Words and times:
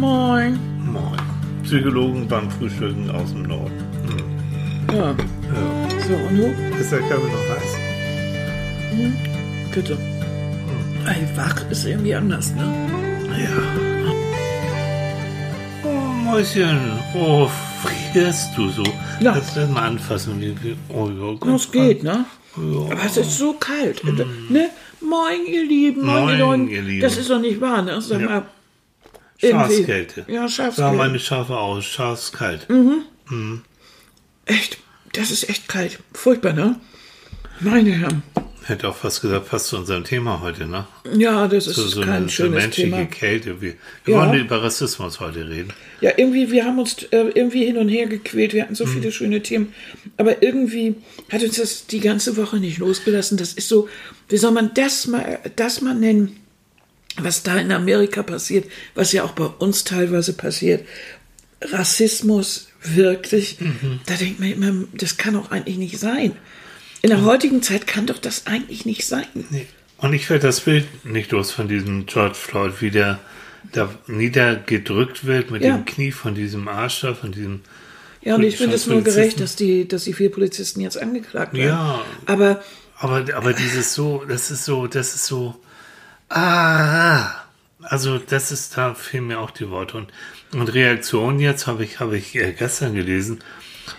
Moin. 0.00 0.58
Moin. 0.90 1.20
Psychologen 1.62 2.26
beim 2.26 2.50
Frühstücken 2.50 3.10
aus 3.10 3.32
dem 3.32 3.42
Norden. 3.42 3.84
Hm. 4.08 4.96
Ja. 4.96 5.10
Ja. 5.10 5.14
So, 6.08 6.14
und 6.14 6.36
du? 6.38 6.46
Ist 6.80 6.90
der 6.90 7.00
Körper 7.00 7.26
noch 7.26 7.48
heiß? 7.50 7.76
Bitte. 9.74 9.98
Ey, 11.06 11.36
wach 11.36 11.70
ist 11.70 11.84
irgendwie 11.84 12.14
anders, 12.14 12.54
ne? 12.54 12.64
Ja. 13.44 13.62
Oh, 15.84 16.14
Mäuschen. 16.24 16.78
Oh, 17.14 17.46
frierst 17.82 18.56
du 18.56 18.70
so? 18.70 18.84
Ja. 19.20 19.32
Kannst 19.34 19.54
du 19.54 19.60
das 19.60 19.70
mal 19.70 19.82
anfassen? 19.86 20.42
Oh, 20.88 21.10
ja, 21.10 21.52
Das 21.52 21.70
geht, 21.70 22.02
ne? 22.02 22.24
Ja. 22.56 22.92
Aber 22.92 23.04
es 23.04 23.18
ist 23.18 23.36
so 23.36 23.52
kalt. 23.52 24.02
Ne? 24.04 24.70
Moin, 25.02 25.46
ihr 25.46 25.64
Lieben. 25.64 26.06
Moin, 26.06 26.38
Moin, 26.38 26.68
ihr 26.68 26.80
Lieben. 26.80 27.02
Das 27.02 27.18
ist 27.18 27.28
doch 27.28 27.38
nicht 27.38 27.60
wahr, 27.60 27.82
ne? 27.82 28.00
Sag 28.00 28.22
Ja. 28.22 28.26
mal. 28.28 28.42
Schafskälte. 29.40 30.24
Ja, 30.28 30.42
Sah 30.42 30.48
Schafskälte. 30.48 30.96
meine 30.96 31.18
Schafe 31.18 31.56
aus. 31.56 31.84
Schafskalt. 31.84 32.66
Echt, 34.46 34.78
das 35.12 35.30
ist 35.30 35.48
echt 35.48 35.68
kalt. 35.68 35.98
Furchtbar, 36.12 36.52
ne? 36.52 36.80
Meine 37.60 37.90
Herren. 37.92 38.22
Hätte 38.64 38.88
auch 38.88 38.96
fast 38.96 39.22
gesagt, 39.22 39.48
passt 39.48 39.66
zu 39.68 39.76
unserem 39.78 40.04
Thema 40.04 40.40
heute, 40.42 40.66
ne? 40.66 40.86
Ja, 41.16 41.48
das 41.48 41.66
ist 41.66 41.76
So, 41.76 41.86
so 41.88 42.00
kein 42.02 42.10
eine, 42.10 42.24
so 42.26 42.30
schönes 42.30 42.62
menschliche 42.62 42.90
Thema. 42.90 43.04
Kälte. 43.06 43.60
Wir, 43.60 43.74
wir 44.04 44.14
Ja. 44.14 44.20
wollen 44.28 44.40
über 44.44 44.62
Rassismus 44.62 45.18
heute 45.18 45.48
reden. 45.48 45.72
Ja, 46.00 46.12
irgendwie, 46.16 46.50
wir 46.50 46.64
haben 46.66 46.78
uns 46.78 47.02
äh, 47.10 47.30
irgendwie 47.34 47.64
hin 47.64 47.78
und 47.78 47.88
her 47.88 48.06
gequält. 48.06 48.52
Wir 48.52 48.62
hatten 48.62 48.72
Mhm. 48.74 48.76
so 48.76 48.86
viele 48.86 49.10
schöne 49.10 49.42
Themen. 49.42 49.74
Aber 50.18 50.42
irgendwie 50.42 50.94
hat 51.32 51.42
uns 51.42 51.56
das 51.56 51.86
die 51.86 52.00
ganze 52.00 52.36
Woche 52.36 52.58
nicht 52.58 52.78
losgelassen. 52.78 53.38
Das 53.38 53.54
ist 53.54 53.68
so, 53.68 53.88
wie 54.28 54.36
soll 54.36 54.52
man 54.52 54.72
das 54.74 55.06
mal, 55.06 55.40
das 55.56 55.80
mal 55.80 55.94
nennen, 55.94 56.36
was 57.18 57.42
da 57.42 57.56
in 57.56 57.72
Amerika 57.72 58.22
passiert, 58.22 58.70
was 58.94 59.12
ja 59.12 59.24
auch 59.24 59.32
bei 59.32 59.46
uns 59.46 59.84
teilweise 59.84 60.32
passiert. 60.32 60.86
Rassismus, 61.62 62.68
wirklich. 62.82 63.60
Mhm. 63.60 64.00
Da 64.06 64.14
denkt 64.14 64.40
man 64.40 64.52
immer, 64.52 64.84
das 64.94 65.16
kann 65.16 65.34
doch 65.34 65.50
eigentlich 65.50 65.76
nicht 65.78 65.98
sein. 65.98 66.32
In 67.02 67.10
der 67.10 67.24
heutigen 67.24 67.62
Zeit 67.62 67.86
kann 67.86 68.06
doch 68.06 68.18
das 68.18 68.46
eigentlich 68.46 68.84
nicht 68.86 69.06
sein. 69.06 69.26
Nee. 69.50 69.66
Und 69.98 70.12
ich 70.14 70.28
werde 70.30 70.46
das 70.46 70.60
Bild 70.60 70.86
nicht 71.04 71.30
los 71.32 71.50
von 71.50 71.68
diesem 71.68 72.06
George 72.06 72.34
Floyd, 72.34 72.74
wie 72.80 72.90
der 72.90 73.18
da 73.72 73.94
niedergedrückt 74.06 75.26
wird 75.26 75.50
mit 75.50 75.62
Ja. 75.62 75.76
dem 75.76 75.84
Knie 75.84 76.12
von 76.12 76.34
diesem 76.34 76.66
Arsch 76.68 77.02
da, 77.02 77.14
von 77.14 77.32
diesem. 77.32 77.60
Ja, 78.22 78.34
und 78.36 78.42
ich 78.42 78.56
finde 78.56 78.76
es 78.76 78.86
nur 78.86 79.02
gerecht, 79.02 79.40
dass 79.40 79.56
die, 79.56 79.86
dass 79.88 80.04
die 80.04 80.12
vier 80.12 80.30
Polizisten 80.30 80.80
jetzt 80.80 80.98
angeklagt 80.98 81.54
werden. 81.54 81.68
Ja. 81.68 82.04
Aber 82.26 82.62
Aber, 82.98 83.24
aber 83.34 83.52
dieses 83.54 83.94
so, 83.94 84.24
das 84.28 84.50
ist 84.50 84.64
so, 84.64 84.86
das 84.86 85.14
ist 85.14 85.26
so. 85.26 85.58
Ah! 86.30 87.34
Also, 87.82 88.18
das 88.18 88.52
ist, 88.52 88.76
da 88.76 88.94
fehlen 88.94 89.26
mir 89.26 89.40
auch 89.40 89.50
die 89.50 89.68
Worte. 89.68 89.96
Und, 89.96 90.12
und 90.52 90.72
Reaktion 90.72 91.40
jetzt 91.40 91.66
habe 91.66 91.82
ich, 91.82 91.98
habe 91.98 92.16
ich 92.16 92.36
äh, 92.36 92.52
gestern 92.52 92.94
gelesen 92.94 93.40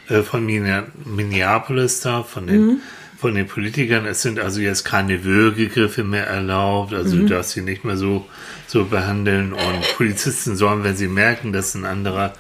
äh, 0.08 0.22
von 0.22 0.46
Minne- 0.46 0.88
Minneapolis 1.04 2.00
da, 2.00 2.24
von 2.24 2.48
den, 2.48 2.80
von 3.20 3.36
den 3.36 3.48
Politikern. 3.48 4.06
Es 4.06 4.22
sind 4.22 4.40
also 4.40 4.62
jetzt 4.62 4.86
keine 4.86 5.24
Würgegriffe 5.24 6.04
mehr 6.04 6.28
erlaubt, 6.28 6.94
also 6.94 7.18
du 7.18 7.26
darfst 7.26 7.52
sie 7.52 7.62
nicht 7.62 7.84
mehr 7.84 7.98
so, 7.98 8.28
so 8.68 8.86
behandeln. 8.86 9.52
Und 9.52 9.98
Polizisten 9.98 10.56
sollen, 10.56 10.84
wenn 10.84 10.96
sie 10.96 11.08
merken, 11.08 11.52
dass 11.52 11.76
ein 11.76 11.86
anderer 11.86 12.34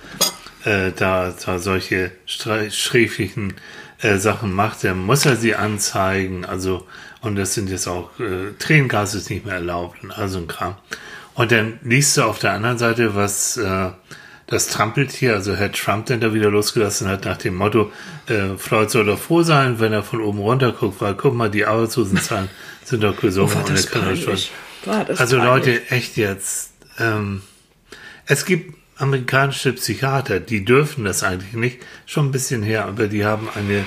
äh, 0.63 0.91
da, 0.95 1.33
da 1.45 1.59
solche 1.59 2.11
sträflichen 2.25 3.55
äh, 3.99 4.17
Sachen 4.17 4.53
macht, 4.53 4.83
dann 4.83 4.99
muss 4.99 5.25
er 5.25 5.35
sie 5.35 5.55
anzeigen. 5.55 6.45
Also, 6.45 6.87
und 7.21 7.35
das 7.35 7.53
sind 7.53 7.69
jetzt 7.69 7.87
auch, 7.87 8.09
äh, 8.19 8.51
Tränengas 8.59 9.13
ist 9.15 9.29
nicht 9.29 9.45
mehr 9.45 9.55
erlaubt 9.55 10.03
und 10.03 10.11
all 10.11 10.27
so 10.29 10.39
ein 10.39 10.47
Kram. 10.47 10.75
Und 11.33 11.51
dann 11.51 11.79
liest 11.83 12.17
du 12.17 12.23
auf 12.23 12.39
der 12.39 12.53
anderen 12.53 12.77
Seite, 12.77 13.15
was 13.15 13.57
äh, 13.57 13.89
das 14.47 14.67
Trampeltier, 14.67 15.33
also 15.33 15.55
Herr 15.55 15.71
Trump, 15.71 16.07
dann 16.07 16.19
da 16.19 16.33
wieder 16.33 16.49
losgelassen 16.49 17.07
hat, 17.07 17.23
nach 17.23 17.37
dem 17.37 17.55
Motto, 17.55 17.91
äh, 18.27 18.57
Floyd 18.57 18.91
soll 18.91 19.05
doch 19.05 19.17
froh 19.19 19.43
sein, 19.43 19.79
wenn 19.79 19.93
er 19.93 20.03
von 20.03 20.19
oben 20.21 20.39
runter 20.39 20.73
guckt, 20.73 20.99
weil 20.99 21.15
guck 21.15 21.33
mal, 21.33 21.49
die 21.49 21.65
Arbeitslosenzahlen 21.65 22.49
sind 22.83 23.01
doch 23.03 23.15
gesungen. 23.19 23.53
war 23.55 23.61
und 23.65 23.69
das 23.69 23.87
kann 23.89 24.17
schon- 24.17 24.37
also. 25.17 25.37
Leute, 25.37 25.89
echt 25.89 26.17
jetzt. 26.17 26.71
Ähm, 26.99 27.43
es 28.25 28.45
gibt 28.45 28.75
amerikanische 28.97 29.73
Psychiater, 29.73 30.39
die 30.39 30.65
dürfen 30.65 31.05
das 31.05 31.23
eigentlich 31.23 31.53
nicht, 31.53 31.77
schon 32.05 32.27
ein 32.27 32.31
bisschen 32.31 32.61
her, 32.61 32.85
aber 32.85 33.07
die 33.07 33.25
haben 33.25 33.47
eine 33.55 33.85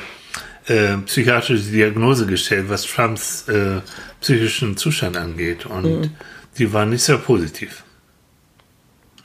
äh, 0.67 0.97
psychiatrische 0.99 1.65
Diagnose 1.65 2.27
gestellt, 2.27 2.67
was 2.69 2.85
Trumps 2.85 3.49
äh, 3.49 3.81
psychischen 4.21 4.77
Zustand 4.77 5.17
angeht. 5.17 5.67
Und 5.67 5.85
Mhm. 5.85 6.11
die 6.59 6.73
war 6.73 6.87
nicht 6.87 7.03
sehr 7.03 7.19
positiv. 7.19 7.83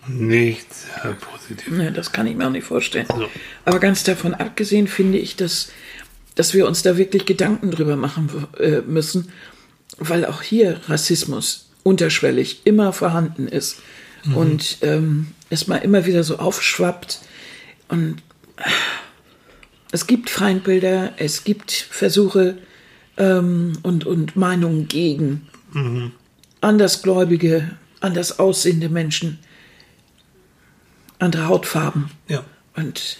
Nicht 0.07 0.73
sehr 0.73 1.13
positiv. 1.13 1.67
Nee, 1.69 1.91
das 1.91 2.11
kann 2.11 2.25
ich 2.27 2.35
mir 2.35 2.47
auch 2.47 2.51
nicht 2.51 2.65
vorstellen. 2.65 3.05
So. 3.07 3.29
Aber 3.65 3.79
ganz 3.79 4.03
davon 4.03 4.33
abgesehen 4.33 4.87
finde 4.87 5.17
ich, 5.19 5.35
dass, 5.35 5.71
dass 6.35 6.53
wir 6.53 6.67
uns 6.67 6.81
da 6.81 6.97
wirklich 6.97 7.25
Gedanken 7.25 7.69
drüber 7.71 7.95
machen 7.95 8.47
äh, 8.59 8.81
müssen, 8.81 9.31
weil 9.97 10.25
auch 10.25 10.41
hier 10.41 10.79
Rassismus 10.87 11.69
unterschwellig 11.83 12.61
immer 12.65 12.91
vorhanden 12.93 13.47
ist 13.47 13.81
und 14.35 14.79
ähm, 14.81 15.27
es 15.49 15.67
mal 15.67 15.77
immer 15.77 16.05
wieder 16.05 16.23
so 16.23 16.39
aufschwappt. 16.39 17.19
Und 17.87 18.17
äh, 18.57 18.63
es 19.91 20.07
gibt 20.07 20.29
Feindbilder, 20.29 21.13
es 21.17 21.43
gibt 21.43 21.71
Versuche 21.71 22.57
ähm, 23.17 23.73
und, 23.83 24.05
und 24.05 24.35
Meinungen 24.35 24.87
gegen 24.87 25.47
andersgläubige, 26.61 27.71
anders 27.99 28.39
aussehende 28.39 28.89
Menschen, 28.89 29.39
andere 31.19 31.47
Hautfarben. 31.47 32.09
Ja. 32.27 32.43
Und 32.75 33.17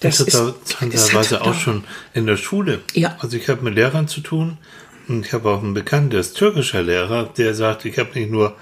Das, 0.00 0.18
das 0.18 0.28
ist, 0.28 0.34
ist 0.34 0.78
teilweise 0.78 1.40
hat 1.40 1.46
auch 1.46 1.54
schon 1.54 1.84
in 2.14 2.26
der 2.26 2.36
Schule. 2.36 2.80
Ja. 2.94 3.16
Also 3.20 3.36
ich 3.36 3.48
habe 3.48 3.62
mit 3.62 3.74
Lehrern 3.74 4.06
zu 4.06 4.20
tun 4.20 4.58
und 5.08 5.26
ich 5.26 5.32
habe 5.32 5.48
auch 5.50 5.62
einen 5.62 5.74
Bekannten, 5.74 6.10
der 6.10 6.20
ist 6.20 6.36
türkischer 6.36 6.82
Lehrer, 6.82 7.24
der 7.36 7.54
sagt, 7.54 7.84
ich 7.84 7.98
habe 7.98 8.16
nicht 8.18 8.30
nur 8.30 8.56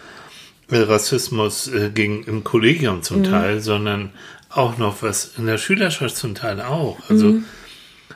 äh, 0.70 0.78
Rassismus 0.78 1.68
äh, 1.68 1.90
gegen 1.92 2.24
im 2.24 2.42
Kollegium 2.42 2.96
Mhm. 2.96 3.02
zum 3.02 3.24
Teil, 3.24 3.60
sondern 3.60 4.12
auch 4.56 4.78
noch 4.78 5.02
was 5.02 5.32
in 5.38 5.46
der 5.46 5.58
Schülerschaft 5.58 6.16
zum 6.16 6.34
Teil 6.34 6.60
auch. 6.60 6.98
Also 7.08 7.26
Mhm. 7.26 7.44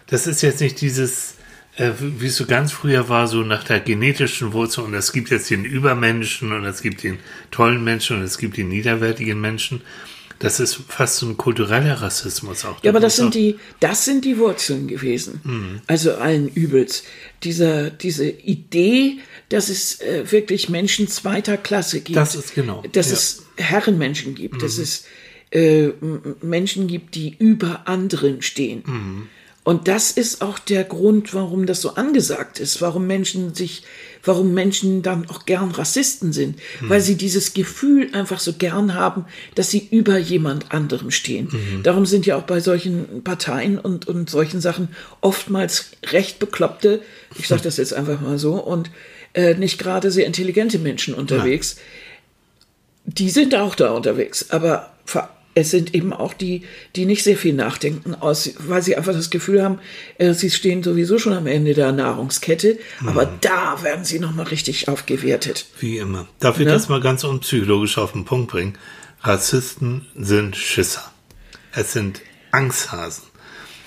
das 0.07 0.27
ist 0.27 0.43
jetzt 0.43 0.61
nicht 0.61 0.81
dieses, 0.81 1.35
äh, 1.77 1.91
wie 1.99 2.27
es 2.27 2.37
so 2.37 2.47
ganz 2.47 2.73
früher 2.73 3.09
war, 3.09 3.29
so 3.29 3.43
nach 3.43 3.65
der 3.65 3.81
genetischen 3.81 4.53
Wurzel 4.53 4.85
und 4.85 4.95
es 4.95 5.13
gibt 5.13 5.31
jetzt 5.31 5.51
den 5.51 5.65
Übermenschen 5.65 6.53
und 6.53 6.65
es 6.65 6.83
gibt 6.83 7.03
den 7.03 7.19
tollen 7.51 7.83
Menschen 7.85 8.19
und 8.19 8.23
es 8.23 8.39
gibt 8.39 8.57
den 8.57 8.69
niederwertigen 8.69 9.41
Menschen. 9.41 9.83
Das 10.39 10.59
ist 10.59 10.79
fast 10.89 11.17
so 11.17 11.27
ein 11.27 11.37
kultureller 11.37 12.01
Rassismus 12.01 12.65
auch. 12.65 12.83
Ja, 12.83 12.93
aber 12.93 13.01
das 13.01 13.17
Da 13.17 13.23
sind 13.25 13.35
die, 13.35 13.59
das 13.79 14.07
sind 14.07 14.25
die 14.25 14.39
Wurzeln 14.39 14.89
gewesen. 14.89 15.43
Mhm. 15.45 15.81
Also 15.87 16.15
allen 16.15 16.49
Übels. 16.49 17.05
Dieser, 17.43 17.91
diese 17.91 18.27
Idee, 18.27 19.19
dass 19.51 19.69
es 19.69 20.01
äh, 20.01 20.33
wirklich 20.33 20.71
Menschen 20.71 21.09
zweiter 21.09 21.59
Klasse 21.59 22.01
gibt. 22.01 22.17
Das 22.17 22.35
ist 22.35 22.55
genau, 22.55 22.83
Dass 22.93 23.09
ja. 23.09 23.13
Mhm. 23.13 23.17
es 23.19 23.43
Herrenmenschen 23.59 24.35
gibt, 24.35 24.63
dass 24.63 24.79
es 24.79 25.05
äh, 25.51 25.89
Menschen 26.43 26.87
gibt, 26.87 27.15
die 27.15 27.35
über 27.39 27.83
anderen 27.87 28.43
stehen. 28.43 28.83
Mhm. 28.87 29.29
Und 29.63 29.89
das 29.89 30.11
ist 30.11 30.41
auch 30.41 30.59
der 30.59 30.85
Grund, 30.85 31.35
warum 31.35 31.67
das 31.67 31.83
so 31.83 31.95
angesagt 31.95 32.59
ist, 32.59 32.81
warum 32.81 33.07
Menschen 33.07 33.55
sich, 33.55 33.83
warum 34.25 34.55
Menschen 34.55 35.03
dann 35.03 35.29
auch 35.29 35.45
gern 35.45 35.71
Rassisten 35.71 36.33
sind, 36.33 36.59
weil 36.81 37.03
sie 37.03 37.15
dieses 37.15 37.53
Gefühl 37.53 38.09
einfach 38.15 38.41
so 38.41 38.55
gern 38.55 38.95
haben, 38.95 39.27
dass 39.55 39.71
sie 39.71 39.87
über 39.91 40.17
jemand 40.17 40.73
anderem 40.73 41.11
stehen. 41.11 41.51
Darum 41.83 42.07
sind 42.07 42.25
ja 42.25 42.37
auch 42.37 42.45
bei 42.45 42.61
solchen 42.61 43.23
Parteien 43.23 43.79
und, 43.79 44.09
und 44.09 44.31
solchen 44.31 44.63
Sachen 44.63 44.89
oftmals 45.21 45.91
recht 46.07 46.39
bekloppte, 46.39 47.03
ich 47.39 47.47
sage 47.47 47.63
das 47.63 47.77
jetzt 47.77 47.93
einfach 47.93 48.21
mal 48.21 48.39
so, 48.39 48.55
und 48.55 48.91
äh, 49.35 49.55
nicht 49.55 49.79
gerade 49.79 50.11
sehr 50.11 50.27
intelligente 50.27 50.79
Menschen 50.79 51.13
unterwegs. 51.13 51.77
Die 53.05 53.31
sind 53.31 53.55
auch 53.55 53.75
da 53.75 53.93
unterwegs, 53.93 54.51
aber 54.51 54.91
es 55.55 55.71
sind 55.71 55.95
eben 55.95 56.13
auch 56.13 56.33
die, 56.33 56.63
die 56.97 57.07
nicht 57.07 57.25
sehr 57.25 57.37
viel 57.37 57.55
nachdenken, 57.55 58.15
aus, 58.15 58.53
weil 58.59 58.83
sie 58.83 58.97
einfach 58.97 59.13
das 59.13 59.31
Gefühl 59.31 59.63
haben, 59.63 59.79
äh, 60.19 60.33
sie 60.33 60.51
stehen 60.51 60.83
sowieso 60.83 61.19
schon 61.19 61.33
am 61.33 61.47
Ende 61.47 61.75
der 61.75 61.93
Nahrungskette, 61.93 62.79
aber 63.05 63.27
da 63.41 63.83
werden 63.83 64.05
sie 64.05 64.21
nochmal 64.21 64.47
richtig 64.47 64.89
aufgewertet. 64.89 65.67
Wie 65.81 65.99
immer. 65.99 66.29
Darf 66.39 66.61
ich 66.61 66.67
Ne? 66.67 66.73
das 66.73 66.89
mal 66.89 67.01
ganz 67.01 67.25
unpsychologisch 67.25 67.99
auf 67.99 68.13
den 68.13 68.25
Punkt 68.25 68.51
bringen? 68.53 68.79
Rassisten 69.23 70.07
sind 70.17 70.57
Schisser. 70.57 71.11
Es 71.73 71.93
sind 71.93 72.23
Angsthasen. 72.53 73.25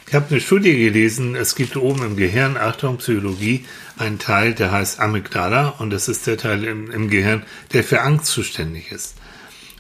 Ich 0.08 0.14
habe 0.14 0.28
eine 0.30 0.42
Studie 0.42 0.78
gelesen, 0.78 1.36
es 1.36 1.56
gibt 1.56 1.76
oben 1.76 2.04
im 2.04 2.16
Gehirn, 2.18 2.56
Achtung, 2.56 2.98
Psychologie, 2.98 3.66
einen 3.98 4.20
Teil, 4.20 4.54
der 4.54 4.72
heißt 4.72 5.00
Amygdala 5.00 5.70
und 5.80 5.90
das 5.90 6.08
ist 6.08 6.28
der 6.28 6.38
Teil 6.38 6.66
im, 6.66 6.92
im 6.92 7.10
Gehirn, 7.10 7.44
der 7.72 7.84
für 7.84 8.02
Angst 8.02 8.28
zuständig 8.28 8.92
ist. 8.92 9.16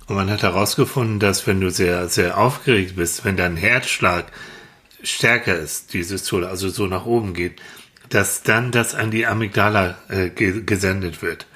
Und 0.08 0.16
man 0.16 0.30
hat 0.30 0.44
herausgefunden, 0.44 1.20
dass 1.20 1.48
wenn 1.48 1.62
du 1.62 1.72
sehr, 1.72 2.10
sehr 2.10 2.38
aufgeregt 2.38 2.96
bist, 2.96 3.24
wenn 3.24 3.38
dein 3.38 3.56
Herzschlag 3.56 4.26
stärker 5.02 5.56
ist, 5.56 5.94
dieses 5.94 6.24
Tool, 6.24 6.46
also 6.46 6.70
so 6.70 6.88
nach 6.88 7.06
oben 7.06 7.34
geht, 7.34 7.62
dass 8.10 8.44
dann 8.44 8.72
das 8.72 8.96
an 8.96 9.12
die 9.12 9.26
Amygdala 9.26 9.98
äh, 10.10 10.30
ge 10.30 10.62
gesendet 10.66 11.22
wird. 11.22 11.48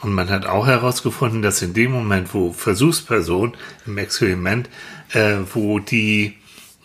Und 0.00 0.14
man 0.14 0.30
hat 0.30 0.46
auch 0.46 0.66
herausgefunden, 0.66 1.42
dass 1.42 1.62
in 1.62 1.74
dem 1.74 1.92
Moment, 1.92 2.34
wo 2.34 2.52
Versuchspersonen 2.52 3.56
im 3.86 3.98
Experiment, 3.98 4.68
äh, 5.12 5.36
wo 5.52 5.78
die 5.78 6.34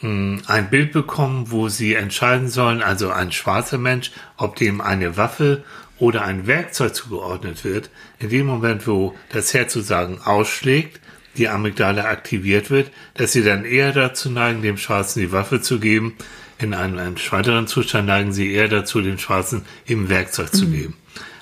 ein 0.01 0.67
Bild 0.69 0.91
bekommen, 0.91 1.49
wo 1.49 1.69
sie 1.69 1.95
entscheiden 1.95 2.49
sollen, 2.49 2.83
also 2.83 3.09
ein 3.09 3.31
schwarzer 3.31 3.79
Mensch, 3.79 4.11
ob 4.37 4.55
dem 4.55 4.79
eine 4.79 5.17
Waffe 5.17 5.63
oder 5.97 6.23
ein 6.23 6.45
Werkzeug 6.45 6.93
zugeordnet 6.93 7.63
wird, 7.63 7.89
in 8.19 8.29
dem 8.29 8.45
Moment, 8.45 8.85
wo 8.85 9.15
das 9.29 9.53
Herz 9.53 9.73
sozusagen 9.73 10.21
ausschlägt, 10.21 10.99
die 11.37 11.49
Amygdala 11.49 12.05
aktiviert 12.05 12.69
wird, 12.69 12.91
dass 13.15 13.31
sie 13.31 13.43
dann 13.43 13.65
eher 13.65 13.91
dazu 13.91 14.29
neigen, 14.29 14.61
dem 14.61 14.77
Schwarzen 14.77 15.19
die 15.19 15.31
Waffe 15.31 15.61
zu 15.61 15.79
geben. 15.79 16.15
In 16.59 16.73
einem, 16.73 16.97
einem 16.97 17.15
weiteren 17.29 17.67
Zustand 17.67 18.07
neigen 18.07 18.33
sie 18.33 18.51
eher 18.51 18.67
dazu, 18.67 19.01
dem 19.01 19.19
Schwarzen 19.19 19.65
eben 19.87 20.09
Werkzeug 20.09 20.53
zu 20.53 20.67
geben. 20.67 20.95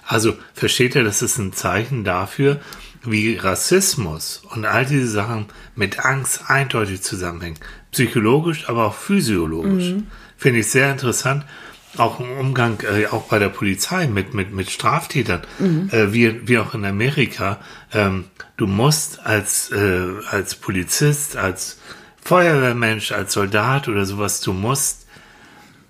Also 0.05 0.35
versteht 0.53 0.95
ihr, 0.95 1.03
das 1.03 1.21
ist 1.21 1.37
ein 1.37 1.53
Zeichen 1.53 2.03
dafür, 2.03 2.59
wie 3.09 3.35
Rassismus 3.37 4.43
und 4.53 4.65
all 4.65 4.85
diese 4.85 5.07
Sachen 5.07 5.47
mit 5.75 6.05
Angst 6.05 6.49
eindeutig 6.49 7.01
zusammenhängen. 7.01 7.59
Psychologisch, 7.91 8.69
aber 8.69 8.85
auch 8.85 8.95
physiologisch. 8.95 9.93
Finde 10.37 10.59
ich 10.59 10.67
sehr 10.67 10.91
interessant. 10.91 11.45
Auch 11.97 12.19
im 12.19 12.29
Umgang, 12.37 12.79
äh, 12.81 13.07
auch 13.07 13.29
bei 13.29 13.39
der 13.39 13.47
Polizei 13.47 14.07
mit, 14.07 14.33
mit, 14.33 14.51
mit 14.51 14.69
Straftätern, 14.69 15.41
äh, 15.91 16.11
wie, 16.11 16.45
wie 16.45 16.57
auch 16.57 16.73
in 16.73 16.83
Amerika. 16.83 17.59
Ähm, 17.93 18.25
du 18.57 18.67
musst 18.67 19.25
als, 19.25 19.71
äh, 19.71 20.07
als 20.29 20.55
Polizist, 20.55 21.37
als 21.37 21.79
Feuerwehrmensch, 22.21 23.13
als 23.13 23.31
Soldat 23.33 23.87
oder 23.87 24.05
sowas, 24.05 24.41
du 24.41 24.51
musst 24.51 25.05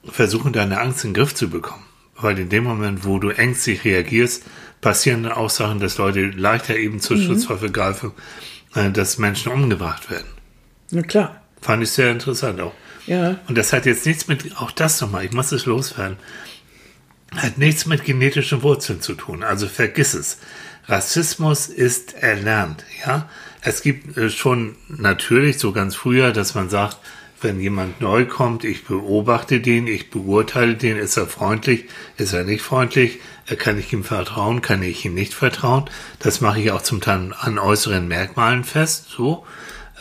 versuchen, 0.04 0.54
deine 0.54 0.80
Angst 0.80 1.04
in 1.04 1.12
den 1.12 1.16
Griff 1.16 1.34
zu 1.34 1.50
bekommen. 1.50 1.86
Weil 2.18 2.38
in 2.38 2.50
dem 2.50 2.66
Moment, 2.66 3.04
wo 3.06 3.20
du 3.20 3.30
ängstlich 3.30 3.84
reagierst, 3.84 4.44
passieren 4.86 5.26
auch 5.26 5.50
Sachen, 5.50 5.80
dass 5.80 5.98
Leute 5.98 6.28
leichter 6.28 6.76
eben 6.76 7.00
zur 7.00 7.18
Schutzwaffe 7.18 7.72
greifen, 7.72 8.12
äh, 8.76 8.92
dass 8.92 9.18
Menschen 9.18 9.52
umgebracht 9.52 10.12
werden. 10.12 10.28
Na 10.92 11.02
klar. 11.02 11.42
Fand 11.60 11.82
ich 11.82 11.90
sehr 11.90 12.12
interessant 12.12 12.62
auch. 12.62 12.76
Ja. 13.08 13.40
Und 13.48 13.58
das 13.58 13.74
hat 13.74 13.88
jetzt 13.88 14.06
nichts 14.06 14.28
mit, 14.28 14.56
auch 14.58 14.70
das 14.70 15.02
nochmal, 15.02 15.26
ich 15.26 15.32
muss 15.32 15.52
es 15.52 15.66
loswerden, 15.66 16.18
hat 17.36 17.58
nichts 17.58 17.88
mit 17.88 18.06
genetischen 18.06 18.62
Wurzeln 18.62 19.02
zu 19.02 19.16
tun. 19.16 19.42
Also 19.42 19.68
vergiss 19.68 20.14
es. 20.14 20.38
Rassismus 20.86 21.66
ist 21.66 22.14
erlernt, 22.14 22.86
ja. 23.08 23.28
Es 23.62 23.82
gibt 23.82 24.16
äh, 24.18 24.30
schon 24.30 24.76
natürlich 24.88 25.58
so 25.58 25.72
ganz 25.72 25.96
früher, 25.96 26.32
dass 26.32 26.54
man 26.54 26.70
sagt, 26.70 27.00
wenn 27.46 27.62
jemand 27.62 28.02
neu 28.02 28.26
kommt, 28.26 28.64
ich 28.64 28.86
beobachte 28.86 29.62
den, 29.62 29.86
ich 29.86 30.10
beurteile 30.10 30.76
den, 30.76 30.98
ist 30.98 31.16
er 31.16 31.28
freundlich, 31.28 31.86
ist 32.18 32.34
er 32.34 32.44
nicht 32.44 32.64
freundlich, 32.64 33.20
äh, 33.46 33.56
kann 33.56 33.78
ich 33.78 33.94
ihm 33.94 34.04
vertrauen, 34.04 34.62
kann 34.62 34.82
ich 34.82 35.06
ihm 35.06 35.14
nicht 35.14 35.34
vertrauen. 35.34 35.86
Das 36.20 36.42
mache 36.42 36.60
ich 36.60 36.72
auch 36.72 36.82
zum 36.82 37.02
Teil 37.02 37.34
an 37.40 37.60
äußeren 37.60 38.08
Merkmalen 38.08 38.64
fest, 38.64 39.10
so. 39.10 39.46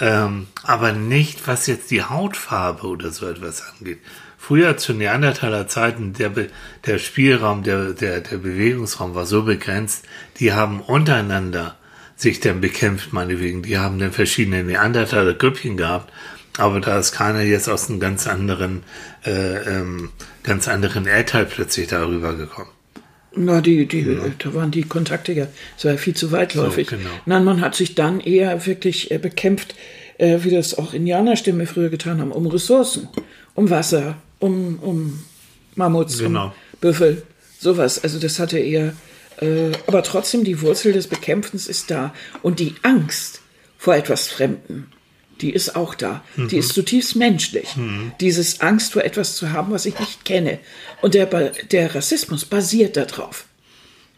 Ähm, 0.00 0.48
aber 0.62 0.92
nicht, 0.92 1.46
was 1.46 1.66
jetzt 1.66 1.90
die 1.90 2.02
Hautfarbe 2.02 2.86
oder 2.86 3.10
so 3.10 3.28
etwas 3.28 3.62
angeht. 3.62 4.00
Früher 4.38 4.76
zu 4.76 4.94
Neandertaler 4.94 5.68
Zeiten, 5.68 6.14
der, 6.14 6.30
Be 6.30 6.48
der 6.86 6.98
Spielraum, 6.98 7.62
der, 7.62 7.92
der, 7.92 8.20
der 8.20 8.38
Bewegungsraum 8.38 9.14
war 9.14 9.26
so 9.26 9.42
begrenzt, 9.42 10.04
die 10.40 10.52
haben 10.52 10.80
untereinander 10.80 11.76
sich 12.16 12.40
dann 12.40 12.60
bekämpft, 12.60 13.12
meinetwegen. 13.12 13.62
Die 13.62 13.78
haben 13.78 13.98
dann 13.98 14.12
verschiedene 14.12 14.64
Neandertaler 14.64 15.34
Grüppchen 15.34 15.76
gehabt, 15.76 16.12
aber 16.58 16.80
da 16.80 16.98
ist 16.98 17.12
keiner 17.12 17.42
jetzt 17.42 17.68
aus 17.68 17.88
einem 17.88 18.00
ganz 18.00 18.26
anderen, 18.26 18.82
äh, 19.24 19.30
ähm, 19.30 20.10
ganz 20.42 20.68
anderen 20.68 21.06
Erdteil 21.06 21.46
plötzlich 21.46 21.88
darüber 21.88 22.34
gekommen. 22.34 22.70
Na, 23.36 23.60
die, 23.60 23.86
die, 23.86 24.04
da 24.38 24.54
waren 24.54 24.70
die 24.70 24.84
Kontakte 24.84 25.32
ja, 25.32 25.48
es 25.76 25.84
war 25.84 25.92
ja 25.92 25.98
viel 25.98 26.14
zu 26.14 26.30
weitläufig. 26.30 26.88
So, 26.88 26.96
genau. 26.96 27.10
Nein, 27.26 27.44
man 27.44 27.60
hat 27.60 27.74
sich 27.74 27.96
dann 27.96 28.20
eher 28.20 28.64
wirklich 28.66 29.10
äh, 29.10 29.18
bekämpft, 29.18 29.74
äh, 30.18 30.38
wie 30.42 30.50
das 30.50 30.78
auch 30.78 30.94
Indianerstämme 30.94 31.66
früher 31.66 31.88
getan 31.88 32.20
haben, 32.20 32.30
um 32.30 32.46
Ressourcen, 32.46 33.08
um 33.54 33.70
Wasser, 33.70 34.16
um, 34.38 34.78
um 34.78 35.24
Mammuts, 35.74 36.18
Genau. 36.18 36.46
um 36.46 36.52
Büffel, 36.80 37.22
sowas. 37.58 38.02
Also 38.04 38.20
das 38.20 38.38
hatte 38.38 38.58
eher, 38.60 38.92
äh, 39.40 39.72
aber 39.88 40.04
trotzdem 40.04 40.44
die 40.44 40.60
Wurzel 40.62 40.92
des 40.92 41.08
Bekämpfens 41.08 41.66
ist 41.66 41.90
da. 41.90 42.14
Und 42.42 42.60
die 42.60 42.74
Angst 42.82 43.40
vor 43.78 43.96
etwas 43.96 44.28
Fremden, 44.28 44.92
die 45.40 45.50
ist 45.52 45.74
auch 45.76 45.94
da. 45.94 46.22
Die 46.36 46.56
ist 46.58 46.72
zutiefst 46.74 47.16
menschlich. 47.16 47.68
Dieses 48.20 48.60
Angst 48.60 48.92
vor 48.92 49.02
etwas 49.04 49.36
zu 49.36 49.52
haben, 49.52 49.72
was 49.72 49.86
ich 49.86 49.98
nicht 49.98 50.24
kenne. 50.24 50.58
Und 51.02 51.14
der, 51.14 51.26
der 51.70 51.94
Rassismus 51.94 52.44
basiert 52.44 52.96
darauf 52.96 53.46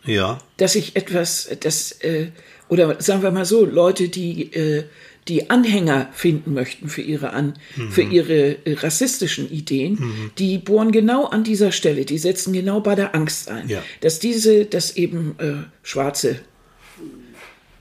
Ja. 0.04 0.38
dass 0.56 0.74
ich 0.74 0.94
etwas, 0.96 1.48
das, 1.60 1.92
äh, 2.02 2.28
oder 2.68 3.00
sagen 3.00 3.22
wir 3.22 3.30
mal 3.30 3.44
so, 3.44 3.64
Leute, 3.64 4.08
die, 4.08 4.52
äh, 4.52 4.84
die 5.28 5.50
Anhänger 5.50 6.08
finden 6.12 6.54
möchten 6.54 6.88
für 6.88 7.02
ihre, 7.02 7.30
an, 7.32 7.54
für 7.90 8.02
ihre 8.02 8.64
äh, 8.64 8.74
rassistischen 8.74 9.50
Ideen, 9.50 10.30
die 10.38 10.58
bohren 10.58 10.92
genau 10.92 11.24
an 11.24 11.42
dieser 11.42 11.72
Stelle, 11.72 12.04
die 12.04 12.18
setzen 12.18 12.52
genau 12.52 12.80
bei 12.80 12.94
der 12.94 13.14
Angst 13.16 13.48
ein, 13.50 13.68
Ja. 13.68 13.82
dass 14.02 14.20
diese, 14.20 14.66
dass 14.66 14.96
eben 14.96 15.34
äh, 15.38 15.54
Schwarze, 15.82 16.38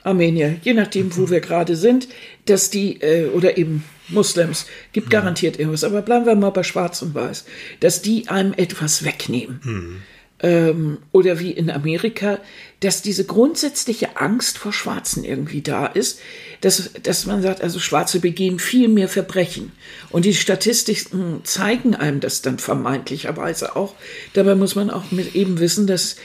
Armenier, 0.06 0.58
je 0.62 0.74
nachdem, 0.74 1.16
wo 1.18 1.30
wir 1.30 1.40
gerade 1.40 1.76
sind, 1.76 2.08
dass 2.46 2.70
die, 2.70 3.02
äh, 3.02 3.30
oder 3.30 3.58
eben 3.58 3.84
Muslims, 4.08 4.68
gibt 4.94 5.10
garantiert 5.10 5.58
irgendwas, 5.60 5.84
aber 5.84 6.02
bleiben 6.02 6.26
wir 6.26 6.36
mal 6.36 6.52
bei 6.52 6.64
Schwarz 6.64 7.02
und 7.02 7.16
Weiß, 7.16 7.46
dass 7.80 8.02
die 8.02 8.28
einem 8.28 8.54
etwas 8.54 9.04
wegnehmen. 9.04 10.04
Ähm, 10.40 10.98
oder 11.14 11.40
wie 11.40 11.52
in 11.52 11.72
Amerika, 11.72 12.40
dass 12.82 13.02
diese 13.02 13.24
grundsätzliche 13.24 14.18
Angst 14.18 14.58
vor 14.58 14.74
Schwarzen 14.74 15.24
irgendwie 15.24 15.62
da 15.62 15.86
ist, 15.86 16.20
dass, 16.60 16.92
dass 17.02 17.26
man 17.26 17.42
sagt, 17.42 17.62
also 17.62 17.80
Schwarze 17.80 18.20
begehen 18.20 18.60
viel 18.60 18.90
mehr 18.90 19.08
Verbrechen. 19.08 19.72
Und 20.12 20.26
die 20.26 20.34
Statistiken 20.34 21.40
zeigen 21.46 21.96
einem 21.96 22.20
das 22.20 22.42
dann 22.42 22.60
vermeintlicherweise 22.60 23.76
auch. 23.78 23.96
Dabei 24.34 24.56
muss 24.56 24.76
man 24.76 24.90
auch 24.90 25.10
mit 25.12 25.36
eben 25.36 25.60
wissen, 25.60 25.88
dass 25.88 26.18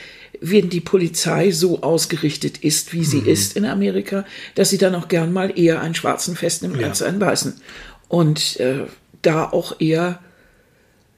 wenn 0.43 0.69
die 0.69 0.81
Polizei 0.81 1.51
so 1.51 1.81
ausgerichtet 1.83 2.57
ist, 2.57 2.93
wie 2.93 3.05
sie 3.05 3.19
ist 3.19 3.55
in 3.55 3.63
Amerika, 3.65 4.25
dass 4.55 4.71
sie 4.71 4.77
dann 4.79 4.95
auch 4.95 5.07
gern 5.07 5.31
mal 5.31 5.57
eher 5.57 5.81
einen 5.81 5.93
Schwarzen 5.95 6.35
festnimmt 6.35 6.79
Ja. 6.81 6.87
als 6.87 7.01
einen 7.03 7.21
Weißen. 7.21 7.61
Und 8.07 8.59
äh, 8.59 8.85
da 9.21 9.45
auch 9.45 9.79
eher 9.79 10.19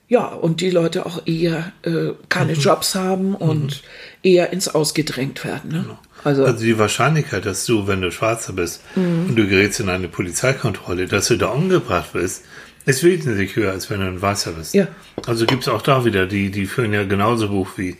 ja, 0.09 0.27
und 0.27 0.61
die 0.61 0.69
Leute 0.69 1.05
auch 1.07 1.25
eher 1.25 1.71
äh, 1.83 2.11
keine 2.29 2.53
Jobs 2.53 2.93
haben 2.93 3.33
und 3.33 3.81
eher 4.21 4.53
ins 4.53 4.67
Ausgedrängt 4.67 5.43
werden. 5.43 5.71
Ne? 5.71 5.97
Also, 6.23 6.45
Also 6.45 6.63
die 6.63 6.77
Wahrscheinlichkeit, 6.77 7.45
dass 7.45 7.65
du, 7.65 7.87
wenn 7.87 8.01
du 8.01 8.11
Schwarzer 8.11 8.53
bist 8.53 8.81
und 8.95 9.35
du 9.35 9.47
gerätst 9.47 9.79
in 9.79 9.89
eine 9.89 10.07
Polizeikontrolle, 10.09 11.07
dass 11.07 11.29
du 11.29 11.37
da 11.37 11.47
umgebracht 11.47 12.13
wirst, 12.13 12.43
ist 12.85 13.03
wesentlich 13.03 13.55
höher, 13.55 13.71
als 13.71 13.89
wenn 13.89 14.01
du 14.01 14.05
ein 14.07 14.21
Weißer 14.21 14.51
bist. 14.51 14.73
Ja. 14.75 14.87
Also 15.25 15.45
gibt's 15.45 15.67
auch 15.69 15.81
da 15.81 16.05
wieder, 16.05 16.27
die, 16.27 16.51
die 16.51 16.65
führen 16.65 16.93
ja 16.93 17.05
genauso 17.05 17.47
Buch 17.47 17.69
wie, 17.77 17.95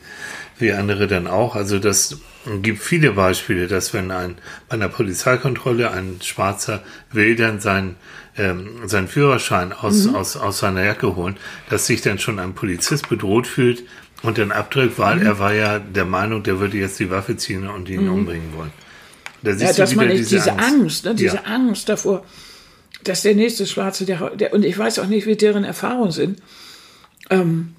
wie 0.60 0.72
andere 0.72 1.07
dann 1.07 1.27
auch. 1.27 1.55
Also 1.55 1.79
das 1.79 2.17
gibt 2.62 2.79
viele 2.79 3.12
Beispiele, 3.12 3.67
dass 3.67 3.93
wenn 3.93 4.12
ein, 4.12 4.36
bei 4.69 4.75
einer 4.75 4.89
Polizeikontrolle 4.89 5.91
ein 5.91 6.19
Schwarzer 6.22 6.83
will 7.12 7.36
dann 7.36 7.60
sein, 7.60 7.95
ähm, 8.38 8.88
seinen 8.88 9.07
Führerschein 9.07 9.74
aus, 9.74 10.07
aus, 10.07 10.36
aus 10.36 10.60
seiner 10.60 10.83
Jacke 10.83 11.15
holen, 11.15 11.38
dass 11.69 11.88
sich 11.88 12.01
dann 12.01 12.19
schon 12.19 12.39
ein 12.39 12.53
Polizist 12.53 13.10
bedroht 13.10 13.48
fühlt 13.48 13.83
und 14.24 14.38
dann 14.38 14.51
abdrückt, 14.51 14.98
weil 15.00 15.22
er 15.22 15.39
war 15.39 15.53
ja 15.53 15.79
der 15.79 16.05
Meinung, 16.05 16.43
der 16.43 16.60
würde 16.60 16.77
jetzt 16.77 17.00
die 17.00 17.10
Waffe 17.10 17.38
ziehen 17.38 17.67
und 17.67 17.89
ihn 17.89 18.07
umbringen 18.10 18.53
wollen. 18.55 18.72
Da 19.41 19.51
ja, 19.51 19.74
dass 19.74 19.95
man 19.95 20.07
nicht 20.07 20.31
diese 20.31 20.57
Angst, 20.57 21.03
ne, 21.03 21.13
diese 21.13 21.36
Ja. 21.36 21.43
Angst 21.43 21.89
davor, 21.89 22.25
dass 23.03 23.22
der 23.22 23.36
nächste 23.36 23.67
Schwarze, 23.67 24.05
der, 24.05 24.29
der, 24.31 24.53
und 24.53 24.63
ich 24.63 24.77
weiß 24.77 25.00
auch 25.00 25.07
nicht, 25.07 25.27
wie 25.27 25.36
deren 25.36 25.65
Erfahrungen 25.65 26.12
sind, 26.12 26.41
ähm, 27.29 27.75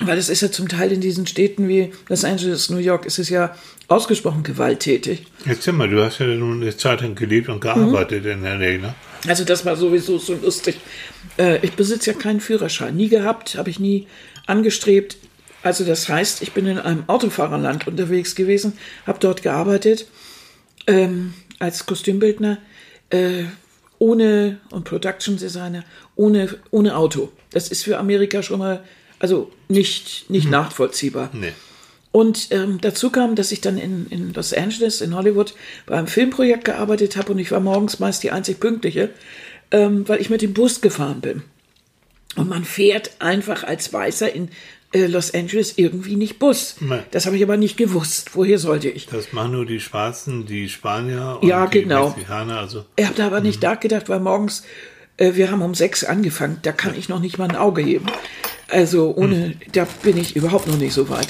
weil 0.00 0.18
es 0.18 0.28
ist 0.28 0.42
ja 0.42 0.50
zum 0.50 0.68
Teil 0.68 0.92
in 0.92 1.00
diesen 1.00 1.26
Städten 1.26 1.68
wie 1.68 1.92
Los 2.08 2.24
Angeles, 2.24 2.70
New 2.70 2.78
York, 2.78 3.06
ist 3.06 3.18
es 3.18 3.28
ja 3.30 3.54
ausgesprochen 3.88 4.42
gewalttätig. 4.42 5.26
Jetzt 5.44 5.66
mal, 5.72 5.88
du 5.88 6.02
hast 6.02 6.18
ja 6.18 6.26
nun 6.26 6.62
eine 6.62 6.76
Zeit 6.76 7.00
lang 7.00 7.14
gelebt 7.14 7.48
und 7.48 7.60
gearbeitet 7.60 8.26
in 8.26 8.42
der 8.42 8.56
Nähe, 8.56 8.78
ne? 8.78 8.94
Also 9.26 9.44
das 9.44 9.64
war 9.64 9.76
sowieso 9.76 10.18
so 10.18 10.34
lustig. 10.34 10.76
Äh, 11.38 11.64
ich 11.64 11.72
besitze 11.72 12.12
ja 12.12 12.18
keinen 12.18 12.40
Führerschein, 12.40 12.94
nie 12.94 13.08
gehabt, 13.08 13.56
habe 13.56 13.70
ich 13.70 13.80
nie 13.80 14.06
angestrebt. 14.46 15.16
Also 15.62 15.84
das 15.84 16.08
heißt, 16.08 16.42
ich 16.42 16.52
bin 16.52 16.66
in 16.66 16.78
einem 16.78 17.04
Autofahrerland 17.08 17.88
unterwegs 17.88 18.34
gewesen, 18.34 18.74
habe 19.06 19.18
dort 19.18 19.42
gearbeitet 19.42 20.06
ähm, 20.86 21.34
als 21.58 21.86
Kostümbildner 21.86 22.58
äh, 23.10 23.44
ohne 23.98 24.60
und 24.70 24.84
Production 24.84 25.36
Designer 25.38 25.84
ohne 26.14 26.54
ohne 26.70 26.96
Auto. 26.96 27.32
Das 27.50 27.68
ist 27.68 27.82
für 27.82 27.98
Amerika 27.98 28.42
schon 28.42 28.58
mal 28.58 28.84
also 29.26 29.50
nicht 29.68 30.30
nicht 30.30 30.48
nachvollziehbar. 30.48 31.30
Nee. 31.32 31.52
Und 32.12 32.48
ähm, 32.50 32.78
dazu 32.80 33.10
kam, 33.10 33.34
dass 33.34 33.52
ich 33.52 33.60
dann 33.60 33.76
in, 33.76 34.06
in 34.06 34.32
Los 34.32 34.54
Angeles, 34.54 35.00
in 35.00 35.14
Hollywood, 35.14 35.54
bei 35.84 35.96
einem 35.96 36.06
Filmprojekt 36.06 36.64
gearbeitet 36.64 37.16
habe 37.16 37.32
und 37.32 37.38
ich 37.38 37.50
war 37.50 37.60
morgens 37.60 37.98
meist 37.98 38.22
die 38.22 38.30
einzig 38.30 38.60
Pünktliche, 38.60 39.10
ähm, 39.70 40.08
weil 40.08 40.20
ich 40.20 40.30
mit 40.30 40.40
dem 40.40 40.54
Bus 40.54 40.80
gefahren 40.80 41.20
bin. 41.20 41.42
Und 42.36 42.48
man 42.48 42.64
fährt 42.64 43.10
einfach 43.18 43.64
als 43.64 43.92
Weißer 43.92 44.32
in, 44.32 44.48
äh, 44.92 45.06
Los 45.08 45.34
Angeles 45.34 45.74
irgendwie 45.76 46.16
nicht 46.16 46.38
Bus. 46.38 46.76
Nein. 46.80 47.02
Das 47.10 47.26
habe 47.26 47.36
ich 47.36 47.42
aber 47.42 47.56
nicht 47.56 47.76
gewusst. 47.76 48.30
Woher 48.34 48.58
sollte 48.58 48.88
ich? 48.88 49.06
Das 49.08 49.32
machen 49.32 49.52
nur 49.52 49.66
die 49.66 49.80
Schwarzen, 49.80 50.46
die 50.46 50.68
Spanier 50.68 51.38
und 51.42 51.48
Ja, 51.48 51.66
die 51.66 51.82
genau. 51.82 52.08
Mexikaner. 52.10 52.60
Also 52.60 52.86
Ich 52.96 53.04
habe 53.04 53.16
da 53.16 53.26
aber 53.26 53.40
nicht 53.40 53.62
nachgedacht, 53.62 54.08
weil 54.08 54.20
morgens, 54.20 54.62
äh, 55.18 55.34
wir 55.34 55.50
haben 55.50 55.60
um 55.60 55.74
sechs 55.74 56.02
angefangen, 56.04 56.60
da 56.62 56.72
kann 56.72 56.94
ich 56.96 57.10
noch 57.10 57.20
nicht 57.20 57.36
mal 57.36 57.48
ein 57.48 57.56
Auge 57.56 57.82
heben. 57.82 58.06
Also 58.68 59.14
ohne, 59.14 59.54
da 59.72 59.86
bin 60.02 60.16
ich 60.16 60.34
überhaupt 60.34 60.66
noch 60.66 60.76
nicht 60.76 60.92
so 60.92 61.08
weit. 61.08 61.28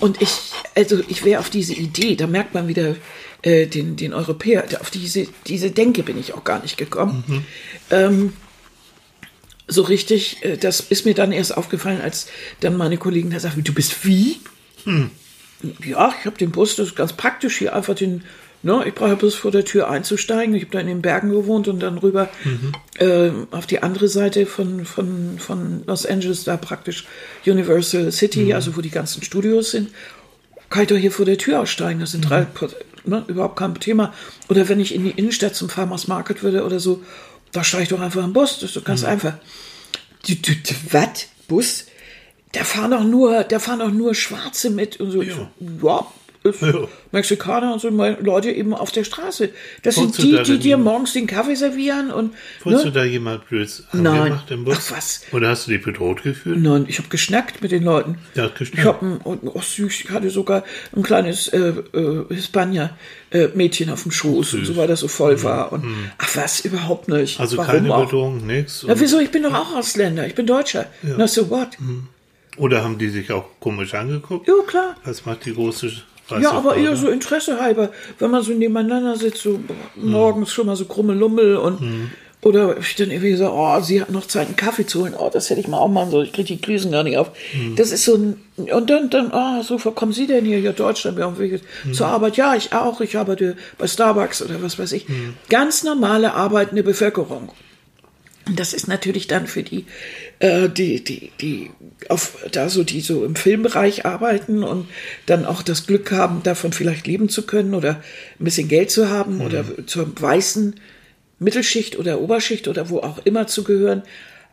Und 0.00 0.20
ich, 0.20 0.30
also 0.74 1.00
ich 1.08 1.24
wäre 1.24 1.40
auf 1.40 1.48
diese 1.48 1.72
Idee, 1.72 2.14
da 2.14 2.26
merkt 2.26 2.52
man 2.52 2.68
wieder 2.68 2.96
äh, 3.42 3.66
den, 3.66 3.96
den 3.96 4.12
Europäer, 4.12 4.64
auf 4.80 4.90
diese, 4.90 5.26
diese 5.46 5.70
Denke 5.70 6.02
bin 6.02 6.18
ich 6.18 6.34
auch 6.34 6.44
gar 6.44 6.60
nicht 6.60 6.76
gekommen. 6.76 7.46
Ähm, 7.90 8.34
so 9.66 9.82
richtig, 9.82 10.42
äh, 10.42 10.56
das 10.56 10.80
ist 10.80 11.06
mir 11.06 11.14
dann 11.14 11.32
erst 11.32 11.56
aufgefallen, 11.56 12.00
als 12.00 12.28
dann 12.60 12.76
meine 12.76 12.96
Kollegen 12.96 13.30
da 13.30 13.40
sagten, 13.40 13.64
du 13.64 13.72
bist 13.72 14.04
wie? 14.04 14.38
Ja, 15.84 16.14
ich 16.18 16.26
habe 16.26 16.36
den 16.38 16.50
Bus, 16.50 16.76
das 16.76 16.88
ist 16.88 16.96
ganz 16.96 17.12
praktisch 17.12 17.58
hier 17.58 17.74
einfach 17.74 17.94
den, 17.94 18.24
ne, 18.62 18.84
ich 18.86 18.94
brauche 18.94 19.16
bloß 19.16 19.34
vor 19.34 19.50
der 19.50 19.64
Tür 19.64 19.88
einzusteigen. 19.88 20.54
Ich 20.54 20.64
habe 20.64 20.72
da 20.72 20.80
in 20.80 20.86
den 20.86 21.02
Bergen 21.02 21.30
gewohnt 21.30 21.68
und 21.68 21.80
dann 21.80 21.98
rüber 21.98 22.28
äh, 22.98 23.30
auf 23.50 23.66
die 23.66 23.82
andere 23.82 24.08
Seite 24.08 24.46
von, 24.46 24.84
von, 24.84 25.38
von 25.38 25.84
Los 25.86 26.06
Angeles, 26.06 26.44
da 26.44 26.56
praktisch 26.56 27.06
Universal 27.46 28.10
City, 28.12 28.52
also 28.54 28.76
wo 28.76 28.80
die 28.80 28.90
ganzen 28.90 29.22
Studios 29.22 29.70
sind. 29.70 29.90
Kann 30.70 30.82
ich 30.82 30.88
doch 30.88 30.96
hier 30.96 31.12
vor 31.12 31.24
der 31.24 31.38
Tür 31.38 31.60
aussteigen, 31.60 32.00
das 32.00 32.12
sind 32.12 32.28
drei, 32.28 32.46
ne, 33.04 33.24
überhaupt 33.28 33.56
kein 33.56 33.74
Thema. 33.74 34.12
Oder 34.48 34.68
wenn 34.68 34.80
ich 34.80 34.94
in 34.94 35.04
die 35.04 35.10
Innenstadt 35.10 35.54
zum 35.54 35.68
Farmers 35.68 36.08
Market 36.08 36.42
würde 36.42 36.64
oder 36.64 36.80
so, 36.80 37.02
da 37.52 37.64
steige 37.64 37.84
ich 37.84 37.88
doch 37.88 38.00
einfach 38.00 38.22
im 38.22 38.32
Bus, 38.32 38.54
das 38.54 38.70
ist 38.70 38.76
doch 38.76 38.84
ganz 38.84 39.04
einfach. 39.04 39.34
Du, 40.26 40.34
du, 40.34 40.52
was? 40.90 41.28
Bus? 41.46 41.86
Da 42.52 42.64
fahren 42.64 42.90
doch 42.90 43.04
nur, 43.04 43.44
da 43.44 43.58
fahren 43.58 43.78
doch 43.78 43.90
nur 43.90 44.14
Schwarze 44.14 44.70
mit 44.70 45.00
und 45.00 45.10
so. 45.10 45.22
Ja, 45.22 45.32
ist 45.32 45.38
Ja. 46.44 46.88
Mexikaner 47.12 47.72
und 47.72 47.80
so 47.80 47.88
Leute 47.88 48.50
eben 48.50 48.74
auf 48.74 48.92
der 48.92 49.04
Straße. 49.04 49.50
Das 49.82 49.96
sind 49.96 50.06
Wohnst 50.06 50.18
du 50.18 50.22
die, 50.22 50.42
die 50.42 50.58
dir 50.58 50.78
morgens 50.78 51.12
den 51.12 51.26
Kaffee 51.26 51.56
servieren 51.56 52.10
und 52.10 52.34
Wurdest 52.62 52.84
ne? 52.84 52.92
du 52.92 52.98
da 52.98 53.04
jemand 53.04 53.48
blöd 53.48 53.68
angemacht 53.92 54.50
im 54.50 54.64
Bus? 54.64 54.76
Ach, 54.78 54.96
was? 54.96 55.22
Oder 55.32 55.48
hast 55.48 55.66
du 55.66 55.72
dich 55.72 55.82
bedroht 55.82 56.22
gefühlt? 56.22 56.60
Nein, 56.60 56.86
ich 56.88 56.98
habe 56.98 57.08
geschnackt 57.08 57.62
mit 57.62 57.72
den 57.72 57.82
Leuten. 57.82 58.18
Ja, 58.34 58.44
hast 58.44 58.52
Ich 58.52 58.58
geschnackt. 58.58 58.86
habe 59.02 59.20
oh, 59.24 59.60
süß, 59.60 60.00
ich 60.04 60.10
hatte 60.10 60.30
sogar 60.30 60.64
ein 60.94 61.02
kleines 61.02 61.48
äh, 61.48 61.72
äh, 61.92 62.24
Hispanier-Mädchen 62.28 63.90
auf 63.90 64.02
dem 64.02 64.12
Schoß 64.12 64.54
und 64.54 64.64
so, 64.64 64.76
weil 64.76 64.88
das 64.88 65.00
so 65.00 65.08
voll 65.08 65.42
war. 65.42 65.72
Und 65.72 65.84
ach 66.18 66.36
was, 66.36 66.60
überhaupt 66.60 67.08
nicht. 67.08 67.40
Also 67.40 67.56
Warum 67.56 67.72
keine 67.72 67.94
auch? 67.94 68.04
Bedrohung, 68.04 68.46
nichts. 68.46 68.84
Ja, 68.86 68.98
wieso? 68.98 69.18
Ich 69.18 69.30
bin 69.30 69.42
doch 69.42 69.54
auch 69.54 69.74
Ausländer. 69.74 70.26
Ich 70.26 70.34
bin 70.34 70.46
Deutscher. 70.46 70.86
Na 71.02 71.26
so 71.26 71.50
what? 71.50 71.70
Oder 72.56 72.82
haben 72.82 72.98
die 72.98 73.08
sich 73.08 73.30
auch 73.30 73.46
komisch 73.60 73.94
angeguckt? 73.94 74.48
Ja, 74.48 74.54
klar. 74.66 74.96
Was 75.04 75.24
macht 75.26 75.44
die 75.44 75.54
große 75.54 75.92
Ja, 76.40 76.52
aber 76.52 76.76
eher 76.76 76.96
so 76.96 77.08
Interesse 77.08 77.60
halber, 77.60 77.90
wenn 78.18 78.30
man 78.30 78.42
so 78.42 78.52
nebeneinander 78.52 79.16
sitzt, 79.16 79.42
so 79.42 79.60
morgens 79.96 80.52
schon 80.52 80.66
mal 80.66 80.76
so 80.76 80.84
krumme 80.84 81.14
Lummel 81.14 81.56
und 81.56 81.78
oder 82.40 82.78
ich 82.78 82.94
dann 82.94 83.10
irgendwie 83.10 83.34
so, 83.34 83.50
oh, 83.50 83.80
sie 83.80 84.00
hat 84.00 84.10
noch 84.10 84.26
Zeit, 84.26 84.46
einen 84.46 84.54
Kaffee 84.54 84.86
zu 84.86 85.00
holen. 85.00 85.14
Oh, 85.18 85.28
das 85.32 85.50
hätte 85.50 85.58
ich 85.58 85.66
mal 85.66 85.78
auch 85.78 85.88
machen 85.88 86.12
sollen. 86.12 86.26
Ich 86.26 86.32
kriege 86.32 86.46
die 86.46 86.60
Klüsen 86.60 86.92
gar 86.92 87.02
nicht 87.02 87.18
auf. 87.18 87.32
Das 87.74 87.90
ist 87.90 88.04
so 88.04 88.14
ein, 88.14 88.40
und 88.56 88.88
dann, 88.90 89.10
dann, 89.10 89.32
oh, 89.32 89.62
so, 89.62 89.84
wo 89.84 89.90
kommen 89.90 90.12
Sie 90.12 90.28
denn 90.28 90.44
hier? 90.44 90.60
Ja, 90.60 90.70
Deutschland, 90.70 91.16
wir 91.16 91.24
haben 91.24 91.38
Wege 91.38 91.60
zur 91.92 92.06
Arbeit. 92.06 92.36
Ja, 92.36 92.54
ich 92.54 92.72
auch. 92.72 93.00
Ich 93.00 93.16
arbeite 93.16 93.56
bei 93.76 93.88
Starbucks 93.88 94.42
oder 94.42 94.62
was 94.62 94.78
weiß 94.78 94.92
ich. 94.92 95.06
Ganz 95.48 95.82
normale 95.82 96.34
arbeitende 96.34 96.84
Bevölkerung. 96.84 97.50
Und 98.48 98.58
das 98.58 98.72
ist 98.72 98.88
natürlich 98.88 99.26
dann 99.26 99.46
für 99.46 99.62
die, 99.62 99.84
äh, 100.38 100.68
die, 100.68 101.04
die, 101.04 101.30
die, 101.40 101.70
auf, 102.08 102.38
da 102.50 102.68
so, 102.68 102.82
die 102.82 103.00
so 103.00 103.24
im 103.24 103.36
Filmbereich 103.36 104.06
arbeiten 104.06 104.64
und 104.64 104.88
dann 105.26 105.44
auch 105.44 105.62
das 105.62 105.86
Glück 105.86 106.10
haben, 106.12 106.42
davon 106.42 106.72
vielleicht 106.72 107.06
leben 107.06 107.28
zu 107.28 107.42
können 107.46 107.74
oder 107.74 108.02
ein 108.40 108.44
bisschen 108.44 108.68
Geld 108.68 108.90
zu 108.90 109.10
haben 109.10 109.40
oder 109.42 109.64
zur 109.86 110.10
weißen 110.20 110.76
Mittelschicht 111.38 111.98
oder 111.98 112.20
Oberschicht 112.20 112.68
oder 112.68 112.88
wo 112.88 113.00
auch 113.00 113.18
immer 113.24 113.46
zu 113.46 113.64
gehören, 113.64 114.02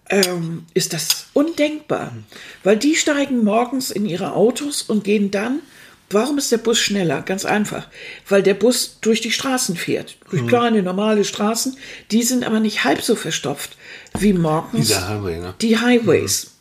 ähm, 0.09 0.65
ist 0.73 0.93
das 0.93 1.27
undenkbar. 1.33 2.15
Weil 2.63 2.77
die 2.77 2.95
steigen 2.95 3.43
morgens 3.43 3.91
in 3.91 4.05
ihre 4.05 4.33
Autos 4.33 4.81
und 4.81 5.03
gehen 5.03 5.31
dann 5.31 5.61
Warum 6.09 6.37
ist 6.37 6.51
der 6.51 6.59
Bus 6.59 6.77
schneller? 6.77 7.21
Ganz 7.23 7.45
einfach. 7.45 7.87
Weil 8.29 8.43
der 8.43 8.53
Bus 8.53 8.99
durch 9.01 9.21
die 9.21 9.31
Straßen 9.31 9.75
fährt. 9.75 10.17
Durch 10.29 10.45
kleine, 10.47 10.83
normale 10.83 11.25
Straßen. 11.25 11.77
Die 12.11 12.23
sind 12.23 12.45
aber 12.45 12.59
nicht 12.59 12.83
halb 12.83 13.01
so 13.01 13.15
verstopft 13.15 13.75
wie 14.19 14.33
morgens 14.33 14.95
Highway, 14.95 15.39
ne? 15.39 15.55
die 15.61 15.77
Highways. 15.77 16.51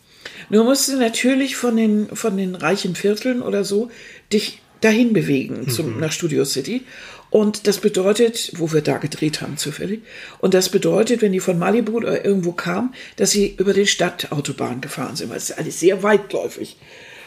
Nur 0.49 0.65
musst 0.65 0.89
du 0.89 0.97
natürlich 0.97 1.57
von 1.57 1.77
den, 1.77 2.09
von 2.15 2.37
den 2.37 2.55
reichen 2.55 2.95
Vierteln 2.95 3.43
oder 3.43 3.65
so 3.65 3.91
dich 4.33 4.61
dahin 4.81 5.13
bewegen 5.13 5.69
zum, 5.69 5.99
nach 5.99 6.13
Studio 6.13 6.45
City. 6.45 6.83
Und 7.31 7.67
das 7.67 7.79
bedeutet, 7.79 8.53
wo 8.57 8.73
wir 8.73 8.81
da 8.81 8.99
gedreht 8.99 9.41
haben 9.41 9.57
zufällig, 9.57 10.03
und 10.39 10.55
das 10.55 10.69
bedeutet, 10.69 11.21
wenn 11.21 11.33
die 11.33 11.41
von 11.41 11.59
Malibu 11.59 11.97
oder 11.97 12.25
irgendwo 12.25 12.53
kamen, 12.53 12.95
dass 13.17 13.33
sie 13.33 13.57
über 13.59 13.73
die 13.73 13.87
Stadtautobahn 13.87 14.81
gefahren 14.81 15.17
sind, 15.17 15.31
weil 15.31 15.39
es 15.39 15.51
ist 15.51 15.59
alles 15.59 15.81
sehr 15.81 16.03
weitläufig. 16.03 16.77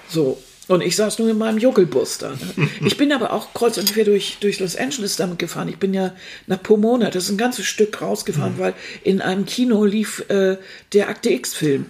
So. 0.07 0.41
Und 0.67 0.81
ich 0.81 0.97
saß 0.97 1.19
nur 1.19 1.29
in 1.29 1.37
meinem 1.37 1.57
Juckelbus 1.59 2.17
da. 2.17 2.31
Ne? 2.31 2.67
Ich 2.85 2.97
bin 2.97 3.13
aber 3.13 3.31
auch 3.31 3.53
kreuz 3.53 3.77
und 3.77 3.93
quer 3.93 4.03
durch, 4.03 4.37
durch 4.41 4.59
Los 4.59 4.75
Angeles 4.75 5.15
damit 5.15 5.39
gefahren. 5.39 5.69
Ich 5.69 5.77
bin 5.77 5.93
ja 5.93 6.13
nach 6.45 6.61
Pomona, 6.61 7.09
das 7.09 7.23
ist 7.25 7.29
ein 7.29 7.37
ganzes 7.37 7.65
Stück 7.65 8.01
rausgefahren, 8.01 8.55
weil 8.57 8.73
in 9.03 9.21
einem 9.21 9.45
Kino 9.45 9.85
lief 9.85 10.25
äh, 10.29 10.57
der 10.91 11.07
Akte 11.07 11.29
X-Film. 11.29 11.85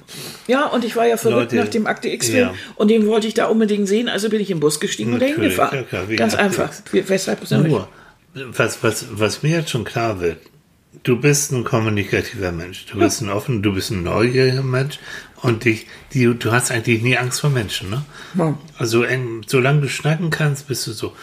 Ja, 0.48 0.68
und 0.68 0.86
ich 0.86 0.96
war 0.96 1.08
ja 1.08 1.18
verrückt 1.18 1.54
Leute, 1.54 1.56
nach 1.56 1.72
dem 1.72 1.88
Akte 1.88 2.10
X-Film 2.10 2.50
ja. 2.50 2.54
und 2.76 2.90
den 2.90 3.08
wollte 3.08 3.26
ich 3.28 3.34
da 3.34 3.48
unbedingt 3.48 3.88
sehen, 3.88 4.10
also 4.10 4.30
bin 4.30 4.42
ich 4.42 4.52
im 4.52 4.60
Bus 4.60 4.80
gestiegen 4.80 5.14
und 5.14 5.22
dahin 5.22 5.36
Natürlich, 5.36 5.56
gefahren. 5.56 5.76
ja 5.76 5.84
klar, 5.84 6.06
Ganz 6.16 6.34
Akte 6.36 6.46
einfach. 6.46 6.72
Wie- 6.92 7.10
Weshalb? 7.10 7.50
Nur. 7.50 7.64
Nur, 7.64 7.88
was, 8.56 8.84
was, 8.84 9.06
was 9.12 9.42
mir 9.42 9.58
jetzt 9.58 9.72
schon 9.72 9.86
klar 9.86 10.22
wird, 10.22 10.38
du 11.04 11.20
bist 11.20 11.52
ein 11.52 11.64
kommunikativer 11.64 12.52
Mensch. 12.52 12.86
Du 12.86 13.00
bist 13.00 13.22
ein 13.22 13.30
offen, 13.30 13.64
du 13.64 13.74
bist 13.74 13.92
ein 13.92 14.04
neugieriger 14.04 14.64
Mensch 14.64 15.00
und 15.42 15.66
dich, 15.66 15.88
die, 16.14 16.26
du 16.26 16.52
hast 16.52 16.72
eigentlich 16.72 17.02
nie 17.02 17.18
Angst 17.18 17.42
vor 17.42 17.50
Menschen, 17.50 17.90
ne? 17.90 18.06
Ja. 18.36 18.58
Also, 18.78 19.06
solange 19.46 19.82
du 19.82 19.90
schnacken 19.90 20.30
kannst, 20.30 20.68
bist 20.68 20.88
du 20.88 20.92
so. 20.92 21.16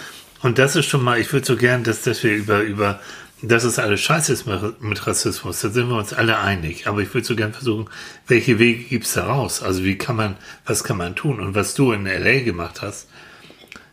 Und 0.42 0.58
das 0.58 0.76
ist 0.76 0.86
schon 0.86 1.02
mal, 1.02 1.18
ich 1.18 1.32
würde 1.32 1.46
so 1.46 1.56
gern, 1.56 1.84
dass, 1.84 2.02
dass 2.02 2.22
wir 2.22 2.34
über, 2.34 2.60
über, 2.60 3.00
dass 3.42 3.64
es 3.64 3.78
alles 3.78 4.00
scheiße 4.00 4.32
ist 4.32 4.46
mit, 4.46 5.06
Rassismus, 5.06 5.60
da 5.60 5.70
sind 5.70 5.88
wir 5.88 5.96
uns 5.96 6.12
alle 6.12 6.38
einig. 6.38 6.86
Aber 6.86 7.00
ich 7.00 7.12
würde 7.12 7.26
so 7.26 7.34
gern 7.34 7.52
versuchen, 7.52 7.88
welche 8.26 8.58
Wege 8.58 8.84
gibt's 8.84 9.14
da 9.14 9.26
raus? 9.26 9.62
Also, 9.62 9.84
wie 9.84 9.98
kann 9.98 10.16
man, 10.16 10.36
was 10.66 10.84
kann 10.84 10.98
man 10.98 11.16
tun? 11.16 11.40
Und 11.40 11.54
was 11.54 11.74
du 11.74 11.92
in 11.92 12.06
L.A. 12.06 12.44
gemacht 12.44 12.82
hast, 12.82 13.08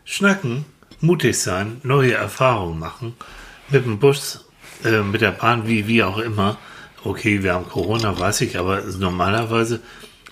schnacken, 0.06 0.66
mutig 1.00 1.40
sein, 1.40 1.80
neue 1.84 2.14
Erfahrungen 2.14 2.80
machen, 2.80 3.14
mit 3.70 3.86
dem 3.86 4.00
Bus, 4.00 4.46
äh, 4.84 5.02
mit 5.02 5.22
der 5.22 5.32
Bahn, 5.32 5.68
wie, 5.68 5.88
wie 5.88 6.04
auch 6.04 6.20
immer. 6.20 6.58
Okay, 7.04 7.42
wir 7.42 7.54
haben 7.54 7.68
Corona, 7.68 8.20
weiß 8.20 8.42
ich, 8.42 8.60
aber 8.60 8.82
normalerweise 9.00 9.80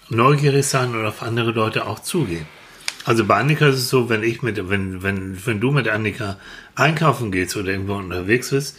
neugierig 0.10 0.66
sein 0.66 0.96
und 0.96 1.06
auf 1.06 1.22
andere 1.22 1.51
Leute 1.51 1.86
auch 1.88 2.00
zugehen. 2.00 2.46
Also 3.06 3.25
bei 3.25 3.38
Annika 3.38 3.68
ist 3.68 3.78
es 3.78 3.89
so, 3.89 4.10
wenn 4.10 4.24
ich 4.24 4.42
mit, 4.42 4.70
wenn, 4.70 5.01
wenn, 5.01 5.46
wenn 5.46 5.60
du 5.60 5.72
mit 5.72 5.88
Annika 5.88 6.38
einkaufen 6.75 7.32
gehst 7.32 7.56
oder 7.56 7.70
irgendwo 7.70 7.96
unterwegs 7.96 8.50
bist, 8.50 8.78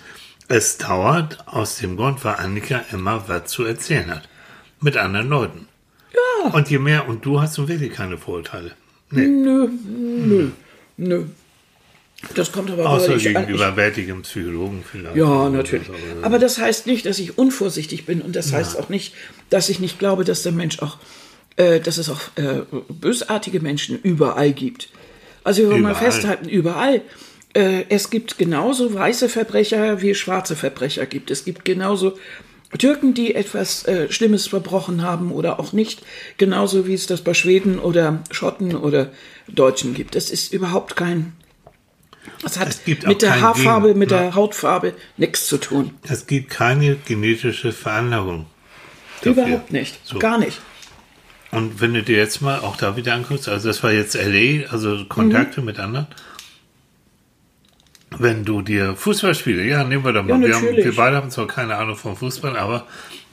es 0.49 0.79
dauert 0.79 1.47
aus 1.47 1.79
dem 1.79 1.97
Grund, 1.97 2.25
weil 2.25 2.35
Annika 2.35 2.83
immer 2.93 3.29
was 3.29 3.51
zu 3.51 3.65
erzählen 3.65 4.11
hat. 4.11 4.29
Mit 4.81 4.97
anderen 4.97 5.29
Leuten. 5.29 5.69
Ja. 6.13 6.51
Und 6.51 6.71
je 6.71 6.79
mehr, 6.79 7.09
und 7.09 7.25
du 7.25 7.41
hast 7.41 7.59
nun 7.59 7.69
wirklich 7.69 7.93
keine 7.93 8.19
Vorurteile. 8.19 8.73
Nee. 9.11 9.27
Nö, 9.27 9.69
nö, 9.69 10.51
nö. 10.97 11.25
Das 12.35 12.53
kommt 12.53 12.71
aber 12.71 12.89
Außer 12.89 13.17
gegenüber 13.17 13.77
wertigem 13.77 14.23
Psychologen 14.23 14.85
vielleicht. 14.91 15.17
Ja, 15.17 15.49
natürlich. 15.49 15.89
Aber- 16.23 16.39
das 16.39 16.59
heißt 16.59 16.87
nicht, 16.87 17.07
dass 17.07 17.19
ich 17.19 17.39
unvorsichtig 17.39 18.07
bin 18.07 18.21
und 18.21 18.37
das 18.37 18.53
heißt 18.53 18.79
auch 18.79 18.89
nicht, 18.89 19.15
dass 19.49 19.69
ich 19.69 19.81
nicht 19.81 19.99
glaube, 19.99 20.25
dass 20.25 20.43
der 20.43 20.53
Mensch 20.53 20.81
auch, 20.81 20.99
äh, 21.57 21.81
dass 21.81 21.97
es 21.99 22.09
auch 22.11 22.21
äh, 22.37 22.63
bösartige 22.89 23.61
Menschen 23.61 23.99
überall 24.03 24.53
gibt. 24.53 24.91
Also 25.45 25.63
wir 25.63 25.71
wollen 25.71 25.83
mal 25.83 25.95
festhalten, 25.95 26.49
überall. 26.49 27.01
Äh, 27.55 27.85
es 27.89 28.11
gibt 28.11 28.39
genauso 28.39 28.95
weiße 28.95 29.29
Verbrecher 29.29 30.03
wie 30.03 30.15
schwarze 30.15 30.55
Verbrecher 30.57 31.07
gibt. 31.07 31.31
Es 31.31 31.45
gibt 31.45 31.65
genauso 31.65 32.19
Türken, 32.79 33.15
die 33.15 33.35
etwas 33.35 33.85
äh, 33.87 34.13
Schlimmes 34.13 34.47
verbrochen 34.47 35.03
haben 35.03 35.33
oder 35.33 35.59
auch 35.59 35.73
nicht, 35.73 36.03
genauso 36.37 36.87
wie 36.87 36.95
es 36.95 37.07
das 37.07 37.23
bei 37.23 37.35
Schweden 37.35 37.81
oder 37.81 38.23
Schotten 38.31 38.77
oder 38.77 39.11
Deutschen 39.49 39.95
gibt. 39.95 40.15
Das 40.15 40.31
ist 40.31 40.53
überhaupt 40.53 40.95
kein 40.95 41.33
das 42.43 42.59
hat 42.59 42.69
Es 42.69 42.85
gibt 42.85 43.05
auch 43.05 43.09
mit 43.09 43.23
der 43.23 43.41
Haarfarbe, 43.41 43.89
Gegen- 43.89 43.99
mit 43.99 44.11
der. 44.11 44.35
Hautfarbe 44.35 44.95
nichts 45.17 45.47
zu 45.47 45.59
tun. 45.59 45.93
Es 46.03 46.27
gibt 46.27 46.51
keine 46.51 46.97
genetische 46.97 47.73
Veranlagung. 47.73 48.47
dafür. 49.23 49.33
Überhaupt 49.33 49.73
nicht. 49.73 50.01
So. 50.07 50.19
Gar 50.19 50.39
nicht. 50.39 50.61
Und 51.51 51.81
wenn 51.81 51.95
du 51.95 52.03
dir 52.03 52.17
jetzt 52.17 52.41
mal 52.41 52.61
auch 52.61 52.77
da 52.77 52.97
wieder 52.97 53.15
anguckst, 53.15 53.49
also 53.49 53.69
das 53.69 53.83
war 53.83 53.93
jetzt 53.93 54.15
LA, 54.15 54.67
also 54.71 55.05
Kontakte 55.07 55.61
mit 55.63 55.79
anderen. 55.81 56.07
Wenn 58.19 58.45
du 58.45 58.61
dir 58.63 58.97
Fußballspiele, 58.97 59.65
ja, 59.65 59.85
nehmen 59.85 60.05
wir 60.05 60.13
doch 60.13 60.25
mal. 60.25 60.41
Ja, 60.41 60.47
wir, 60.49 60.55
haben, 60.57 60.77
wir 60.77 60.97
beide 60.97 61.17
haben 61.17 61.31
zwar 61.31 61.47
keine 61.47 61.77
Ahnung 61.77 61.97
vom 61.97 62.17
Fußball, 62.17 62.57
aber 62.57 62.87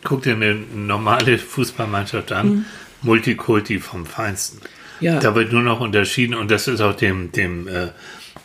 guck 0.03 0.23
dir 0.23 0.33
eine 0.35 0.53
normale 0.53 1.37
Fußballmannschaft 1.39 2.31
an. 2.31 2.47
Mhm. 2.49 2.65
Multikulti 3.01 3.79
vom 3.79 4.05
Feinsten. 4.05 4.59
Ja. 4.99 5.19
Da 5.19 5.35
wird 5.35 5.51
nur 5.51 5.61
noch 5.61 5.79
unterschieden 5.79 6.33
und 6.33 6.49
das 6.51 6.67
ist 6.67 6.81
auch 6.81 6.95
dem, 6.95 7.31
dem, 7.31 7.67
äh, 7.67 7.89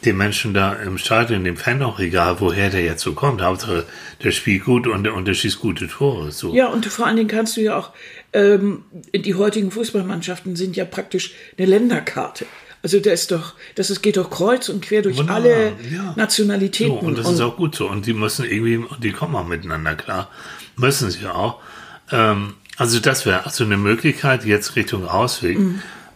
dem 0.05 0.17
Menschen 0.17 0.55
da 0.55 0.73
im 0.73 0.99
Stadion, 0.99 1.45
dem 1.45 1.57
Fan 1.57 1.83
auch 1.83 1.99
egal, 2.01 2.41
woher 2.41 2.71
der 2.71 2.83
jetzt 2.83 3.03
so 3.03 3.13
kommt. 3.13 3.43
Hauptsache, 3.43 3.87
der 4.23 4.31
spielt 4.33 4.65
gut 4.65 4.87
und 4.87 5.05
der, 5.05 5.15
und 5.15 5.27
der 5.27 5.35
schießt 5.35 5.61
gute 5.61 5.89
Tore. 5.89 6.33
So. 6.33 6.55
Ja, 6.55 6.67
und 6.67 6.87
vor 6.87 7.07
allen 7.07 7.17
Dingen 7.17 7.29
kannst 7.29 7.57
du 7.57 7.61
ja 7.61 7.77
auch, 7.77 7.91
ähm, 8.33 8.85
die 9.15 9.35
heutigen 9.35 9.71
Fußballmannschaften 9.71 10.57
sind 10.57 10.77
ja 10.77 10.85
praktisch 10.85 11.33
eine 11.57 11.67
Länderkarte. 11.67 12.47
Also 12.83 12.99
das 12.99 13.23
ist 13.23 13.31
doch, 13.31 13.55
das 13.77 13.91
ist, 13.91 14.03
geht 14.03 14.17
doch 14.17 14.29
kreuz 14.29 14.69
und 14.69 14.85
quer 14.85 15.03
durch 15.03 15.19
Wunderbar, 15.19 15.37
alle 15.37 15.73
ja. 15.91 16.15
Nationalitäten. 16.17 16.99
So, 17.01 17.07
und 17.07 17.17
das 17.17 17.31
ist 17.31 17.41
auch 17.41 17.57
gut 17.57 17.77
so. 17.77 17.89
Und 17.89 18.07
die 18.07 18.13
müssen 18.13 18.45
irgendwie, 18.45 18.77
und 18.79 19.05
die 19.05 19.13
kommen 19.13 19.37
auch 19.37 19.47
miteinander 19.47 19.95
klar. 19.95 20.29
Müssen 20.77 21.11
sie 21.11 21.27
auch. 21.27 21.61
Ähm, 22.11 22.55
also 22.77 22.99
das 22.99 23.25
wäre 23.25 23.47
also 23.47 23.63
eine 23.63 23.77
Möglichkeit 23.77 24.45
jetzt 24.45 24.75
Richtung 24.75 25.07
Ausweg. 25.07 25.59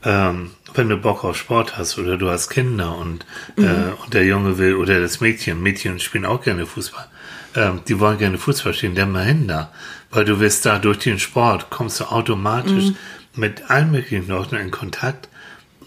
Ähm, 0.07 0.53
wenn 0.75 0.89
du 0.89 0.97
Bock 0.97 1.25
auf 1.25 1.37
Sport 1.37 1.77
hast 1.77 1.99
oder 1.99 2.17
du 2.17 2.31
hast 2.31 2.49
Kinder 2.49 2.97
und, 2.97 3.27
äh, 3.57 3.91
und 4.05 4.15
der 4.15 4.25
Junge 4.25 4.57
will 4.57 4.77
oder 4.77 5.01
das 5.01 5.21
Mädchen, 5.21 5.61
Mädchen 5.61 5.99
spielen 5.99 6.25
auch 6.25 6.43
gerne 6.43 6.65
Fußball. 6.65 7.09
Ähm, 7.57 7.81
die 7.89 7.99
wollen 7.99 8.17
gerne 8.17 8.39
Fußball 8.39 8.73
spielen, 8.73 8.95
dann 8.95 9.11
mal 9.11 9.25
hin 9.25 9.49
da. 9.49 9.73
Weil 10.11 10.25
du 10.25 10.39
wirst 10.39 10.65
da 10.65 10.79
durch 10.79 11.01
den 11.01 11.19
Sport, 11.19 11.71
kommst 11.71 11.99
du 11.99 12.05
automatisch 12.05 12.93
mit 13.35 13.69
allen 13.69 13.91
möglichen 13.91 14.29
Leuten 14.29 14.55
in 14.55 14.71
Kontakt, 14.71 15.29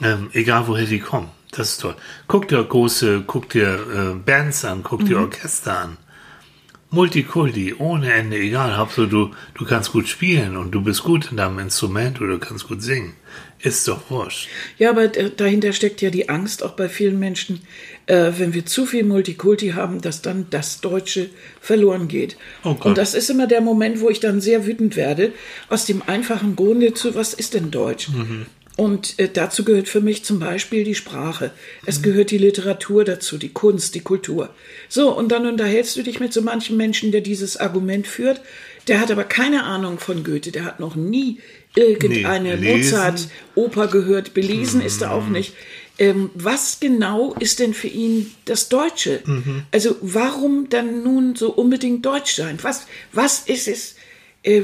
ähm, 0.01 0.29
egal 0.33 0.67
woher 0.67 0.85
die 0.85 0.99
kommen. 0.99 1.29
Das 1.51 1.69
ist 1.69 1.81
toll. 1.81 1.95
Guck 2.27 2.49
dir 2.49 2.61
große, 2.61 3.23
guck 3.25 3.49
dir 3.49 3.73
äh, 3.73 4.15
Bands 4.15 4.65
an, 4.65 4.83
guck 4.83 5.05
dir 5.05 5.19
Orchester 5.19 5.79
an. 5.79 5.97
Multikulti, 6.91 7.75
ohne 7.77 8.11
Ende, 8.11 8.37
egal. 8.37 8.75
Hauptsache 8.75 9.07
du, 9.07 9.31
du 9.53 9.65
kannst 9.65 9.91
gut 9.91 10.07
spielen 10.07 10.57
und 10.57 10.71
du 10.71 10.81
bist 10.81 11.03
gut 11.03 11.29
in 11.29 11.37
deinem 11.37 11.59
Instrument 11.59 12.19
oder 12.19 12.33
du 12.33 12.39
kannst 12.39 12.67
gut 12.67 12.81
singen. 12.81 13.13
Ist 13.61 13.87
doch 13.89 14.09
wurscht. 14.09 14.47
Ja, 14.77 14.91
aber 14.91 15.09
dahinter 15.09 15.73
steckt 15.73 16.01
ja 16.01 16.09
die 16.09 16.29
Angst 16.29 16.63
auch 16.63 16.71
bei 16.71 16.87
vielen 16.87 17.19
Menschen, 17.19 17.61
äh, 18.05 18.31
wenn 18.37 18.53
wir 18.53 18.65
zu 18.65 18.85
viel 18.85 19.03
Multikulti 19.03 19.71
haben, 19.71 19.99
dass 20.01 20.21
dann 20.21 20.47
das 20.49 20.79
Deutsche 20.79 21.29
verloren 21.59 22.07
geht. 22.07 22.37
Oh 22.63 22.73
Gott. 22.75 22.85
Und 22.85 22.97
das 22.97 23.13
ist 23.13 23.29
immer 23.29 23.47
der 23.47 23.59
Moment, 23.59 23.99
wo 23.99 24.09
ich 24.09 24.21
dann 24.21 24.39
sehr 24.39 24.65
wütend 24.65 24.95
werde, 24.95 25.33
aus 25.67 25.85
dem 25.85 26.01
einfachen 26.07 26.55
Grunde 26.55 26.93
zu, 26.93 27.15
was 27.15 27.33
ist 27.33 27.53
denn 27.53 27.69
Deutsch? 27.69 28.07
Und 28.79 29.19
äh, 29.19 29.27
dazu 29.27 29.65
gehört 29.65 29.89
für 29.89 29.99
mich 29.99 30.23
zum 30.23 30.39
Beispiel 30.39 30.85
die 30.85 30.95
Sprache. 30.95 31.51
Es 31.85 32.01
gehört 32.01 32.31
die 32.31 32.37
Literatur 32.37 33.03
dazu, 33.03 33.37
die 33.37 33.49
Kunst, 33.49 33.93
die 33.93 33.99
Kultur. 33.99 34.55
So, 34.87 35.13
und 35.13 35.33
dann 35.33 35.45
unterhältst 35.45 35.97
du 35.97 36.01
dich 36.01 36.21
mit 36.21 36.31
so 36.31 36.41
manchen 36.41 36.77
Menschen, 36.77 37.11
der 37.11 37.19
dieses 37.19 37.57
Argument 37.57 38.07
führt. 38.07 38.39
Der 38.87 39.01
hat 39.01 39.11
aber 39.11 39.25
keine 39.25 39.65
Ahnung 39.65 39.99
von 39.99 40.23
Goethe. 40.23 40.53
Der 40.53 40.63
hat 40.63 40.79
noch 40.79 40.95
nie 40.95 41.39
irgendeine 41.75 42.57
Nee. 42.57 42.77
Mozart-Oper 42.77 43.87
gehört. 43.87 44.33
Belesen 44.33 44.81
ist 44.81 45.01
er 45.01 45.11
auch 45.11 45.27
nicht. 45.27 45.53
Ähm, 45.97 46.29
was 46.33 46.79
genau 46.79 47.33
ist 47.39 47.59
denn 47.59 47.73
für 47.73 47.87
ihn 47.89 48.31
das 48.45 48.69
Deutsche? 48.69 49.21
Also 49.71 49.97
warum 50.01 50.69
dann 50.69 51.03
nun 51.03 51.35
so 51.35 51.51
unbedingt 51.51 52.05
Deutsch 52.05 52.35
sein? 52.35 52.57
Was, 52.61 52.87
was 53.11 53.39
ist 53.47 53.67
es? 53.67 53.95
Äh, 54.43 54.61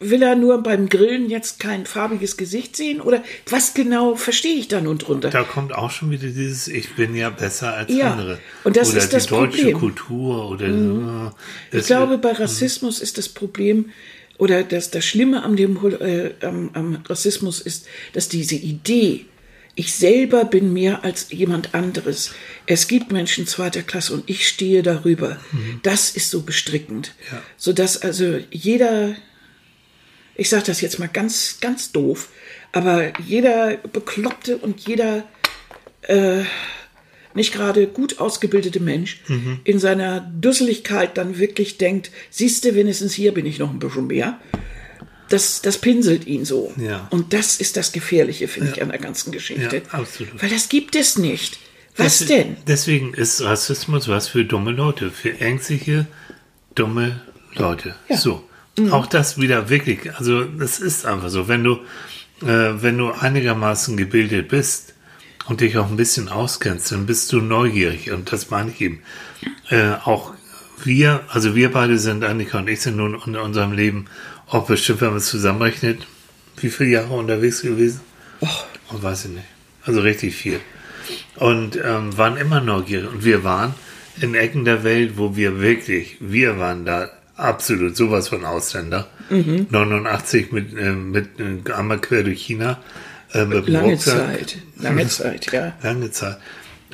will 0.00 0.22
er 0.22 0.34
nur 0.34 0.62
beim 0.62 0.88
Grillen 0.88 1.28
jetzt 1.30 1.60
kein 1.60 1.84
farbiges 1.86 2.36
Gesicht 2.38 2.74
sehen? 2.76 3.00
Oder 3.02 3.22
was 3.48 3.74
genau 3.74 4.16
verstehe 4.16 4.54
ich 4.56 4.68
da 4.68 4.80
nun 4.80 4.96
drunter? 4.98 5.28
Da 5.30 5.44
kommt 5.44 5.74
auch 5.74 5.90
schon 5.90 6.10
wieder 6.10 6.26
dieses, 6.28 6.68
ich 6.68 6.94
bin 6.94 7.14
ja 7.14 7.28
besser 7.30 7.74
als 7.74 7.92
Ja, 7.92 8.12
andere. 8.12 8.38
und 8.64 8.76
das 8.78 8.90
oder 8.90 8.98
ist 8.98 9.12
das 9.12 9.24
die 9.24 9.28
deutsche 9.30 9.56
Problem. 9.58 9.74
Mhm. 9.76 9.80
Kultur 9.80 10.50
oder 10.50 10.72
so. 10.72 11.32
Ich 11.70 11.78
Das- 11.78 11.86
glaube, 11.86 12.16
bei 12.18 12.32
Rassismus 12.32 13.00
ist 13.00 13.18
das 13.18 13.28
Problem 13.28 13.90
oder 14.38 14.62
das, 14.64 14.90
das 14.90 15.04
Schlimme 15.04 15.42
am, 15.42 15.56
dem, 15.56 15.78
äh, 16.00 16.30
am, 16.44 16.70
am 16.74 17.02
Rassismus 17.06 17.60
ist, 17.60 17.86
dass 18.12 18.28
diese 18.28 18.56
Idee, 18.56 19.26
ich 19.76 19.92
selber 19.94 20.44
bin 20.44 20.72
mehr 20.72 21.04
als 21.04 21.30
jemand 21.30 21.74
anderes. 21.74 22.32
Es 22.66 22.86
gibt 22.86 23.10
Menschen 23.10 23.46
zweiter 23.46 23.82
Klasse 23.82 24.14
und 24.14 24.30
ich 24.30 24.46
stehe 24.46 24.82
darüber. 24.82 25.40
Das 25.82 26.10
ist 26.10 26.30
so 26.30 26.42
bestrickend. 26.42 27.14
Ja. 27.30 27.42
Sodass 27.56 28.00
also 28.00 28.38
jeder, 28.50 29.16
ich 30.36 30.48
sage 30.48 30.64
das 30.66 30.80
jetzt 30.80 30.98
mal 31.00 31.08
ganz, 31.08 31.58
ganz 31.60 31.90
doof, 31.90 32.28
aber 32.70 33.18
jeder 33.20 33.76
Bekloppte 33.76 34.58
und 34.58 34.80
jeder 34.86 35.24
nicht 37.34 37.52
gerade 37.52 37.86
gut 37.86 38.18
ausgebildete 38.20 38.80
Mensch 38.80 39.20
in 39.64 39.78
seiner 39.78 40.20
Dusseligkeit 40.20 41.16
dann 41.16 41.38
wirklich 41.38 41.78
denkt, 41.78 42.10
siehste, 42.30 42.74
wenigstens 42.74 43.12
hier 43.14 43.32
bin 43.32 43.46
ich 43.46 43.58
noch 43.58 43.70
ein 43.70 43.78
bisschen 43.78 44.06
mehr. 44.06 44.38
Das, 45.30 45.62
das 45.62 45.78
pinselt 45.78 46.26
ihn 46.26 46.44
so. 46.44 46.72
Ja. 46.76 47.08
Und 47.10 47.32
das 47.32 47.56
ist 47.56 47.76
das 47.76 47.92
Gefährliche, 47.92 48.46
finde 48.46 48.72
ich, 48.74 48.82
an 48.82 48.90
der 48.90 48.98
ganzen 48.98 49.32
Geschichte. 49.32 49.76
Ja, 49.76 49.98
absolut. 49.98 50.42
Weil 50.42 50.50
das 50.50 50.68
gibt 50.68 50.96
es 50.96 51.18
nicht. 51.18 51.58
Was 51.96 52.18
Des- 52.18 52.28
denn? 52.28 52.56
Deswegen 52.66 53.14
ist 53.14 53.40
Rassismus 53.42 54.08
was 54.08 54.28
für 54.28 54.44
dumme 54.44 54.72
Leute, 54.72 55.10
für 55.10 55.40
ängstliche, 55.40 56.06
dumme 56.74 57.22
Leute. 57.54 57.94
Ja. 58.08 58.16
Mhm. 58.16 58.20
So. 58.20 58.48
Auch 58.90 59.06
das 59.06 59.38
wieder 59.40 59.68
wirklich, 59.70 60.12
also 60.16 60.42
das 60.44 60.80
ist 60.80 61.06
einfach 61.06 61.30
so. 61.30 61.46
Wenn 61.46 61.62
du, 61.62 61.74
äh, 62.42 62.82
wenn 62.82 62.98
du 62.98 63.12
einigermaßen 63.12 63.96
gebildet 63.96 64.48
bist 64.48 64.93
und 65.46 65.60
dich 65.60 65.76
auch 65.76 65.88
ein 65.90 65.96
bisschen 65.96 66.28
auskennst, 66.28 66.92
dann 66.92 67.06
bist 67.06 67.32
du 67.32 67.40
neugierig. 67.40 68.10
Und 68.10 68.32
das 68.32 68.50
meine 68.50 68.70
ich 68.70 68.80
eben. 68.80 69.02
Äh, 69.68 69.92
auch 70.04 70.32
wir, 70.82 71.20
also 71.28 71.54
wir 71.54 71.70
beide 71.70 71.98
sind, 71.98 72.24
Annika 72.24 72.58
und 72.58 72.68
ich 72.68 72.80
sind 72.80 72.96
nun 72.96 73.20
in 73.26 73.36
unserem 73.36 73.72
Leben 73.72 74.06
auch 74.48 74.66
bestimmt, 74.66 75.00
wenn 75.00 75.08
man 75.08 75.18
es 75.18 75.26
zusammenrechnet, 75.26 76.06
wie 76.58 76.70
viele 76.70 76.90
Jahre 76.90 77.14
unterwegs 77.14 77.62
gewesen? 77.62 78.00
Och, 78.40 78.66
Oh, 78.92 79.02
weiß 79.02 79.26
ich 79.26 79.30
nicht. 79.32 79.46
Also 79.84 80.00
richtig 80.00 80.36
viel. 80.36 80.60
Und 81.36 81.76
ähm, 81.82 82.16
waren 82.16 82.36
immer 82.36 82.60
neugierig. 82.60 83.10
Und 83.10 83.24
wir 83.24 83.44
waren 83.44 83.74
in 84.20 84.34
Ecken 84.34 84.64
der 84.64 84.84
Welt, 84.84 85.12
wo 85.16 85.36
wir 85.36 85.60
wirklich, 85.60 86.16
wir 86.20 86.58
waren 86.58 86.84
da 86.84 87.10
absolut 87.36 87.96
sowas 87.96 88.28
von 88.28 88.44
Ausländer. 88.44 89.08
89 89.70 90.52
mit, 90.52 90.76
äh, 90.76 90.92
mit 90.92 91.28
äh, 91.40 91.72
einmal 91.72 91.98
quer 92.00 92.22
durch 92.22 92.42
China. 92.42 92.78
Äh, 93.34 93.46
dem 93.46 93.66
lange 93.66 93.92
Rucksack. 93.92 94.16
Zeit. 94.38 94.56
Lange 94.78 95.08
Zeit, 95.08 95.52
ja. 95.52 95.72
Lange 95.82 96.10
Zeit. 96.10 96.38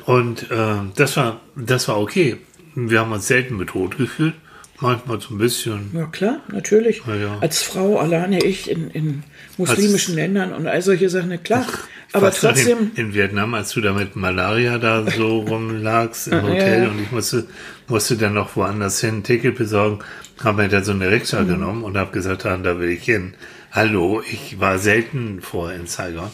Und 0.05 0.47
ähm, 0.51 0.91
das 0.95 1.15
war 1.17 1.41
das 1.55 1.87
war 1.87 1.99
okay. 1.99 2.37
Wir 2.75 2.99
haben 3.01 3.11
uns 3.11 3.27
selten 3.27 3.57
bedroht 3.57 3.97
gefühlt. 3.97 4.33
Manchmal 4.79 5.21
so 5.21 5.35
ein 5.35 5.37
bisschen. 5.37 5.91
Ja, 5.93 6.07
klar, 6.07 6.39
natürlich. 6.51 7.03
Ja, 7.05 7.15
ja. 7.15 7.37
Als 7.39 7.61
Frau 7.61 7.99
alleine 7.99 8.43
ich 8.43 8.67
in, 8.71 8.89
in 8.89 9.23
muslimischen 9.57 10.15
Ländern 10.15 10.53
und 10.53 10.65
all 10.65 10.81
solche 10.81 11.07
Sachen, 11.07 11.43
klar. 11.43 11.67
Aber 12.13 12.31
Fast 12.31 12.43
noch 12.43 12.51
trotzdem, 12.53 12.91
In, 12.95 13.07
in 13.09 13.13
Vietnam, 13.13 13.53
als 13.53 13.73
du 13.73 13.81
da 13.81 13.93
mit 13.93 14.15
Malaria 14.15 14.79
da 14.79 15.05
so 15.09 15.39
rumlagst 15.47 16.29
im 16.29 16.41
Hotel 16.41 16.83
ja. 16.83 16.89
und 16.89 16.99
ich 16.99 17.11
musste, 17.11 17.45
musste 17.87 18.17
dann 18.17 18.33
noch 18.33 18.55
woanders 18.55 18.99
hin 18.99 19.17
ein 19.19 19.23
Ticket 19.23 19.55
besorgen, 19.55 19.99
habe 20.43 20.63
mir 20.63 20.69
da 20.69 20.83
so 20.83 20.93
eine 20.93 21.05
Mhm. 21.05 21.11
Rikscha 21.13 21.43
genommen 21.43 21.83
und 21.83 21.95
habe 21.95 22.11
gesagt, 22.11 22.47
ah, 22.47 22.57
da 22.57 22.79
will 22.79 22.89
ich 22.89 23.03
hin. 23.03 23.35
Hallo, 23.71 24.21
ich 24.29 24.59
war 24.59 24.79
selten 24.79 25.41
vorher 25.41 25.79
in 25.79 25.87
Saigon 25.87 26.29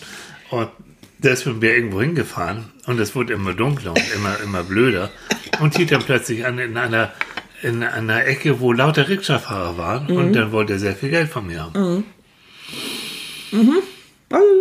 und 0.50 0.70
da 1.20 1.30
ist 1.30 1.46
mit 1.46 1.62
mir 1.62 1.76
irgendwo 1.76 2.02
hingefahren 2.02 2.66
und 2.88 3.00
es 3.00 3.16
wurde 3.16 3.34
immer 3.34 3.54
dunkler 3.54 3.92
und 3.92 4.14
immer, 4.16 4.40
immer 4.44 4.64
blöder 4.64 5.12
und 5.60 5.76
hielt 5.78 5.92
dann 5.92 6.02
plötzlich 6.04 6.46
an 6.46 6.58
in 6.60 6.78
einer 6.78 7.12
in 7.64 7.82
einer 7.84 8.24
Ecke, 8.26 8.60
wo 8.60 8.72
lauter 8.72 9.10
Rikscha-Fahrer 9.10 9.78
waren 9.78 10.06
Mhm. 10.08 10.16
und 10.18 10.34
dann 10.34 10.52
wollte 10.52 10.74
er 10.74 10.80
sehr 10.80 10.96
viel 10.96 11.10
Geld 11.10 11.30
von 11.30 11.48
mir 11.48 11.62
haben. 11.64 12.04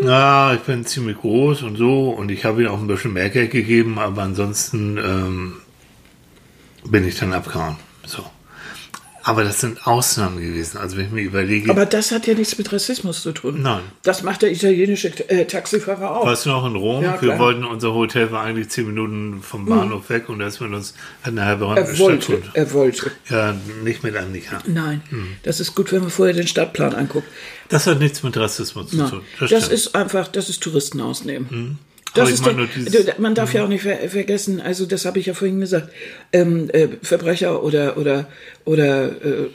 Ja, 0.02 0.54
ich 0.54 0.60
bin 0.60 0.86
ziemlich 0.86 1.18
groß 1.18 1.62
und 1.62 1.76
so 1.76 2.10
und 2.10 2.30
ich 2.30 2.44
habe 2.44 2.62
ihm 2.62 2.68
auch 2.68 2.78
ein 2.80 2.86
bisschen 2.86 3.12
mehr 3.12 3.28
Geld 3.30 3.50
gegeben, 3.50 3.98
aber 3.98 4.22
ansonsten 4.22 4.96
ähm, 4.98 5.56
bin 6.84 7.06
ich 7.06 7.18
dann 7.18 7.32
abgehauen. 7.32 7.76
So. 8.06 8.24
Aber 9.28 9.42
das 9.42 9.60
sind 9.60 9.84
Ausnahmen 9.88 10.40
gewesen. 10.40 10.78
Also 10.78 10.96
wenn 10.96 11.06
ich 11.06 11.10
mir 11.10 11.22
überlege, 11.22 11.68
aber 11.70 11.84
das 11.84 12.12
hat 12.12 12.28
ja 12.28 12.34
nichts 12.34 12.56
mit 12.58 12.72
Rassismus 12.72 13.22
zu 13.22 13.32
tun. 13.32 13.60
Nein. 13.60 13.80
Das 14.04 14.22
macht 14.22 14.42
der 14.42 14.52
italienische 14.52 15.08
äh, 15.28 15.44
Taxifahrer 15.46 16.16
auch. 16.20 16.24
warst 16.26 16.46
du 16.46 16.50
noch 16.50 16.64
in 16.64 16.76
Rom? 16.76 17.02
Ja, 17.02 17.20
wir 17.20 17.36
wollten, 17.36 17.64
unser 17.64 17.92
Hotel 17.92 18.30
war 18.30 18.44
eigentlich 18.44 18.68
zehn 18.68 18.86
Minuten 18.86 19.42
vom 19.42 19.66
Bahnhof 19.66 20.08
weg 20.10 20.28
und 20.28 20.38
da 20.38 20.46
ist 20.46 20.60
mit 20.60 20.72
uns 20.72 20.94
eine 21.24 21.44
halbe 21.44 21.64
Runde 21.64 21.80
Er 21.80 21.98
wollte, 21.98 22.22
Stadttour. 22.22 22.50
er 22.54 22.72
wollte. 22.72 23.10
Ja, 23.28 23.56
nicht 23.82 24.04
mit 24.04 24.14
Annika. 24.16 24.60
Nein, 24.66 25.02
Hm. 25.08 25.26
das 25.42 25.58
ist 25.58 25.74
gut, 25.74 25.90
wenn 25.90 26.02
man 26.02 26.10
vorher 26.10 26.34
den 26.34 26.46
Stadtplan 26.46 26.94
anguckt. 26.94 27.26
Das 27.68 27.88
hat 27.88 27.98
nichts 27.98 28.22
mit 28.22 28.36
Rassismus 28.36 28.90
zu 28.90 28.96
tun. 29.08 29.22
das. 29.40 29.50
Hm. 29.50 29.72
ist 29.74 29.94
einfach, 29.96 30.28
das 30.28 30.48
ist 30.48 30.62
Touristen 30.62 31.00
ausnehmen. 31.00 31.46
Aber 31.50 31.66
Das 32.16 32.30
ist 32.30 32.44
der, 33.06 33.14
man 33.18 33.34
darf 33.34 33.52
ja 33.54 33.64
auch 33.64 33.68
nicht 33.68 33.82
ver 33.82 33.96
vergessen, 34.08 34.60
also 34.60 34.86
das 34.86 35.04
habe 35.04 35.18
ich 35.18 35.26
ja 35.26 35.34
vorhin 35.34 35.60
gesagt, 35.60 35.90
ähm, 36.32 36.68
äh, 36.70 36.88
Verbrecher 37.02 37.62
oder 37.62 37.96
oder 37.96 38.28
oder 38.64 39.08
äh, 39.24 39.48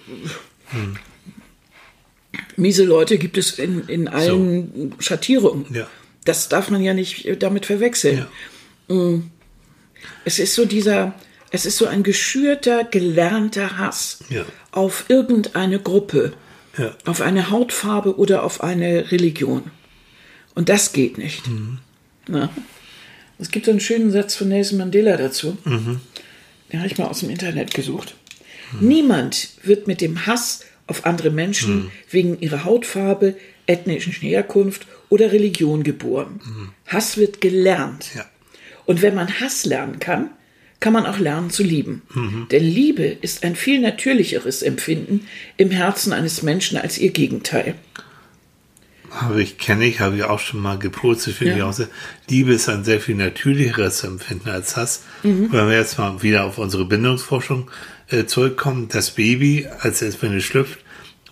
miese 2.55 2.83
Leute 2.83 3.17
gibt 3.17 3.37
es 3.37 3.59
in, 3.59 3.87
in 3.87 4.07
allen 4.07 4.93
Schattierungen. 4.99 5.65
Ja. 5.73 5.87
Das 6.25 6.49
darf 6.49 6.69
man 6.69 6.81
ja 6.83 6.93
nicht 6.93 7.25
äh, 7.25 7.35
damit 7.37 7.65
verwechseln. 7.65 8.25
Ja. 8.89 9.19
Es 10.25 10.39
ist 10.39 10.55
so 10.55 10.65
dieser, 10.65 11.13
es 11.51 11.65
ist 11.65 11.77
so 11.77 11.85
ein 11.85 12.03
geschürter, 12.03 12.83
gelernter 12.83 13.77
Hass 13.77 14.19
Ja. 14.29 14.45
auf 14.71 15.05
irgendeine 15.07 15.79
Gruppe, 15.79 16.33
auf 17.05 17.21
eine 17.21 17.49
Hautfarbe 17.49 18.17
oder 18.17 18.43
auf 18.43 18.61
eine 18.63 19.11
Religion. 19.11 19.63
Und 20.55 20.67
das 20.69 20.91
geht 20.93 21.17
nicht. 21.17 21.43
Na? 22.31 22.49
Es 23.39 23.51
gibt 23.51 23.67
einen 23.67 23.79
schönen 23.79 24.11
Satz 24.11 24.35
von 24.35 24.47
Nelson 24.47 24.77
Mandela 24.77 25.17
dazu. 25.17 25.57
Den 25.65 26.79
habe 26.79 26.87
ich 26.87 26.97
mal 26.97 27.07
aus 27.07 27.19
dem 27.19 27.29
Internet 27.29 27.73
gesucht. 27.73 28.15
Niemand 28.79 29.49
wird 29.63 29.87
mit 29.87 29.99
dem 29.99 30.25
Hass 30.25 30.65
auf 30.87 31.05
andere 31.05 31.29
Menschen 31.29 31.91
wegen 32.09 32.39
ihrer 32.39 32.63
Hautfarbe, 32.63 33.35
ethnischen 33.65 34.13
Herkunft 34.13 34.87
oder 35.09 35.31
Religion 35.31 35.83
geboren. 35.83 36.39
Hass 36.87 37.17
wird 37.17 37.41
gelernt. 37.41 38.11
Ja. 38.15 38.25
Und 38.85 39.01
wenn 39.01 39.15
man 39.15 39.39
Hass 39.39 39.65
lernen 39.65 39.99
kann, 39.99 40.29
kann 40.79 40.93
man 40.93 41.05
auch 41.05 41.19
lernen 41.19 41.49
zu 41.49 41.63
lieben. 41.63 42.01
Denn 42.51 42.63
Liebe 42.63 43.03
ist 43.03 43.43
ein 43.43 43.55
viel 43.55 43.79
natürlicheres 43.79 44.61
Empfinden 44.63 45.27
im 45.57 45.69
Herzen 45.71 46.13
eines 46.13 46.41
Menschen 46.41 46.77
als 46.77 46.97
ihr 46.97 47.11
Gegenteil. 47.11 47.75
Habe 49.13 49.41
ich, 49.43 49.57
kenne 49.57 49.85
ich, 49.85 49.99
habe 49.99 50.15
ich 50.15 50.23
auch 50.23 50.39
schon 50.39 50.61
mal 50.61 50.79
gepostet, 50.79 51.35
finde 51.35 51.51
Ja. 51.51 51.57
ich 51.57 51.63
auch 51.63 51.73
sehr. 51.73 51.89
Liebe 52.29 52.53
ist 52.53 52.69
ein 52.69 52.83
sehr 52.85 53.01
viel 53.01 53.15
natürlicheres 53.15 54.03
Empfinden 54.05 54.49
als 54.49 54.77
Hass. 54.77 55.03
Mhm. 55.23 55.51
Wenn 55.51 55.67
wir 55.67 55.77
jetzt 55.77 55.97
mal 55.99 56.21
wieder 56.23 56.45
auf 56.45 56.57
unsere 56.57 56.85
Bindungsforschung 56.85 57.69
äh, 58.09 58.25
zurückkommen, 58.25 58.87
das 58.89 59.11
Baby, 59.11 59.67
als 59.81 60.01
es, 60.01 60.21
wenn 60.21 60.35
es 60.35 60.43
schlüpft, 60.45 60.79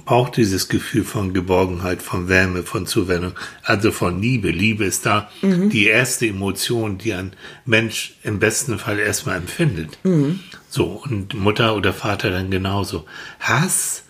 braucht 0.06 0.38
dieses 0.38 0.68
Gefühl 0.70 1.04
von 1.04 1.34
Geborgenheit, 1.34 2.02
von 2.02 2.28
Wärme, 2.30 2.64
von 2.64 2.86
Zuwendung, 2.88 3.34
also 3.64 3.92
von 3.92 4.22
Liebe. 4.22 4.50
Liebe 4.50 4.84
ist 4.84 5.06
da 5.06 5.30
Mhm. 5.42 5.70
die 5.70 5.86
erste 5.86 6.26
Emotion, 6.28 6.98
die 6.98 7.14
ein 7.14 7.34
Mensch 7.66 8.16
im 8.24 8.40
besten 8.40 8.78
Fall 8.80 9.00
erstmal 9.00 9.38
empfindet. 9.38 10.00
Mhm. 10.04 10.40
So, 10.70 10.86
und 11.06 11.34
Mutter 11.34 11.76
oder 11.76 11.94
Vater 11.94 12.30
dann 12.32 12.50
genauso. 12.52 13.06
Hass 13.40 14.04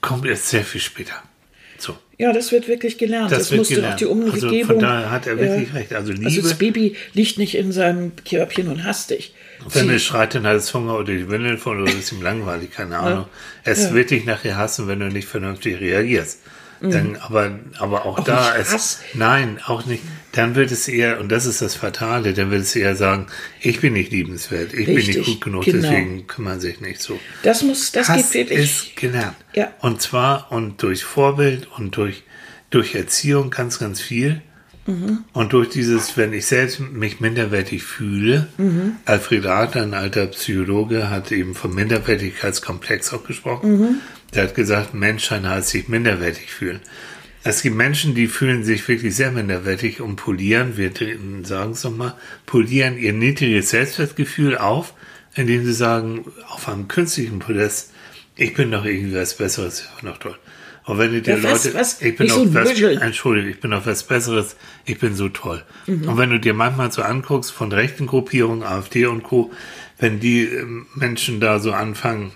kommt 0.00 0.26
erst 0.26 0.48
sehr 0.48 0.64
viel 0.64 0.80
später. 0.80 1.14
Ja, 2.18 2.32
das 2.32 2.52
wird 2.52 2.68
wirklich 2.68 2.98
gelernt. 2.98 3.30
Das, 3.32 3.38
Das 3.38 3.50
wird 3.50 3.58
musste 3.60 3.74
gelernt. 3.76 3.94
auch 3.94 3.98
die 3.98 4.04
Umgebung. 4.06 4.32
Also 4.50 4.64
von 4.64 4.78
daher 4.78 5.10
hat 5.10 5.26
er 5.26 5.38
wirklich 5.38 5.74
recht. 5.74 5.92
Also 5.92 6.12
Liebe- 6.12 6.42
das 6.42 6.54
Baby 6.54 6.96
liegt 7.12 7.38
nicht 7.38 7.54
in 7.56 7.72
seinem 7.72 8.12
Körbchen 8.28 8.68
und 8.68 8.84
hasst 8.84 9.10
dich. 9.10 9.34
Wenn 9.72 9.88
es 9.90 10.02
schreit, 10.04 10.34
dann 10.34 10.46
hat 10.46 10.56
es 10.56 10.72
Hunger 10.74 10.94
oder 10.98 11.12
die 11.12 11.28
Windeln 11.30 11.58
voll 11.58 11.80
oder 11.80 11.90
ist 11.92 12.12
ihm 12.12 12.22
langweilig, 12.22 12.70
keine 12.72 12.98
Ahnung. 12.98 13.26
Es 13.64 13.84
Ja. 13.84 13.94
wird 13.94 14.10
dich 14.10 14.24
nachher 14.26 14.56
hassen, 14.56 14.88
wenn 14.88 15.00
du 15.00 15.06
nicht 15.06 15.26
vernünftig 15.28 15.80
reagierst. 15.80 16.40
Dann, 16.80 17.16
aber, 17.22 17.58
aber 17.78 18.04
auch, 18.04 18.18
Mhm. 18.18 18.22
Auch 18.22 18.24
da 18.24 18.54
ist, 18.56 19.00
nein, 19.14 19.58
auch 19.64 19.86
nicht. 19.86 20.02
Dann 20.34 20.54
wird 20.56 20.70
es 20.72 20.88
eher, 20.88 21.20
und 21.20 21.30
das 21.30 21.46
ist 21.46 21.62
das 21.62 21.74
Fatale, 21.76 22.34
dann 22.34 22.50
wird 22.50 22.62
es 22.62 22.74
eher 22.74 22.96
sagen, 22.96 23.26
ich 23.60 23.80
bin 23.80 23.92
nicht 23.92 24.10
liebenswert, 24.10 24.74
ich 24.74 24.86
bin 24.86 24.96
Richtig, 24.96 25.16
nicht 25.18 25.26
gut 25.26 25.40
genug, 25.40 25.64
genau. 25.64 25.80
deswegen 25.82 26.26
kümmern 26.26 26.60
sich 26.60 26.80
nicht 26.80 27.00
so. 27.00 27.18
das 27.44 27.62
muss, 27.62 27.92
das 27.92 28.08
Hass 28.08 28.30
geht 28.32 28.50
wirklich. 28.50 28.88
ist 28.88 28.96
gelernt. 28.96 29.36
Ja. 29.54 29.72
Und 29.80 30.02
zwar 30.02 30.50
und 30.50 30.82
durch 30.82 31.04
Vorbild 31.04 31.68
und 31.78 31.96
durch, 31.96 32.24
durch 32.70 32.94
Erziehung 32.94 33.50
ganz, 33.50 33.78
ganz 33.78 34.00
viel. 34.00 34.42
Mhm. 34.86 35.20
Und 35.32 35.54
durch 35.54 35.70
dieses, 35.70 36.16
wenn 36.18 36.32
ich 36.34 36.44
selbst 36.46 36.78
mich 36.80 37.18
minderwertig 37.20 37.82
fühle, 37.84 38.48
Mhm. 38.58 38.96
Alfred 39.06 39.46
Adler, 39.46 39.82
ein 39.84 39.94
alter 39.94 40.26
Psychologe, 40.26 41.08
hat 41.10 41.32
eben 41.32 41.54
vom 41.54 41.74
Minderwertigkeitskomplex 41.74 43.12
auch 43.14 43.24
gesprochen. 43.24 43.78
Mhm. 43.78 43.94
Der 44.34 44.42
hat 44.44 44.54
gesagt, 44.54 44.94
Menschsein 44.94 45.48
heißt 45.48 45.70
sich 45.70 45.88
minderwertig 45.88 46.50
fühlen. 46.50 46.80
Es 47.46 47.60
gibt 47.60 47.76
Menschen, 47.76 48.14
die 48.14 48.26
fühlen 48.26 48.64
sich 48.64 48.88
wirklich 48.88 49.14
sehr 49.14 49.30
minderwertig 49.30 50.00
und 50.00 50.16
polieren, 50.16 50.78
wir 50.78 50.90
sagen 51.42 51.72
es 51.72 51.84
nochmal, 51.84 52.14
polieren 52.46 52.96
ihr 52.96 53.12
niedriges 53.12 53.68
Selbstwertgefühl 53.70 54.56
auf, 54.56 54.94
indem 55.34 55.62
sie 55.64 55.74
sagen, 55.74 56.24
auf 56.48 56.68
einem 56.68 56.88
künstlichen 56.88 57.40
Podest, 57.40 57.92
ich 58.36 58.54
bin 58.54 58.70
doch 58.70 58.86
irgendwie 58.86 59.14
was 59.14 59.36
Besseres, 59.36 59.82
ich 59.82 60.00
bin 60.00 60.10
doch 60.10 60.18
toll. 60.18 60.38
Und 60.86 60.98
wenn 60.98 61.12
du 61.12 61.20
dir 61.20 61.36
Ja, 61.36 61.50
Leute, 61.50 61.74
was? 61.74 62.00
ich 62.00 62.16
bin 62.16 62.28
doch 62.28 62.36
so 62.36 62.54
was, 62.54 62.68
Müschel. 62.70 63.00
Entschuldigung, 63.00 63.50
ich 63.50 63.60
bin 63.60 63.70
doch 63.70 63.84
was 63.84 64.04
Besseres, 64.04 64.56
ich 64.86 64.98
bin 64.98 65.14
so 65.14 65.28
toll. 65.28 65.62
Mhm. 65.86 66.08
Und 66.08 66.16
wenn 66.18 66.30
du 66.30 66.40
dir 66.40 66.54
manchmal 66.54 66.92
so 66.92 67.02
anguckst 67.02 67.52
von 67.52 67.72
rechten 67.72 68.06
Gruppierungen, 68.06 68.62
AfD 68.62 69.04
und 69.06 69.22
Co., 69.22 69.52
wenn 69.98 70.18
die 70.18 70.44
ähm, 70.44 70.86
Menschen 70.94 71.40
da 71.40 71.58
so 71.58 71.72
anfangen, 71.72 72.32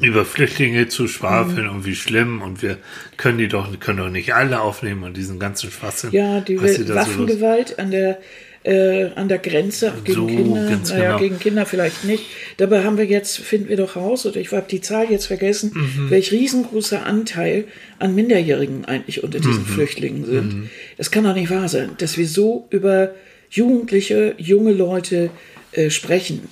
über 0.00 0.24
Flüchtlinge 0.24 0.88
zu 0.88 1.06
schwafeln 1.06 1.66
Mhm. 1.66 1.72
und 1.72 1.84
wie 1.86 1.94
schlimm 1.94 2.40
und 2.42 2.62
wir 2.62 2.78
können 3.16 3.38
die 3.38 3.48
doch, 3.48 3.78
können 3.78 3.98
doch 3.98 4.08
nicht 4.10 4.34
alle 4.34 4.60
aufnehmen 4.60 5.02
und 5.04 5.16
diesen 5.16 5.38
ganzen 5.38 5.70
Schwachsinn. 5.70 6.10
Ja, 6.12 6.40
die 6.40 6.56
da 6.56 6.66
so 6.68 6.94
Waffengewalt 6.94 7.78
an 7.78 7.90
der 7.90 8.18
äh, 8.64 9.10
an 9.16 9.26
der 9.28 9.38
Grenze 9.38 9.92
auch 9.92 10.04
gegen 10.04 10.14
So, 10.20 10.26
Kinder. 10.28 10.60
naja, 10.70 11.04
genau. 11.08 11.18
gegen 11.18 11.38
Kinder 11.40 11.66
vielleicht 11.66 12.04
nicht. 12.04 12.24
Dabei 12.58 12.84
haben 12.84 12.96
wir 12.96 13.06
jetzt, 13.06 13.38
finden 13.38 13.68
wir 13.68 13.76
doch 13.76 13.96
raus, 13.96 14.24
oder 14.24 14.36
ich 14.36 14.52
habe 14.52 14.66
die 14.70 14.80
Zahl 14.80 15.10
jetzt 15.10 15.26
vergessen, 15.26 15.72
Mhm. 15.74 16.10
welch 16.10 16.30
riesengroßer 16.30 17.04
Anteil 17.04 17.64
an 17.98 18.14
Minderjährigen 18.14 18.84
eigentlich 18.84 19.24
unter 19.24 19.40
diesen 19.40 19.62
Mhm. 19.62 19.66
Flüchtlingen 19.66 20.24
sind. 20.24 20.70
Das 20.96 21.10
kann 21.10 21.24
doch 21.24 21.34
nicht 21.34 21.50
wahr 21.50 21.68
sein, 21.68 21.90
dass 21.98 22.16
wir 22.16 22.28
so 22.28 22.68
über 22.70 23.10
Jugendliche, 23.50 24.34
junge 24.38 24.72
Leute 24.72 25.30
äh, 25.72 25.90
sprechen. 25.90 26.42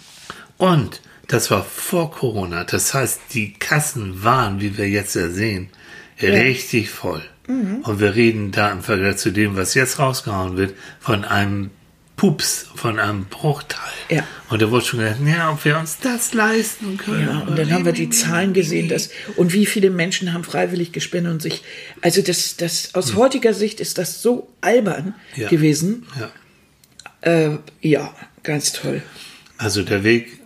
Und 0.59 1.01
das 1.31 1.51
war 1.51 1.63
vor 1.65 2.11
Corona. 2.11 2.65
Das 2.65 2.93
heißt, 2.93 3.21
die 3.35 3.53
Kassen 3.53 4.25
waren, 4.25 4.61
wie 4.61 4.77
wir 4.77 4.89
jetzt 4.89 5.15
ja 5.15 5.29
sehen, 5.29 5.69
richtig 6.21 6.91
voll. 6.91 7.23
Mhm. 7.47 7.77
Und 7.83 8.01
wir 8.01 8.17
reden 8.17 8.51
da 8.51 8.73
im 8.73 8.83
Vergleich 8.83 9.19
zu 9.19 9.31
dem, 9.31 9.57
was 9.57 9.75
jetzt 9.75 10.01
rausgehauen 10.01 10.57
wird, 10.57 10.75
von 10.99 11.25
einem 11.25 11.71
Pups, 12.17 12.67
von 12.75 12.99
einem 12.99 13.27
Bruchteil. 13.27 13.79
Ja. 14.11 14.25
Und 14.51 14.61
da 14.61 14.71
wurde 14.73 14.85
schon 14.85 14.99
gedacht, 14.99 15.21
ja, 15.25 15.53
ob 15.53 15.65
wir 15.65 15.79
uns 15.79 15.99
das 16.01 16.35
leisten 16.35 16.97
können. 16.97 17.29
Ja, 17.29 17.39
und 17.47 17.57
dann 17.57 17.73
haben 17.73 17.85
wir 17.85 17.93
die 17.93 18.11
Zahlen 18.11 18.53
gesehen, 18.53 18.89
dass, 18.89 19.11
und 19.37 19.53
wie 19.53 19.67
viele 19.67 19.89
Menschen 19.91 20.35
haben 20.35 20.43
freiwillig 20.43 20.91
gespendet 20.93 21.33
und 21.33 21.43
sich, 21.43 21.63
also 22.03 22.23
das, 22.23 22.57
das, 22.57 22.95
aus 22.97 23.15
heutiger 23.15 23.55
Sicht 23.55 23.79
ist 23.81 23.99
das 23.99 24.21
so 24.21 24.53
albern 24.61 25.15
Ja. 25.37 25.49
gewesen. 25.49 26.07
Ja. 26.19 27.53
Äh, 27.53 27.59
ja, 27.81 28.15
ganz 28.43 28.73
toll. 28.73 29.01
Also 29.57 29.83
der 29.83 30.03
Weg 30.05 30.40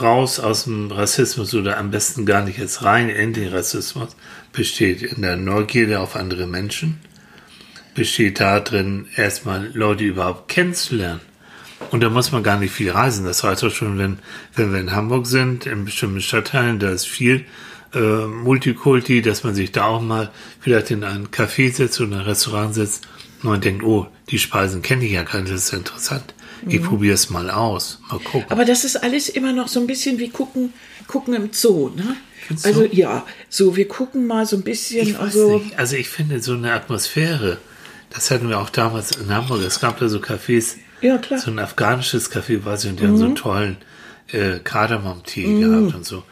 raus 0.00 0.38
aus 0.40 0.64
dem 0.64 0.90
Rassismus 0.90 1.54
oder 1.54 1.78
am 1.78 1.90
besten 1.90 2.26
gar 2.26 2.44
nicht 2.44 2.58
jetzt 2.58 2.82
rein 2.82 3.08
in 3.08 3.32
den 3.32 3.52
Rassismus 3.52 4.16
besteht 4.52 5.02
in 5.02 5.22
der 5.22 5.36
Neugierde 5.36 6.00
auf 6.00 6.16
andere 6.16 6.46
Menschen, 6.46 7.00
besteht 7.94 8.40
darin, 8.40 9.06
erstmal 9.16 9.70
Leute 9.74 10.04
überhaupt 10.04 10.48
kennenzulernen. 10.48 11.20
Und 11.90 12.02
da 12.02 12.08
muss 12.08 12.32
man 12.32 12.42
gar 12.42 12.58
nicht 12.58 12.72
viel 12.72 12.90
reisen. 12.90 13.26
Das 13.26 13.44
reicht 13.44 13.62
doch 13.62 13.70
schon, 13.70 13.98
wenn, 13.98 14.18
wenn 14.54 14.72
wir 14.72 14.80
in 14.80 14.92
Hamburg 14.92 15.26
sind, 15.26 15.66
in 15.66 15.84
bestimmten 15.84 16.22
Stadtteilen, 16.22 16.78
da 16.78 16.90
ist 16.90 17.06
viel 17.06 17.44
äh, 17.94 18.26
Multikulti, 18.26 19.22
dass 19.22 19.44
man 19.44 19.54
sich 19.54 19.72
da 19.72 19.84
auch 19.84 20.00
mal 20.00 20.30
vielleicht 20.60 20.90
in 20.90 21.04
ein 21.04 21.28
Café 21.28 21.72
setzt 21.72 22.00
oder 22.00 22.16
ein 22.16 22.22
Restaurant 22.22 22.74
setzt 22.74 23.06
und 23.42 23.50
man 23.50 23.60
denkt, 23.60 23.84
oh, 23.84 24.06
die 24.30 24.38
Speisen 24.38 24.82
kenne 24.82 25.04
ich 25.04 25.12
ja 25.12 25.22
gar 25.22 25.40
nicht, 25.40 25.52
das 25.52 25.64
ist 25.64 25.72
interessant. 25.72 26.34
Ich 26.66 26.82
probiere 26.82 27.14
es 27.14 27.30
mal 27.30 27.50
aus, 27.50 28.00
mal 28.10 28.18
gucken. 28.20 28.46
Aber 28.50 28.64
das 28.64 28.84
ist 28.84 28.96
alles 29.02 29.28
immer 29.28 29.52
noch 29.52 29.68
so 29.68 29.80
ein 29.80 29.86
bisschen 29.86 30.18
wie 30.18 30.30
gucken, 30.30 30.72
gucken 31.06 31.34
im 31.34 31.50
Zoo, 31.52 31.90
ne? 31.90 32.16
Also 32.62 32.84
ja, 32.84 33.26
so 33.48 33.76
wir 33.76 33.88
gucken 33.88 34.26
mal 34.26 34.46
so 34.46 34.56
ein 34.56 34.62
bisschen, 34.62 35.06
Ich 35.08 35.14
weiß 35.14 35.20
also 35.20 35.58
nicht. 35.58 35.78
Also 35.78 35.96
ich 35.96 36.08
finde 36.08 36.40
so 36.40 36.54
eine 36.54 36.72
Atmosphäre, 36.72 37.58
das 38.10 38.30
hatten 38.30 38.48
wir 38.48 38.60
auch 38.60 38.70
damals 38.70 39.10
in 39.16 39.28
Hamburg. 39.34 39.62
Es 39.62 39.80
gab 39.80 39.98
da 39.98 40.08
so 40.08 40.18
Cafés, 40.18 40.76
Ja, 41.00 41.18
klar. 41.18 41.40
Mhm. 41.40 41.44
so 41.44 41.50
ein 41.50 41.58
afghanisches 41.58 42.30
Café, 42.30 42.60
ich, 42.84 42.88
und 42.90 43.00
die 43.00 43.04
haben 43.06 43.18
so 43.18 43.24
einen 43.24 43.34
tollen 43.34 43.76
äh, 44.32 44.58
Kardamom-Tee 44.62 45.60
gehabt 45.60 45.94
und 45.94 46.04
so. 46.06 46.22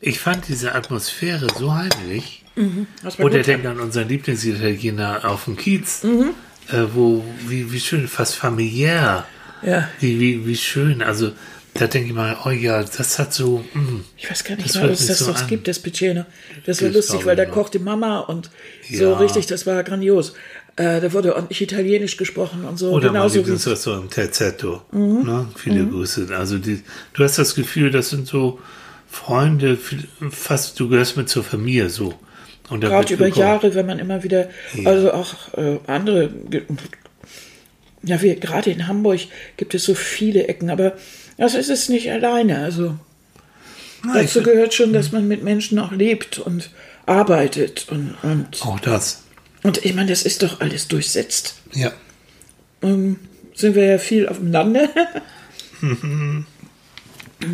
Ich 0.00 0.18
fand 0.18 0.48
diese 0.48 0.74
Atmosphäre 0.74 1.46
so 1.56 1.72
heimlich. 1.74 2.44
war 2.56 3.24
Oder 3.26 3.42
denkt 3.42 3.66
an 3.66 3.78
unseren 3.78 4.08
Lieblingsitaliener 4.08 5.20
auf 5.24 5.44
dem 5.44 5.56
Kiez, 5.56 6.02
Mhm. 6.02 6.30
äh, 6.70 6.82
wo, 6.94 7.24
wie, 7.46 7.72
wie 7.72 7.80
schön, 7.80 8.08
fast 8.08 8.34
familiär. 8.36 9.26
Ja. 9.62 9.88
Wie, 10.00 10.18
wie, 10.20 10.46
wie 10.46 10.56
schön. 10.56 11.02
Also 11.02 11.32
da 11.74 11.86
denke 11.86 12.08
ich 12.08 12.14
mal, 12.14 12.36
oh 12.44 12.50
ja, 12.50 12.82
das 12.82 13.18
hat 13.18 13.32
so, 13.32 13.64
mm, 13.74 14.00
Ich 14.18 14.30
weiß 14.30 14.44
gar 14.44 14.56
nicht 14.56 14.68
Das 14.68 14.74
mehr, 14.74 14.82
hört 14.82 14.90
ob 14.92 14.94
es 14.94 15.00
mich 15.00 15.08
das 15.08 15.18
so 15.20 15.32
noch 15.32 15.46
gibt, 15.46 15.68
das 15.68 15.78
Piccino. 15.78 16.24
Das 16.66 16.82
war 16.82 16.90
lustig, 16.90 17.24
weil 17.24 17.36
da 17.36 17.46
noch. 17.46 17.52
kochte 17.52 17.78
Mama 17.78 18.20
und 18.20 18.50
so 18.90 19.04
Ja. 19.04 19.16
richtig, 19.18 19.46
das 19.46 19.66
war 19.66 19.82
grandios. 19.82 20.34
Äh, 20.76 21.00
da 21.00 21.12
wurde 21.12 21.34
ordentlich 21.34 21.60
Italienisch 21.60 22.16
gesprochen 22.16 22.64
und 22.64 22.78
so. 22.78 22.90
Oder 22.90 23.06
mein 23.06 23.14
genauso 23.14 23.34
wie 23.34 23.38
Lieblingsrestaurant 23.40 24.10
Terzetto. 24.10 24.82
Mhm. 24.90 25.22
Ne? 25.24 25.48
Viele 25.56 25.86
Grüße. 25.86 26.28
Also 26.36 26.58
die, 26.58 26.82
du 27.12 27.24
hast 27.24 27.38
das 27.38 27.54
Gefühl, 27.54 27.90
das 27.90 28.10
sind 28.10 28.26
so 28.26 28.58
Freunde, 29.08 29.78
fast 30.30 30.80
du 30.80 30.88
gehörst 30.88 31.16
mit 31.18 31.28
zur 31.28 31.44
Familie 31.44 31.90
so. 31.90 32.14
Und 32.70 32.82
da 32.82 32.88
gerade 32.88 33.12
über 33.12 33.26
gekocht. 33.26 33.38
Jahre, 33.40 33.74
wenn 33.74 33.84
man 33.84 33.98
immer 33.98 34.22
wieder, 34.22 34.48
also 34.86 35.12
auch 35.12 35.34
äh, 35.58 35.78
andere, 35.86 36.30
ja, 38.02 38.20
wie 38.22 38.34
gerade 38.36 38.70
in 38.70 38.86
Hamburg 38.88 39.20
gibt 39.56 39.74
es 39.74 39.84
so 39.84 39.94
viele 39.94 40.46
Ecken, 40.48 40.70
aber 40.70 40.94
das 41.38 41.54
ist 41.54 41.70
es 41.70 41.88
nicht 41.88 42.10
alleine. 42.10 42.58
Also 42.58 42.96
Na, 44.04 44.20
ich 44.20 44.32
dazu 44.32 44.42
gehört 44.42 44.74
schon, 44.74 44.92
dass 44.92 45.12
man 45.12 45.28
mit 45.28 45.42
Menschen 45.42 45.78
auch 45.78 45.92
lebt 45.92 46.38
und 46.38 46.70
arbeitet 47.06 47.86
und, 47.90 48.14
und, 48.22 48.62
Auch 48.62 48.80
das. 48.80 49.22
und 49.62 49.84
ich 49.84 49.94
meine, 49.94 50.10
das 50.10 50.22
ist 50.22 50.42
doch 50.42 50.60
alles 50.60 50.88
durchsetzt. 50.88 51.56
Ja. 51.74 51.92
ähm, 52.82 53.18
sind 53.54 53.74
wir 53.74 53.84
ja 53.84 53.98
viel 53.98 54.28
auf 54.28 54.38
dem 54.38 54.50
Lande. 54.52 54.88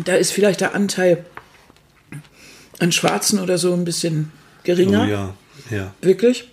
Da 0.05 0.15
ist 0.15 0.31
vielleicht 0.31 0.61
der 0.61 0.75
Anteil 0.75 1.25
an 2.77 2.91
Schwarzen 2.91 3.39
oder 3.39 3.57
so 3.57 3.73
ein 3.73 3.85
bisschen 3.85 4.31
geringer. 4.63 5.03
Oh 5.03 5.09
ja. 5.09 5.35
Ja. 5.75 5.93
Wirklich. 6.01 6.47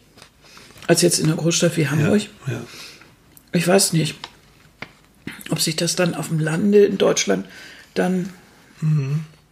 als 0.87 1.03
jetzt 1.03 1.19
in 1.19 1.27
einer 1.27 1.37
Großstadt 1.37 1.77
wie 1.77 1.87
Hamburg. 1.89 2.23
Ja. 2.47 2.63
Ich 3.57 3.67
weiß 3.67 3.93
nicht, 3.93 4.17
ob 5.51 5.61
sich 5.61 5.77
das 5.77 5.97
dann 5.97 6.15
auf 6.15 6.29
dem 6.29 6.39
Lande 6.39 6.85
in 6.85 6.99
Deutschland 6.99 7.47
dann 7.95 8.31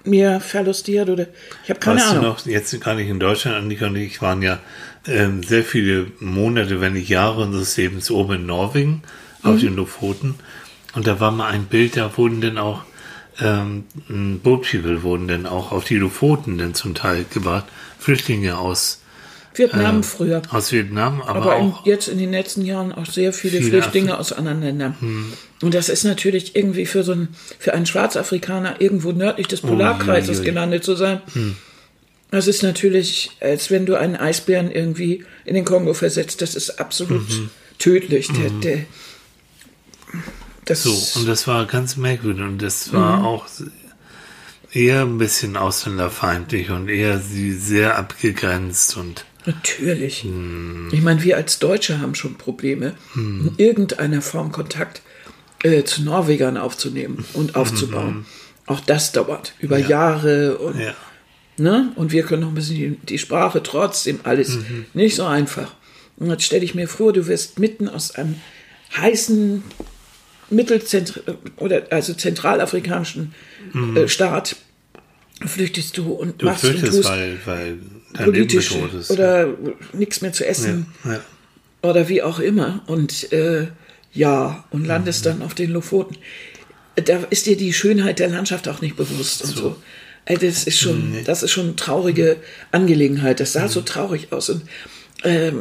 mir 0.05 0.40
verlustiert 0.40 1.09
oder 1.09 1.27
ich 1.64 1.71
habe 1.71 1.81
keine 1.81 1.97
weißt 1.97 2.11
Ahnung. 2.11 2.23
du 2.23 2.29
noch, 2.29 2.47
jetzt 2.47 2.79
gar 2.83 2.95
nicht 2.95 3.09
in 3.09 3.19
Deutschland, 3.19 3.57
Annika 3.57 3.87
und 3.87 3.97
ich 3.97 4.21
waren 4.21 4.43
ja 4.43 4.61
ähm, 5.07 5.43
sehr 5.43 5.64
viele 5.64 6.09
Monate, 6.21 6.81
wenn 6.81 6.93
nicht 6.93 7.09
Jahre 7.09 7.43
unseres 7.43 7.77
Lebens 7.77 8.11
oben 8.11 8.35
in 8.35 8.47
Norwegen 8.47 9.03
auf 9.43 9.61
den 9.61 9.77
Lofoten. 9.77 10.35
Und 10.95 11.07
da 11.07 11.21
war 11.21 11.31
mal 11.31 11.51
ein 11.51 11.67
Bild, 11.67 11.97
da 11.97 12.17
wurden 12.17 12.40
dann 12.40 12.59
auch 12.59 12.85
ähm, 13.40 13.85
Boat 14.43 14.71
People 14.71 15.03
wurden 15.03 15.27
dann 15.27 15.47
auch 15.47 15.73
auf 15.73 15.85
die 15.85 15.97
Lofoten 15.97 16.59
dann 16.59 16.75
zum 16.75 16.95
Teil 16.95 17.25
gebracht. 17.33 17.64
Flüchtlinge 17.99 18.59
aus, 18.59 19.03
Vietnam 19.55 20.03
früher. 20.03 20.43
aus 20.51 20.73
Vietnam, 20.73 21.23
aber, 21.23 21.40
Aber 21.40 21.57
in, 21.57 21.71
auch 21.73 21.87
jetzt 21.87 22.09
in 22.09 22.19
den 22.19 22.33
letzten 22.33 22.62
Jahren 22.64 22.93
auch 22.93 23.07
sehr 23.07 23.33
viele, 23.33 23.59
Viele 23.59 23.71
Flüchtlinge 23.71 24.12
Afri- 24.14 24.19
aus 24.19 24.33
anderen 24.33 24.61
Ländern. 24.62 25.33
Und 25.62 25.75
das 25.75 25.88
ist 25.88 26.05
natürlich 26.05 26.55
irgendwie 26.57 26.87
für 26.87 27.03
so 27.05 27.12
einen, 27.12 27.29
für 27.59 27.73
einen 27.73 27.87
Schwarzafrikaner 27.87 28.81
irgendwo 28.81 29.12
nördlich 29.12 29.47
des 29.47 29.61
Polarkreises 29.61 30.38
Uiuiui. 30.38 30.45
gelandet 30.45 30.85
zu 30.85 30.97
sein. 30.97 31.21
Das 32.31 32.49
ist 32.49 32.62
natürlich, 32.64 33.31
als 33.40 33.71
wenn 33.71 33.87
du 33.87 33.95
einen 33.95 34.17
Eisbären 34.17 34.71
irgendwie 34.71 35.25
in 35.45 35.55
den 35.55 35.64
Kongo 35.64 35.95
versetzt, 35.95 36.43
das 36.43 36.57
ist 36.57 36.81
absolut 36.81 37.27
tödlich. 37.79 38.29
Der, 38.33 38.51
der, 38.51 38.85
das, 40.64 40.83
so. 40.83 41.19
Und 41.21 41.29
das 41.29 41.47
war 41.47 41.67
ganz 41.67 41.97
merkwürdig 41.97 42.43
und 42.43 42.59
das 42.62 42.93
war 42.93 43.19
Mhm. 43.19 43.25
auch 43.25 43.47
eher 44.75 45.03
ein 45.03 45.19
bisschen 45.19 45.57
ausländerfeindlich 45.57 46.71
und 46.71 46.89
eher 46.89 47.19
sie 47.19 47.53
sehr 47.53 47.99
abgegrenzt 47.99 48.97
und 48.97 49.25
Natürlich. 49.47 50.23
Hm. 50.23 50.89
Ich 50.91 51.03
meine, 51.03 51.23
wir 51.23 51.37
als 51.37 51.59
Deutsche 51.59 52.01
haben 52.01 52.15
schon 52.15 52.37
Probleme, 52.37 52.95
in 53.15 53.53
irgendeiner 53.59 54.23
Form 54.23 54.53
Kontakt 54.53 55.03
äh, 55.63 55.85
zu 55.85 56.03
Norwegern 56.03 56.57
aufzunehmen 56.57 57.27
und 57.35 57.55
aufzubauen. 57.55 58.25
Auch 58.67 58.81
das 58.81 59.13
dauert 59.13 59.53
über 59.61 59.77
Jahre 59.77 60.57
und, 60.57 60.81
ja. 60.81 60.95
ne? 61.59 61.93
und 61.97 62.11
wir 62.11 62.23
können 62.23 62.41
noch 62.41 62.49
ein 62.49 62.55
bisschen 62.55 62.77
die, 62.77 63.07
die 63.07 63.19
Sprache 63.19 63.63
trotzdem 63.63 64.21
alles 64.23 64.57
Mhm. 64.57 64.87
nicht 64.95 65.15
so 65.15 65.25
einfach. 65.25 65.75
Und 66.17 66.31
jetzt 66.31 66.45
stelle 66.45 66.65
ich 66.65 66.75
mir 66.75 66.89
vor, 66.89 67.13
du 67.13 67.27
wirst 67.27 67.59
mitten 67.59 67.89
aus 67.89 68.13
einem 68.13 68.37
heißen 68.97 69.63
Mittelzentr 70.50 71.20
oder 71.57 71.83
also 71.90 72.14
zentralafrikanischen 72.14 73.35
äh, 73.96 74.09
Staat 74.09 74.57
flüchtest 75.44 75.96
du 75.98 76.12
und 76.12 76.28
Mhm. 76.28 76.38
Du 76.38 76.46
machst 76.46 76.64
und 76.64 76.70
fürchtest, 76.70 76.96
tust 76.98 77.09
weil, 77.09 77.38
weil 77.44 77.78
dein 78.12 78.24
politisch 78.24 78.70
Leben 78.70 78.83
bedroht 78.85 79.00
ist. 79.00 79.11
oder 79.11 79.48
nichts 79.92 80.20
mehr 80.20 80.33
zu 80.33 80.46
essen 80.46 80.87
ja. 81.04 81.12
Ja. 81.14 81.20
oder 81.83 82.09
wie 82.09 82.22
auch 82.22 82.38
immer. 82.38 82.83
Und 82.87 83.33
äh, 83.33 83.66
ja, 84.12 84.64
und 84.70 84.87
landest 84.87 85.26
dann 85.26 85.42
auf 85.42 85.54
den 85.54 85.70
Lofoten. 85.70 86.16
Da 86.94 87.18
ist 87.30 87.46
dir 87.46 87.57
die 87.57 87.72
Schönheit 87.72 88.20
der 88.20 88.28
Landschaft 88.28 88.68
auch 88.68 88.80
nicht 88.80 88.94
bewusst 88.96 89.42
und 89.42 89.57
so. 89.57 89.76
Äh, 90.26 90.38
Das 90.38 90.64
ist 90.64 90.78
schon, 90.78 91.16
das 91.24 91.42
ist 91.42 91.50
schon 91.50 91.64
eine 91.66 91.76
traurige 91.76 92.37
Angelegenheit. 92.70 93.40
Das 93.40 93.54
sah 93.54 93.66
so 93.68 93.80
traurig 93.80 94.28
aus. 94.33 94.50
Und 94.50 94.62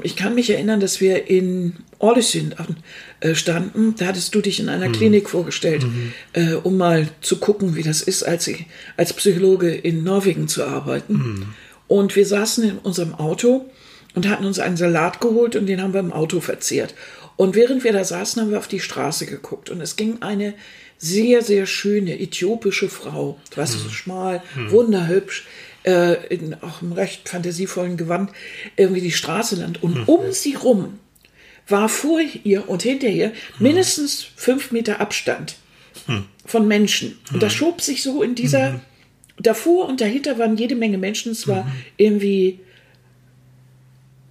ich 0.04 0.16
kann 0.16 0.36
mich 0.36 0.50
erinnern, 0.50 0.80
dass 0.80 1.00
wir 1.00 1.30
in 1.30 1.74
Orlesund 2.00 2.56
äh, 3.22 3.34
standen. 3.34 3.96
Da 3.98 4.08
hattest 4.08 4.36
du 4.36 4.42
dich 4.42 4.60
in 4.60 4.68
einer 4.68 4.90
Klinik 4.92 5.30
vorgestellt, 5.30 5.86
äh, 6.34 6.54
um 6.56 6.76
mal 6.78 7.08
zu 7.22 7.38
gucken, 7.40 7.76
wie 7.76 7.84
das 7.84 8.02
ist, 8.02 8.24
als, 8.24 8.48
ich, 8.48 8.66
als 8.98 9.14
Psychologe 9.14 9.74
in 9.74 10.04
Norwegen 10.04 10.48
zu 10.48 10.66
arbeiten. 10.66 11.56
Und 11.88 12.16
wir 12.16 12.26
saßen 12.26 12.64
in 12.64 12.78
unserem 12.80 13.14
Auto 13.14 13.70
und 14.16 14.28
hatten 14.28 14.46
uns 14.46 14.60
einen 14.60 14.78
Salat 14.78 15.22
geholt 15.22 15.56
und 15.56 15.68
den 15.68 15.82
haben 15.82 15.94
wir 15.94 16.00
im 16.00 16.12
Auto 16.12 16.42
verzehrt. 16.42 16.94
Und 17.36 17.56
während 17.56 17.84
wir 17.84 17.94
da 17.94 18.04
saßen, 18.04 18.42
haben 18.42 18.52
wir 18.52 18.60
auf 18.60 18.68
die 18.68 18.80
Straße 18.80 19.26
geguckt 19.26 19.70
und 19.70 19.82
es 19.82 19.96
ging 19.96 20.22
eine 20.22 20.54
sehr, 20.98 21.42
sehr 21.42 21.66
schöne 21.66 22.20
äthiopische 22.20 22.88
Frau, 22.88 23.40
weißt 23.56 23.76
du, 23.76 23.80
so 23.80 23.90
schmal, 23.90 24.42
wunderhübsch, 24.70 25.46
äh, 25.84 26.28
in 26.28 26.56
auch 26.56 26.82
einem 26.82 26.94
recht 26.94 27.30
fantasievollen 27.30 27.98
Gewand, 27.98 28.32
irgendwie 28.76 29.02
die 29.02 29.12
Straße 29.12 29.56
lang. 29.56 29.78
Und 29.82 30.08
um 30.08 30.32
sie 30.32 30.56
rum 30.56 31.00
war 31.68 31.88
vor 31.90 32.20
ihr 32.44 32.70
und 32.70 32.84
hinter 32.84 33.08
ihr 33.08 33.32
mindestens 33.60 34.26
fünf 34.36 34.72
Meter 34.72 35.00
Abstand 35.00 35.56
von 36.46 36.68
Menschen. 36.68 37.18
Und 37.32 37.42
das 37.42 37.54
schob 37.54 37.82
sich 37.82 38.04
so 38.04 38.22
in 38.22 38.36
dieser, 38.36 38.82
davor 39.40 39.88
und 39.88 40.02
dahinter 40.02 40.38
waren 40.38 40.58
jede 40.58 40.76
Menge 40.76 40.98
Menschen. 40.98 41.32
Es 41.32 41.48
war 41.48 41.72
irgendwie 41.98 42.60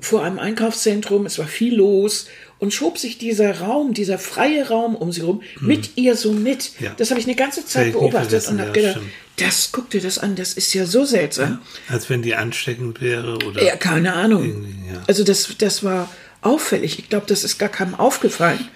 vor 0.00 0.24
einem 0.24 0.38
Einkaufszentrum, 0.38 1.26
es 1.26 1.38
war 1.38 1.46
viel 1.46 1.76
los 1.76 2.26
und 2.58 2.74
schob 2.74 2.98
sich 2.98 3.18
dieser 3.18 3.60
Raum, 3.60 3.94
dieser 3.94 4.18
freie 4.18 4.68
Raum 4.68 4.96
um 4.96 5.12
sie 5.12 5.20
rum 5.22 5.42
mit 5.60 5.96
ihr 5.96 6.16
so 6.16 6.32
mit. 6.32 6.72
Ja. 6.80 6.92
Das 6.96 7.10
habe 7.10 7.20
ich 7.20 7.26
eine 7.26 7.36
ganze 7.36 7.64
Zeit 7.64 7.92
beobachtet 7.92 8.48
und 8.48 8.60
habe 8.60 8.72
gedacht, 8.72 8.96
stimmt. 8.96 9.10
Das 9.46 9.70
guck 9.72 9.90
dir 9.90 10.00
das 10.00 10.18
an, 10.18 10.36
das 10.36 10.54
ist 10.54 10.72
ja 10.74 10.86
so 10.86 11.04
seltsam. 11.04 11.60
Als 11.88 12.08
wenn 12.10 12.22
die 12.22 12.34
ansteckend 12.34 13.00
wäre 13.00 13.36
oder 13.46 13.62
Ja, 13.62 13.76
keine 13.76 14.14
Ahnung. 14.14 14.64
Ja. 14.92 15.02
Also 15.06 15.24
das, 15.24 15.48
das 15.58 15.82
war 15.82 16.10
auffällig. 16.40 16.98
Ich 16.98 17.08
glaube, 17.08 17.26
das 17.26 17.44
ist 17.44 17.58
gar 17.58 17.68
keinem 17.68 17.94
aufgefallen. 17.94 18.68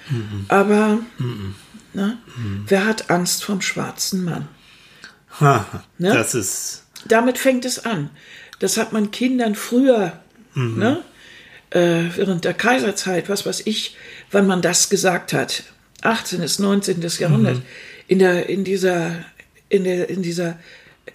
Aber 0.49 0.99
Na, 1.93 2.19
wer 2.67 2.85
hat 2.87 3.11
Angst 3.11 3.45
vom 3.45 3.61
schwarzen 3.61 4.25
Mann? 4.25 4.49
Ha, 5.41 5.67
Ne? 5.99 6.13
Das 6.15 6.35
ist 6.35 6.85
Damit 7.07 7.39
fängt 7.39 7.65
es 7.65 7.85
an. 7.85 8.11
Das 8.59 8.77
hat 8.79 8.93
man 8.93 9.11
Kindern 9.11 9.55
früher, 9.55 10.19
ne, 10.55 11.03
äh, 11.71 12.05
während 12.15 12.45
der 12.45 12.55
Kaiserzeit, 12.55 13.29
was 13.29 13.45
weiß 13.45 13.63
ich, 13.67 13.97
wann 14.31 14.47
man 14.47 14.63
das 14.63 14.89
gesagt 14.89 15.33
hat, 15.35 15.65
18. 16.03 16.41
bis 16.41 16.59
19. 16.59 17.03
Jahrhundert, 17.19 17.61
in 18.09 18.19
der, 18.19 18.49
in 18.49 18.65
dieser, 18.65 19.11
in 19.69 19.85
der, 19.85 20.09
in 20.09 20.23
dieser 20.23 20.59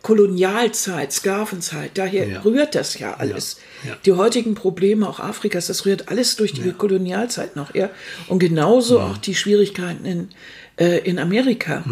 Kolonialzeit, 0.01 1.11
Sklavenzeit, 1.11 1.91
daher 1.95 2.27
Ja. 2.27 2.41
rührt 2.41 2.75
das 2.75 2.97
ja 2.97 3.15
alles. 3.15 3.57
Ja. 3.85 3.97
Die 4.05 4.13
heutigen 4.13 4.55
Probleme 4.55 5.07
auch 5.07 5.19
Afrikas, 5.19 5.67
das 5.67 5.85
rührt 5.85 6.07
alles 6.09 6.37
durch 6.37 6.53
die 6.53 6.71
Kolonialzeit 6.71 7.55
noch 7.55 7.73
her. 7.73 7.89
Und 8.27 8.39
genauso 8.39 9.01
auch 9.01 9.17
die 9.17 9.35
Schwierigkeiten 9.35 10.05
in, 10.05 10.29
äh, 10.77 10.99
in 10.99 11.19
Amerika. 11.19 11.83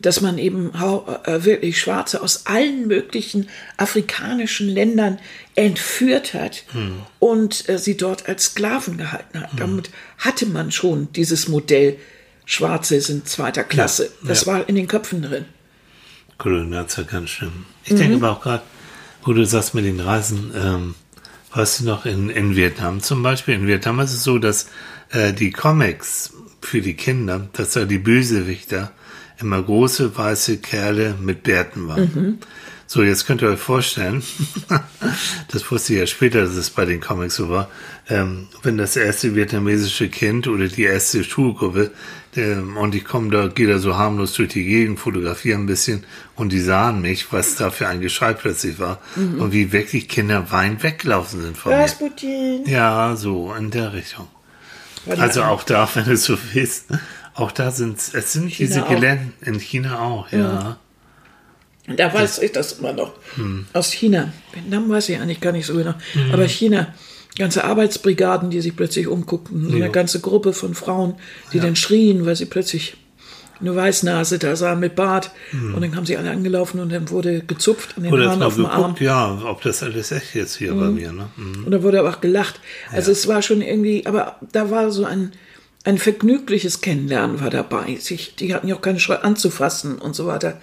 Dass 0.00 0.20
man 0.20 0.38
eben 0.38 0.72
äh, 0.74 1.44
wirklich 1.44 1.80
Schwarze 1.80 2.22
aus 2.22 2.46
allen 2.46 2.86
möglichen 2.86 3.48
afrikanischen 3.76 4.68
Ländern 4.68 5.18
entführt 5.56 6.34
hat 6.34 6.64
und 7.18 7.68
äh, 7.68 7.78
sie 7.78 7.96
dort 7.96 8.28
als 8.28 8.44
Sklaven 8.46 8.96
gehalten 8.98 9.40
hat. 9.40 9.50
Damit 9.56 9.90
hatte 10.18 10.46
man 10.46 10.70
schon 10.70 11.08
dieses 11.14 11.48
Modell, 11.48 11.96
Schwarze 12.44 13.00
sind 13.00 13.28
zweiter 13.28 13.64
Klasse. 13.64 14.10
Das 14.22 14.42
ja. 14.44 14.52
war 14.52 14.68
in 14.68 14.74
den 14.76 14.86
Köpfen 14.86 15.22
drin. 15.22 15.46
Kolonialzeit 16.38 17.08
ganz 17.08 17.30
schlimm. 17.30 17.66
Ich 17.84 17.92
Mhm. 17.92 17.96
denke 17.96 18.16
aber 18.16 18.30
auch 18.30 18.40
gerade, 18.40 18.62
wo 19.24 19.32
du 19.32 19.44
sagst 19.44 19.74
mit 19.74 19.84
den 19.84 20.00
Reisen, 20.00 20.52
ähm, 20.56 20.94
weißt 21.54 21.80
du 21.80 21.84
noch, 21.84 22.06
in, 22.06 22.30
in 22.30 22.56
Vietnam 22.56 23.02
zum 23.02 23.22
Beispiel, 23.22 23.54
in 23.54 23.66
Vietnam 23.66 24.00
ist 24.00 24.12
es 24.12 24.22
so, 24.24 24.38
dass 24.38 24.68
äh, 25.10 25.32
die 25.32 25.50
Comics 25.50 26.32
für 26.62 26.80
die 26.80 26.94
Kinder, 26.94 27.48
dass 27.52 27.72
da 27.72 27.84
die 27.84 27.98
Bösewichter 27.98 28.92
immer 29.40 29.62
große 29.62 30.16
weiße 30.16 30.58
Kerle 30.58 31.14
mit 31.20 31.42
Bärten 31.44 31.88
waren. 31.88 32.10
Mhm. 32.14 32.38
So, 32.86 33.02
jetzt 33.02 33.26
könnt 33.26 33.42
ihr 33.42 33.50
euch 33.50 33.58
vorstellen, 33.60 34.22
das 35.52 35.70
wusste 35.70 35.92
ich 35.94 35.98
ja 36.00 36.06
später, 36.06 36.42
dass 36.42 36.54
es 36.54 36.70
bei 36.70 36.84
den 36.86 37.00
Comics 37.00 37.36
so 37.36 37.50
war, 37.50 37.70
ähm, 38.08 38.48
wenn 38.62 38.78
das 38.78 38.96
erste 38.96 39.34
vietnamesische 39.34 40.08
Kind 40.08 40.48
oder 40.48 40.68
die 40.68 40.84
erste 40.84 41.22
Schulgruppe, 41.22 41.90
ähm, 42.38 42.76
und 42.76 42.94
ich 42.94 43.04
komme 43.04 43.30
da, 43.30 43.48
gehe 43.48 43.66
da 43.66 43.78
so 43.78 43.96
harmlos 43.96 44.32
durch 44.34 44.50
die 44.50 44.64
Gegend, 44.64 44.98
fotografiere 45.00 45.58
ein 45.58 45.66
bisschen 45.66 46.04
und 46.36 46.52
die 46.52 46.60
sahen 46.60 47.00
mich, 47.02 47.32
was 47.32 47.56
da 47.56 47.70
für 47.70 47.88
ein 47.88 48.00
Geschrei 48.00 48.32
plötzlich 48.32 48.78
war 48.78 49.00
und 49.16 49.52
wie 49.52 49.72
wirklich 49.72 50.08
Kinder 50.08 50.50
weinend 50.50 50.82
weggelaufen 50.82 51.42
sind 51.42 51.58
von 51.58 51.72
mir. 51.72 51.78
Rasputin. 51.78 52.64
Ja, 52.66 53.16
so 53.16 53.52
in 53.52 53.70
der 53.70 53.92
Richtung. 53.92 54.28
Also 55.06 55.42
auch 55.42 55.62
da, 55.62 55.88
wenn 55.94 56.04
du 56.04 56.16
so 56.16 56.38
willst, 56.52 56.86
auch 57.34 57.52
da 57.52 57.70
sind 57.70 57.98
es 57.98 58.32
sind 58.32 58.56
diese 58.58 58.84
auch. 58.84 58.88
Gelände 58.88 59.32
in 59.40 59.58
China 59.58 60.00
auch, 60.00 60.30
ja. 60.30 60.78
Da 61.86 62.12
weiß 62.12 62.40
ich 62.40 62.52
das 62.52 62.72
immer 62.72 62.92
noch. 62.92 63.14
Hm. 63.36 63.66
Aus 63.72 63.92
China. 63.92 64.30
Vietnam 64.52 64.90
weiß 64.90 65.08
ich 65.08 65.18
eigentlich 65.18 65.40
gar 65.40 65.52
nicht 65.52 65.66
so 65.66 65.74
genau. 65.74 65.94
Aber 66.32 66.46
China, 66.46 66.92
ganze 67.36 67.64
Arbeitsbrigaden, 67.64 68.50
die 68.50 68.60
sich 68.60 68.74
plötzlich 68.76 69.06
umguckten. 69.08 69.64
So 69.68 69.76
eine 69.76 69.86
Ja. 69.86 69.88
ganze 69.92 70.20
Gruppe 70.20 70.52
von 70.52 70.74
Frauen, 70.74 71.14
die 71.52 71.60
dann 71.60 71.76
schrien, 71.76 72.26
weil 72.26 72.36
sie 72.36 72.46
plötzlich 72.46 72.96
eine 73.60 73.74
Weißnase 73.74 74.38
da 74.38 74.54
sahen 74.54 74.78
mit 74.78 74.94
Bart. 74.94 75.32
Und 75.52 75.80
dann 75.80 75.90
kamen 75.90 76.06
sie 76.06 76.16
alle 76.16 76.30
angelaufen 76.30 76.78
und 76.78 76.92
dann 76.92 77.10
wurde 77.10 77.40
gezupft 77.40 77.96
an 77.96 78.04
den. 78.04 78.12
Oder 78.12 78.28
Haaren 78.30 78.42
auf 78.42 78.54
dem 78.54 78.66
Arm. 78.66 78.94
ja, 79.00 79.40
ob 79.44 79.62
das 79.62 79.82
alles 79.82 80.12
echt 80.12 80.36
ist 80.36 80.56
hier 80.56 80.74
bei 80.74 80.86
mir, 80.88 81.10
ne? 81.12 81.28
Mhm. 81.36 81.64
Und 81.64 81.70
da 81.72 81.82
wurde 81.82 81.98
aber 81.98 82.10
auch 82.10 82.20
gelacht. 82.20 82.60
Also 82.92 83.10
es 83.10 83.26
war 83.26 83.42
schon 83.42 83.60
irgendwie, 83.60 84.06
aber 84.06 84.36
da 84.52 84.70
war 84.70 84.92
so 84.92 85.04
ein, 85.04 85.32
ein 85.84 85.98
vergnügliches 85.98 86.82
Kennenlernen 86.82 87.40
war 87.40 87.50
dabei. 87.50 87.96
Sich, 87.96 88.36
die 88.36 88.54
hatten 88.54 88.68
ja 88.68 88.76
auch 88.76 88.80
keine 88.80 89.00
Scheu 89.00 89.16
anzufassen 89.16 89.98
und 89.98 90.14
so 90.14 90.26
weiter. 90.26 90.60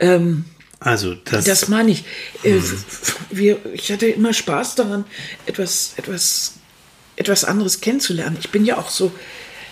Ähm, 0.00 0.44
Also 0.80 1.14
das, 1.14 1.44
Das 1.44 1.68
meine 1.68 1.90
ich. 1.90 2.04
Äh, 2.44 2.54
Mhm. 2.54 2.84
Wir, 3.30 3.58
ich 3.74 3.92
hatte 3.92 4.06
immer 4.06 4.32
Spaß 4.32 4.76
daran, 4.76 5.04
etwas, 5.46 5.94
etwas 5.96 6.58
etwas 7.18 7.44
anderes 7.44 7.80
kennenzulernen. 7.80 8.36
Ich 8.40 8.50
bin 8.50 8.64
ja 8.64 8.78
auch 8.78 8.88
so, 8.88 9.12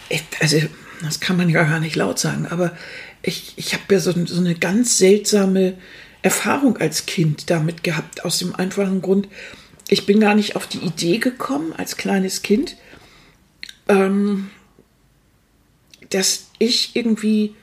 ich, 0.09 0.23
also 0.41 0.59
das 1.03 1.21
kann 1.21 1.37
man 1.37 1.49
ja 1.49 1.63
gar 1.63 1.81
nicht 1.81 1.97
laut 1.97 2.19
sagen, 2.19 2.47
aber 2.47 2.77
ich, 3.23 3.55
ich 3.57 3.73
habe 3.73 3.85
ja 3.91 4.01
so, 4.01 4.13
so 4.27 4.41
eine 4.41 4.57
ganz 4.57 4.99
seltsame 4.99 5.79
Erfahrung 6.23 6.77
als 6.79 7.07
Kind 7.07 7.51
damit 7.51 7.85
gehabt, 7.85 8.25
aus 8.25 8.39
dem 8.39 8.55
einfachen 8.55 9.01
Grund, 9.01 9.29
ich 9.89 10.07
bin 10.07 10.19
gar 10.19 10.35
nicht 10.35 10.57
auf 10.57 10.67
die 10.67 10.79
Idee 10.79 11.19
gekommen, 11.19 11.73
als 11.73 11.97
kleines 11.97 12.43
Kind, 12.43 12.77
ähm, 13.89 14.51
dass 16.11 16.47
ich 16.59 16.97
irgendwie 16.97 17.55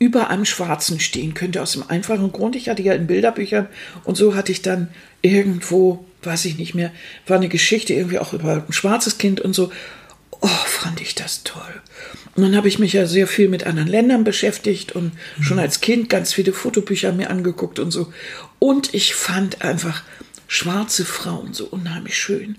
über 0.00 0.30
einem 0.30 0.46
Schwarzen 0.46 0.98
stehen 0.98 1.34
könnte, 1.34 1.62
aus 1.62 1.72
dem 1.72 1.84
einfachen 1.88 2.32
Grund, 2.32 2.56
ich 2.56 2.68
hatte 2.70 2.82
ja 2.82 2.94
in 2.94 3.06
Bilderbüchern 3.06 3.68
und 4.04 4.16
so 4.16 4.34
hatte 4.34 4.50
ich 4.50 4.62
dann 4.62 4.88
irgendwo, 5.20 6.06
weiß 6.22 6.46
ich 6.46 6.56
nicht 6.56 6.74
mehr, 6.74 6.90
war 7.26 7.36
eine 7.36 7.50
Geschichte 7.50 7.92
irgendwie 7.92 8.18
auch 8.18 8.32
über 8.32 8.64
ein 8.66 8.72
schwarzes 8.72 9.18
Kind 9.18 9.42
und 9.42 9.52
so. 9.54 9.70
Oh, 10.40 10.48
fand 10.48 11.02
ich 11.02 11.14
das 11.14 11.44
toll. 11.44 11.82
Und 12.34 12.42
dann 12.42 12.56
habe 12.56 12.66
ich 12.66 12.78
mich 12.78 12.94
ja 12.94 13.04
sehr 13.06 13.26
viel 13.26 13.50
mit 13.50 13.66
anderen 13.66 13.88
Ländern 13.88 14.24
beschäftigt 14.24 14.92
und 14.92 15.12
mhm. 15.36 15.42
schon 15.42 15.58
als 15.58 15.82
Kind 15.82 16.08
ganz 16.08 16.32
viele 16.32 16.54
Fotobücher 16.54 17.12
mir 17.12 17.28
angeguckt 17.28 17.78
und 17.78 17.90
so. 17.90 18.10
Und 18.58 18.94
ich 18.94 19.14
fand 19.14 19.60
einfach 19.60 20.02
schwarze 20.48 21.04
Frauen 21.04 21.52
so 21.52 21.66
unheimlich 21.66 22.16
schön. 22.16 22.56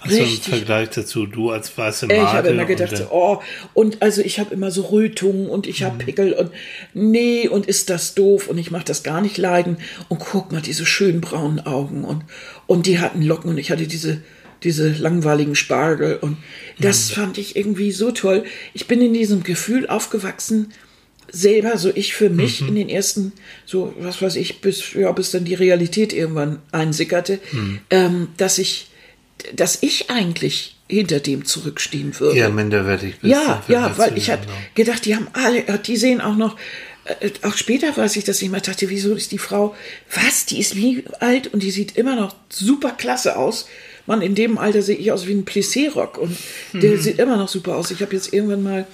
Also 0.00 0.18
im 0.18 0.28
Vergleich 0.28 0.90
dazu, 0.90 1.26
du 1.26 1.50
als 1.50 1.76
weiße 1.76 2.06
Madel. 2.06 2.22
Ich 2.22 2.28
habe 2.28 2.48
immer 2.48 2.64
gedacht, 2.64 2.92
und, 2.92 3.10
oh, 3.10 3.42
und 3.74 4.00
also 4.00 4.22
ich 4.22 4.38
habe 4.38 4.54
immer 4.54 4.70
so 4.70 4.82
Rötungen 4.82 5.48
und 5.48 5.66
ich 5.66 5.82
habe 5.82 5.96
mhm. 5.96 5.98
Pickel 5.98 6.32
und 6.34 6.50
nee, 6.94 7.48
und 7.48 7.66
ist 7.66 7.90
das 7.90 8.14
doof 8.14 8.48
und 8.48 8.58
ich 8.58 8.70
mache 8.70 8.84
das 8.84 9.02
gar 9.02 9.20
nicht 9.20 9.38
leiden. 9.38 9.78
Und 10.08 10.20
guck 10.20 10.52
mal, 10.52 10.62
diese 10.62 10.86
schönen 10.86 11.20
braunen 11.20 11.60
Augen 11.60 12.04
und, 12.04 12.24
und 12.66 12.86
die 12.86 13.00
hatten 13.00 13.22
Locken 13.22 13.50
und 13.50 13.58
ich 13.58 13.72
hatte 13.72 13.88
diese, 13.88 14.22
diese 14.62 14.88
langweiligen 14.90 15.56
Spargel 15.56 16.16
und 16.16 16.36
das 16.78 17.10
mhm. 17.10 17.14
fand 17.14 17.38
ich 17.38 17.56
irgendwie 17.56 17.90
so 17.90 18.12
toll. 18.12 18.44
Ich 18.74 18.86
bin 18.86 19.02
in 19.02 19.14
diesem 19.14 19.42
Gefühl 19.42 19.88
aufgewachsen, 19.88 20.72
selber, 21.30 21.76
so 21.76 21.90
ich 21.94 22.14
für 22.14 22.30
mich 22.30 22.60
mhm. 22.60 22.68
in 22.68 22.74
den 22.76 22.88
ersten, 22.88 23.32
so 23.66 23.94
was 23.98 24.22
weiß 24.22 24.36
ich, 24.36 24.60
bis, 24.60 24.94
ja, 24.94 25.10
bis 25.12 25.32
dann 25.32 25.44
die 25.44 25.54
Realität 25.54 26.12
irgendwann 26.12 26.60
einsickerte, 26.72 27.40
mhm. 27.52 27.80
ähm, 27.90 28.28
dass 28.36 28.58
ich 28.58 28.87
dass 29.54 29.82
ich 29.82 30.10
eigentlich 30.10 30.76
hinter 30.88 31.20
dem 31.20 31.44
zurückstehen 31.44 32.18
würde. 32.18 32.38
Ja, 32.38 32.48
minderwertig 32.48 33.20
bist. 33.20 33.32
Ja, 33.32 33.62
ja, 33.68 33.96
weil 33.98 34.16
ich 34.16 34.30
hatte 34.30 34.48
gedacht, 34.74 35.04
die 35.04 35.14
haben 35.14 35.28
alle, 35.32 35.62
die 35.78 35.96
sehen 35.96 36.20
auch 36.20 36.36
noch, 36.36 36.56
äh, 37.20 37.30
auch 37.42 37.56
später 37.56 37.94
weiß 37.94 38.16
ich, 38.16 38.24
dass 38.24 38.40
ich 38.40 38.48
mal 38.48 38.60
dachte, 38.60 38.88
wieso 38.88 39.14
ist 39.14 39.32
die 39.32 39.38
Frau, 39.38 39.74
was, 40.14 40.46
die 40.46 40.58
ist 40.58 40.76
wie 40.76 41.04
alt 41.20 41.52
und 41.52 41.62
die 41.62 41.70
sieht 41.70 41.96
immer 41.96 42.16
noch 42.16 42.34
super 42.48 42.92
klasse 42.92 43.36
aus. 43.36 43.68
Mann, 44.06 44.22
in 44.22 44.34
dem 44.34 44.56
Alter 44.56 44.80
sehe 44.80 44.96
ich 44.96 45.12
aus 45.12 45.26
wie 45.26 45.32
ein 45.32 45.44
Plissé-Rock 45.44 46.16
und 46.16 46.36
der 46.72 46.92
mhm. 46.92 47.00
sieht 47.00 47.18
immer 47.18 47.36
noch 47.36 47.48
super 47.48 47.76
aus. 47.76 47.90
Ich 47.90 48.00
habe 48.00 48.14
jetzt 48.14 48.32
irgendwann 48.32 48.62
mal 48.62 48.86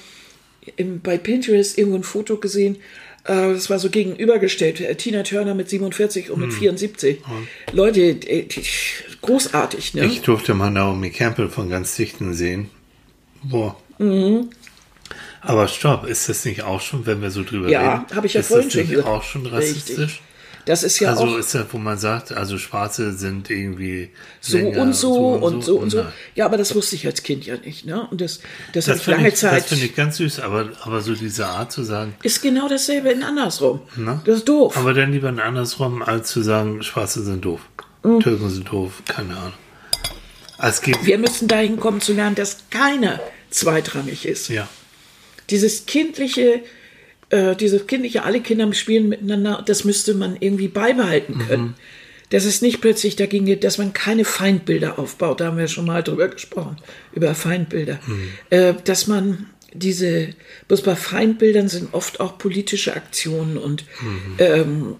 im, 0.76 1.00
bei 1.00 1.18
Pinterest 1.18 1.78
irgendwo 1.78 1.98
ein 1.98 2.02
Foto 2.02 2.38
gesehen, 2.38 2.78
äh, 3.24 3.52
das 3.52 3.70
war 3.70 3.78
so 3.78 3.90
gegenübergestellt. 3.90 4.80
Äh, 4.80 4.94
Tina 4.96 5.22
Turner 5.22 5.54
mit 5.54 5.68
47 5.68 6.30
und 6.30 6.40
mit 6.40 6.50
hm. 6.50 6.58
74. 6.58 7.18
Hm. 7.24 7.48
Leute, 7.72 8.00
äh, 8.00 8.46
großartig, 9.26 9.94
ne? 9.94 10.04
Ich 10.06 10.22
durfte 10.22 10.54
mal 10.54 10.70
Naomi 10.70 11.10
Campbell 11.10 11.48
von 11.48 11.68
ganz 11.68 11.96
Dichten 11.96 12.34
sehen. 12.34 12.70
Boah. 13.42 13.76
Mhm. 13.98 14.50
Aber 15.40 15.68
stopp, 15.68 16.06
ist 16.06 16.28
das 16.28 16.44
nicht 16.44 16.62
auch 16.62 16.80
schon, 16.80 17.04
wenn 17.06 17.20
wir 17.20 17.30
so 17.30 17.42
drüber 17.42 17.68
ja, 17.68 17.80
reden? 17.80 18.06
Ja, 18.10 18.16
habe 18.16 18.26
ich 18.26 18.34
ja 18.34 18.42
vorhin 18.42 18.70
schon 18.70 18.88
gesagt. 18.88 19.08
auch 19.08 19.22
schon 19.22 19.46
rassistisch? 19.46 19.98
Richtig. 19.98 20.22
Das 20.64 20.82
ist 20.82 20.98
ja 20.98 21.10
also 21.10 21.24
auch. 21.24 21.36
ist 21.36 21.52
ja, 21.52 21.66
wo 21.70 21.78
man 21.78 21.98
sagt, 21.98 22.32
also 22.32 22.56
Schwarze 22.56 23.12
sind 23.12 23.50
irgendwie 23.50 24.10
so 24.40 24.58
und 24.58 24.94
so, 24.94 25.12
und 25.34 25.42
so 25.42 25.46
und 25.46 25.62
so. 25.62 25.78
Und 25.78 25.90
so. 25.90 26.06
Ja, 26.34 26.46
aber 26.46 26.56
das 26.56 26.74
wusste 26.74 26.96
ich 26.96 27.06
als 27.06 27.22
Kind 27.22 27.44
ja 27.44 27.56
nicht, 27.56 27.84
ne? 27.84 28.06
Und 28.10 28.20
das, 28.20 28.40
das, 28.72 28.86
das 28.86 29.00
hat 29.00 29.06
lange 29.06 29.28
ich, 29.28 29.36
Zeit. 29.36 29.62
Das 29.62 29.68
finde 29.68 29.84
ich 29.84 29.94
ganz 29.94 30.16
süß, 30.16 30.40
aber, 30.40 30.70
aber 30.82 31.02
so 31.02 31.14
diese 31.14 31.46
Art 31.46 31.70
zu 31.70 31.84
sagen. 31.84 32.14
Ist 32.22 32.40
genau 32.40 32.68
dasselbe 32.68 33.10
in 33.10 33.22
andersrum. 33.22 33.82
Na? 33.96 34.22
Das 34.24 34.38
ist 34.38 34.48
doof. 34.48 34.76
Aber 34.78 34.94
dann 34.94 35.12
lieber 35.12 35.28
in 35.28 35.38
andersrum, 35.38 36.02
als 36.02 36.30
zu 36.30 36.42
sagen, 36.42 36.82
Schwarze 36.82 37.22
sind 37.22 37.44
doof. 37.44 37.60
Mhm. 38.04 38.20
Türken 38.20 38.50
sind 38.50 38.70
doof, 38.70 39.02
keine 39.08 39.36
Ahnung. 39.36 39.52
Es 40.62 40.80
gibt 40.80 41.04
Wir 41.04 41.18
müssen 41.18 41.48
dahin 41.48 41.80
kommen 41.80 42.00
zu 42.00 42.12
lernen, 42.12 42.36
dass 42.36 42.58
keiner 42.70 43.20
zweitrangig 43.50 44.26
ist. 44.26 44.48
Ja. 44.48 44.68
Dieses 45.50 45.86
kindliche, 45.86 46.60
äh, 47.30 47.56
diese 47.56 47.80
kindliche, 47.80 48.22
alle 48.22 48.40
Kinder 48.40 48.72
spielen 48.72 49.08
miteinander, 49.08 49.62
das 49.66 49.84
müsste 49.84 50.14
man 50.14 50.36
irgendwie 50.38 50.68
beibehalten 50.68 51.38
können. 51.46 51.62
Mhm. 51.62 51.74
Dass 52.30 52.44
es 52.44 52.62
nicht 52.62 52.80
plötzlich 52.80 53.16
dagegen 53.16 53.46
geht, 53.46 53.64
dass 53.64 53.78
man 53.78 53.92
keine 53.92 54.24
Feindbilder 54.24 54.98
aufbaut. 54.98 55.40
Da 55.40 55.46
haben 55.46 55.58
wir 55.58 55.68
schon 55.68 55.84
mal 55.86 56.02
drüber 56.02 56.28
gesprochen, 56.28 56.78
über 57.12 57.34
Feindbilder. 57.34 58.00
Mhm. 58.06 58.28
Äh, 58.50 58.74
dass 58.84 59.06
man 59.06 59.46
diese, 59.72 60.30
bloß 60.68 60.82
bei 60.82 60.96
Feindbildern 60.96 61.68
sind 61.68 61.92
oft 61.94 62.20
auch 62.20 62.38
politische 62.38 62.94
Aktionen 62.94 63.58
und 63.58 63.84
mhm. 64.00 64.34
ähm, 64.38 64.96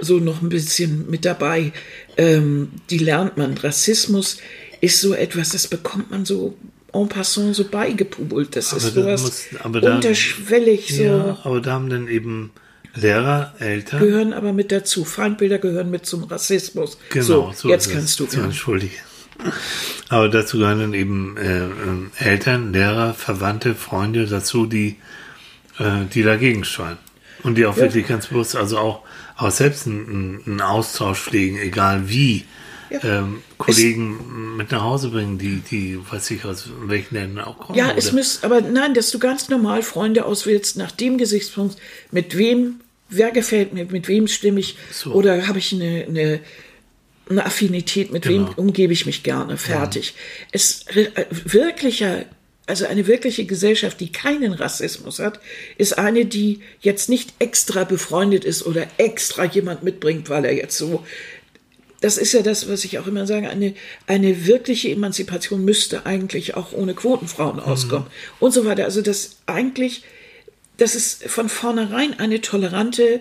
so 0.00 0.18
noch 0.18 0.42
ein 0.42 0.48
bisschen 0.48 1.10
mit 1.10 1.24
dabei. 1.24 1.72
Ähm, 2.16 2.70
die 2.90 2.98
lernt 2.98 3.36
man. 3.36 3.56
Rassismus 3.56 4.38
ist 4.80 5.00
so 5.00 5.14
etwas, 5.14 5.50
das 5.50 5.68
bekommt 5.68 6.10
man 6.10 6.24
so 6.24 6.56
en 6.92 7.08
passant 7.08 7.54
so 7.54 7.64
beigepubelt. 7.64 8.56
Das 8.56 8.72
aber 8.72 8.82
ist 8.82 8.94
sowas 8.94 9.22
muss, 9.22 9.80
da, 9.80 9.94
unterschwellig 9.94 10.94
so. 10.94 11.02
Ja, 11.02 11.38
aber 11.44 11.60
da 11.60 11.72
haben 11.72 11.90
dann 11.90 12.08
eben 12.08 12.50
Lehrer, 12.94 13.54
Eltern. 13.58 14.00
Gehören 14.00 14.32
aber 14.32 14.52
mit 14.52 14.72
dazu. 14.72 15.04
Feindbilder 15.04 15.58
gehören 15.58 15.90
mit 15.90 16.06
zum 16.06 16.24
Rassismus. 16.24 16.98
Genau, 17.10 17.24
so, 17.24 17.52
so 17.54 17.68
jetzt 17.68 17.92
kannst 17.92 18.18
du. 18.18 18.26
Ja, 18.32 18.44
entschuldige. 18.44 18.96
Aber 20.08 20.28
dazu 20.28 20.58
gehören 20.58 20.80
dann 20.80 20.94
eben 20.94 21.36
äh, 21.36 21.66
äh, 21.66 21.70
Eltern, 22.18 22.72
Lehrer, 22.72 23.14
Verwandte, 23.14 23.74
Freunde 23.74 24.26
dazu, 24.26 24.66
die, 24.66 24.96
äh, 25.78 26.04
die 26.12 26.22
dagegen 26.22 26.64
steuern. 26.64 26.98
Und 27.42 27.56
die 27.56 27.64
auch 27.64 27.76
ja. 27.76 27.84
wirklich 27.84 28.06
ganz 28.06 28.26
bewusst, 28.26 28.56
also 28.56 28.78
auch, 28.78 29.02
auch 29.40 29.50
selbst 29.50 29.86
einen, 29.86 30.42
einen 30.46 30.60
Austausch 30.60 31.20
pflegen, 31.20 31.58
egal 31.58 32.08
wie 32.08 32.44
ähm, 33.02 33.42
Kollegen 33.58 34.18
es, 34.18 34.56
mit 34.58 34.72
nach 34.72 34.82
Hause 34.82 35.10
bringen, 35.10 35.38
die, 35.38 35.60
die, 35.60 35.98
weiß 36.10 36.30
ich, 36.32 36.44
aus 36.44 36.68
welchen 36.82 37.14
Ländern 37.14 37.44
auch 37.44 37.58
kommen. 37.58 37.78
Ja, 37.78 37.92
es 37.96 38.12
müsste, 38.12 38.44
aber 38.44 38.60
nein, 38.60 38.94
dass 38.94 39.10
du 39.10 39.18
ganz 39.18 39.48
normal 39.48 39.82
Freunde 39.82 40.24
auswählst, 40.24 40.76
nach 40.76 40.90
dem 40.90 41.18
Gesichtspunkt, 41.18 41.76
mit 42.10 42.36
wem, 42.36 42.80
wer 43.08 43.30
gefällt 43.30 43.72
mir, 43.72 43.86
mit 43.86 44.08
wem 44.08 44.26
stimme 44.26 44.60
ich, 44.60 44.76
so. 44.90 45.12
oder 45.12 45.46
habe 45.46 45.58
ich 45.58 45.72
eine, 45.72 46.06
eine, 46.08 46.40
eine 47.28 47.46
Affinität, 47.46 48.12
mit 48.12 48.24
genau. 48.24 48.48
wem 48.48 48.54
umgebe 48.56 48.92
ich 48.92 49.06
mich 49.06 49.22
gerne, 49.22 49.56
fertig. 49.56 50.14
Ja. 50.16 50.46
Es 50.52 50.86
äh, 50.88 51.26
wirklicher 51.30 52.24
also 52.70 52.86
eine 52.86 53.06
wirkliche 53.06 53.44
Gesellschaft, 53.44 54.00
die 54.00 54.12
keinen 54.12 54.52
Rassismus 54.52 55.18
hat, 55.18 55.40
ist 55.76 55.98
eine, 55.98 56.24
die 56.24 56.60
jetzt 56.80 57.08
nicht 57.08 57.34
extra 57.38 57.84
befreundet 57.84 58.44
ist 58.44 58.64
oder 58.64 58.86
extra 58.96 59.44
jemand 59.44 59.82
mitbringt, 59.82 60.30
weil 60.30 60.44
er 60.44 60.54
jetzt 60.54 60.78
so 60.78 61.04
das 62.00 62.16
ist 62.16 62.32
ja 62.32 62.42
das, 62.42 62.68
was 62.68 62.84
ich 62.84 62.98
auch 62.98 63.06
immer 63.06 63.26
sage, 63.26 63.50
eine, 63.50 63.74
eine 64.06 64.46
wirkliche 64.46 64.88
Emanzipation 64.88 65.64
müsste 65.64 66.06
eigentlich 66.06 66.56
auch 66.56 66.72
ohne 66.72 66.94
Quotenfrauen 66.94 67.56
mhm. 67.56 67.62
auskommen 67.62 68.06
und 68.38 68.52
so 68.52 68.64
weiter. 68.64 68.84
Also 68.84 69.02
das 69.02 69.36
eigentlich, 69.46 70.02
dass 70.78 70.94
es 70.94 71.20
von 71.26 71.50
vornherein 71.50 72.18
eine 72.18 72.40
tolerante, 72.40 73.20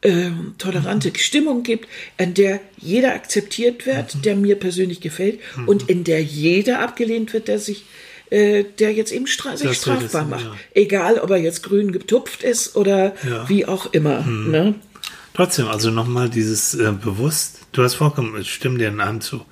äh, 0.00 0.30
tolerante 0.56 1.10
mhm. 1.10 1.16
Stimmung 1.16 1.62
gibt, 1.64 1.86
an 2.16 2.32
der 2.32 2.60
jeder 2.78 3.12
akzeptiert 3.12 3.84
wird, 3.84 4.14
mhm. 4.14 4.22
der 4.22 4.36
mir 4.36 4.56
persönlich 4.56 5.02
gefällt 5.02 5.40
mhm. 5.56 5.68
und 5.68 5.90
in 5.90 6.04
der 6.04 6.22
jeder 6.22 6.80
abgelehnt 6.80 7.34
wird, 7.34 7.48
der 7.48 7.58
sich 7.58 7.84
äh, 8.30 8.64
der 8.78 8.92
jetzt 8.92 9.12
eben 9.12 9.26
stra 9.26 9.56
sich 9.56 9.76
strafbar 9.76 10.24
macht. 10.24 10.44
Ja. 10.44 10.52
Egal, 10.74 11.18
ob 11.18 11.30
er 11.30 11.36
jetzt 11.36 11.62
grün 11.62 11.92
getupft 11.92 12.42
ist 12.42 12.76
oder 12.76 13.14
ja. 13.28 13.48
wie 13.48 13.66
auch 13.66 13.92
immer. 13.92 14.22
Mhm. 14.22 14.50
Ne? 14.50 14.74
Trotzdem, 15.34 15.68
also 15.68 15.90
nochmal 15.90 16.30
dieses 16.30 16.74
äh, 16.74 16.92
bewusst, 16.92 17.60
du 17.72 17.82
hast 17.82 17.94
vollkommen, 17.94 18.40
ich 18.40 18.52
stimme 18.52 18.78
dir 18.78 18.88
in 18.88 19.00
einem 19.00 19.20
zu. 19.20 19.44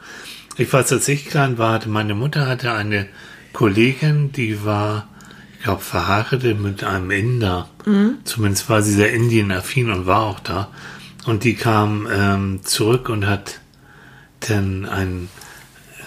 Ich 0.57 0.73
weiß, 0.73 0.93
als 0.93 1.09
ich 1.09 1.27
klein 1.27 1.59
war, 1.59 1.75
hatte 1.75 1.89
meine 1.89 2.15
Mutter 2.15 2.47
hatte 2.47 2.73
eine 2.73 3.09
Kollegin, 3.53 4.33
die 4.33 4.65
war, 4.65 5.09
ich 5.59 5.65
glaube, 5.65 5.83
verheiratet 5.83 6.61
mit 6.61 6.85
einem 6.85 7.11
Inder. 7.11 7.69
Mhm. 7.85 8.19
Zumindest 8.25 8.69
war 8.69 8.83
sie 8.83 8.93
sehr 8.93 9.13
Indien-affin 9.13 9.91
und 9.91 10.07
war 10.07 10.23
auch 10.23 10.41
da. 10.41 10.71
Und 11.25 11.45
die 11.45 11.55
kam 11.55 12.09
ähm, 12.13 12.61
zurück 12.65 13.09
und 13.09 13.27
hat 13.27 13.61
dann 14.41 14.87
ein, 14.87 15.29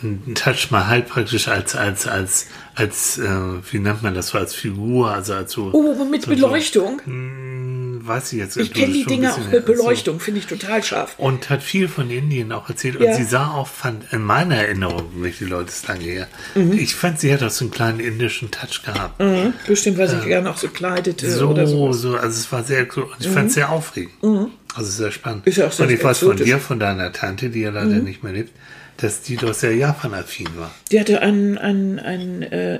ein 0.03 0.33
Touch 0.35 0.71
Mahal 0.71 1.01
praktisch 1.01 1.47
als, 1.47 1.75
als, 1.75 2.07
als, 2.07 2.47
als, 2.75 3.17
äh, 3.17 3.29
wie 3.71 3.79
nennt 3.79 4.03
man 4.03 4.13
das 4.13 4.27
so, 4.29 4.37
als 4.37 4.53
Figur, 4.53 5.11
also 5.11 5.33
als 5.33 5.51
so. 5.51 5.69
Oh, 5.73 6.05
mit 6.05 6.27
Beleuchtung? 6.27 7.01
So, 7.05 8.07
weiß 8.07 8.33
ich 8.33 8.39
jetzt. 8.39 8.57
Ich 8.57 8.73
kenne 8.73 8.93
die 8.93 9.05
Dinger 9.05 9.33
auch 9.33 9.51
mit 9.51 9.65
Beleuchtung, 9.65 10.15
so. 10.15 10.19
finde 10.19 10.39
ich 10.39 10.47
total 10.47 10.83
scharf. 10.83 11.15
Und 11.17 11.49
hat 11.49 11.63
viel 11.63 11.87
von 11.87 12.09
Indien 12.09 12.51
auch 12.51 12.69
erzählt. 12.69 12.99
Ja. 12.99 13.09
Und 13.09 13.15
sie 13.15 13.23
sah 13.23 13.51
auch, 13.51 13.67
fand, 13.67 14.11
in 14.11 14.21
meiner 14.21 14.55
Erinnerung, 14.55 15.21
nicht 15.21 15.39
die 15.39 15.45
Leute 15.45 15.69
ist 15.69 15.87
lange 15.87 16.03
her, 16.03 16.27
mhm. 16.53 16.73
ich 16.73 16.95
fand, 16.95 17.19
sie 17.19 17.33
hat 17.33 17.43
auch 17.43 17.49
so 17.49 17.65
einen 17.65 17.71
kleinen 17.71 17.99
indischen 17.99 18.51
Touch 18.51 18.83
gehabt. 18.83 19.19
Mhm. 19.19 19.53
Bestimmt, 19.67 19.97
weil 19.97 20.09
sie 20.09 20.17
äh, 20.17 20.27
gerne 20.27 20.49
auch 20.49 20.57
so 20.57 20.67
kleidete. 20.67 21.29
So, 21.29 21.49
oder 21.49 21.67
so. 21.67 21.91
so. 21.93 22.15
Also 22.15 22.39
es 22.39 22.51
war 22.51 22.63
sehr, 22.63 22.83
ich 22.83 22.95
mhm. 22.95 23.33
fand 23.33 23.47
es 23.49 23.55
sehr 23.55 23.71
aufregend. 23.71 24.23
Mhm. 24.23 24.51
Also 24.75 24.91
sehr 24.91 25.11
spannend. 25.11 25.47
Ist 25.47 25.57
ja 25.57 25.67
auch 25.67 25.71
sehr 25.71 25.87
Und 25.87 25.93
ich 25.93 26.03
weiß 26.03 26.19
von 26.19 26.35
dir, 26.35 26.59
von 26.59 26.79
deiner 26.79 27.11
Tante, 27.13 27.49
die 27.49 27.61
ja 27.61 27.69
leider 27.69 27.87
mhm. 27.87 28.03
nicht 28.03 28.23
mehr 28.23 28.33
lebt, 28.33 28.51
dass 28.97 29.21
die 29.21 29.35
doch 29.37 29.53
sehr 29.53 29.75
Japan-affin 29.75 30.47
war. 30.57 30.71
Die 30.91 30.99
hatte 30.99 31.21
ein, 31.21 31.57
ein, 31.57 31.99
ein 31.99 32.41
äh, 32.43 32.79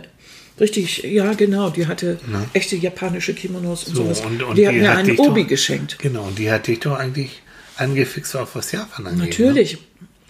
richtig, 0.60 1.04
ja 1.04 1.34
genau, 1.34 1.70
die 1.70 1.88
hatte 1.88 2.20
echte 2.54 2.76
japanische 2.76 3.34
Kimonos 3.34 3.86
und 3.86 3.96
So, 3.96 4.04
sowas. 4.04 4.22
und- 4.22 4.42
und 4.44 4.58
die 4.58 4.68
hat 4.68 4.74
die 4.76 4.80
mir 4.80 4.90
hat 4.92 4.98
einen 5.00 5.18
Obi 5.20 5.42
doch- 5.44 5.50
geschenkt. 5.50 6.00
Genau, 6.00 6.24
und 6.24 6.40
die 6.40 6.50
hat 6.52 6.68
dich 6.68 6.80
doch 6.80 6.98
eigentlich 6.98 7.42
angefixt, 7.78 8.36
auch 8.36 8.48
was 8.54 8.72
Japan 8.72 9.08
angeht. 9.08 9.20
Ne? 9.40 9.46
Natürlich. 9.46 9.78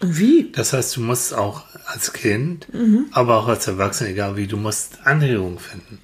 Und 0.02 0.20
wie? 0.20 0.52
Das 0.54 0.74
heißt, 0.74 0.96
du 0.98 1.02
musst 1.02 1.34
auch 1.34 1.64
als 1.86 2.12
Kind, 2.14 2.68
Mhm. 2.74 3.06
aber 3.12 3.38
auch 3.38 3.48
als 3.48 3.68
Erwachsener, 3.68 4.10
egal 4.10 4.36
wie, 4.36 4.48
du 4.48 4.58
musst 4.58 5.00
Anregungen 5.06 5.60
finden. 5.60 6.00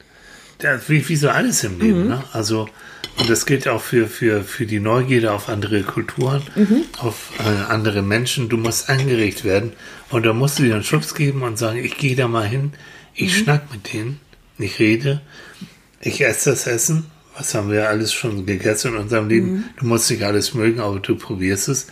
Das, 0.62 0.90
wie, 0.90 1.08
wie 1.10 1.16
so 1.16 1.30
alles 1.30 1.64
im 1.64 1.76
Mhm. 1.76 1.82
Leben. 1.82 2.08
Ne? 2.08 2.24
Also, 2.34 2.70
und 3.18 3.30
das 3.30 3.46
gilt 3.46 3.68
auch 3.68 3.82
für, 3.82 4.08
für, 4.08 4.44
für 4.44 4.66
die 4.66 4.80
Neugierde 4.80 5.32
auf 5.34 5.50
andere 5.50 5.82
Kulturen, 5.84 6.42
Mhm. 6.56 6.84
auf 7.00 7.32
äh, 7.40 7.72
andere 7.72 8.02
Menschen. 8.02 8.48
Du 8.50 8.58
musst 8.58 8.90
angeregt 8.90 9.44
werden. 9.44 9.74
Und 10.10 10.26
da 10.26 10.34
musst 10.34 10.60
du 10.60 10.64
dir 10.64 10.76
einen 10.76 10.84
Schubs 10.84 11.16
geben 11.16 11.42
und 11.42 11.58
sagen, 11.58 11.80
ich 11.84 11.98
gehe 11.98 12.16
da 12.16 12.28
mal 12.28 12.48
hin, 12.48 12.74
ich 13.14 13.34
Mhm. 13.34 13.44
schnack 13.44 13.72
mit 13.72 13.92
denen, 13.94 14.20
ich 14.58 14.80
rede, 14.80 15.22
ich 16.00 16.22
esse 16.24 16.52
das 16.52 16.68
Essen. 16.68 17.06
Was 17.38 17.54
haben 17.56 17.72
wir 17.72 17.88
alles 17.90 18.14
schon 18.14 18.46
gegessen 18.46 18.94
in 18.94 18.98
unserem 19.00 19.30
Leben? 19.30 19.52
Mhm. 19.54 19.64
Du 19.80 19.86
musst 19.86 20.10
nicht 20.12 20.24
alles 20.24 20.54
mögen, 20.54 20.80
aber 20.80 21.00
du 21.00 21.16
probierst 21.16 21.70
es. 21.70 21.88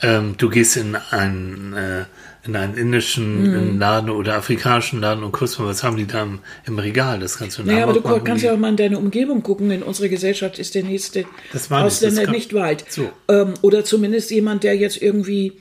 Ähm, 0.00 0.34
du 0.38 0.48
gehst 0.50 0.76
in 0.76 0.96
einen, 0.96 1.72
äh, 1.74 2.04
in 2.44 2.56
einen 2.56 2.74
indischen 2.76 3.72
Mhm. 3.72 3.78
Laden 3.78 4.10
oder 4.10 4.34
afrikanischen 4.34 5.00
Laden 5.00 5.22
und 5.22 5.32
guckst 5.32 5.58
mal, 5.60 5.66
was 5.66 5.84
haben 5.84 5.96
die 5.96 6.06
da 6.06 6.22
im, 6.24 6.40
im 6.66 6.78
Regal? 6.78 7.20
Das 7.20 7.38
kannst 7.38 7.58
du 7.58 7.62
Naja, 7.62 7.84
aber 7.84 7.92
du 7.92 8.00
machen, 8.00 8.24
kannst 8.24 8.42
ja 8.42 8.52
auch 8.52 8.58
mal 8.58 8.70
in 8.70 8.76
deine 8.76 8.98
Umgebung 8.98 9.42
gucken. 9.44 9.70
In 9.70 9.82
unserer 9.84 10.08
Gesellschaft 10.08 10.58
ist 10.58 10.74
der 10.74 10.82
nächste 10.82 11.24
Ausländer 11.70 12.24
kann- 12.24 12.34
nicht 12.34 12.52
weit. 12.52 12.84
So. 12.88 13.10
Ähm, 13.28 13.54
oder 13.62 13.84
zumindest 13.84 14.30
jemand, 14.32 14.64
der 14.64 14.76
jetzt 14.76 15.00
irgendwie 15.00 15.52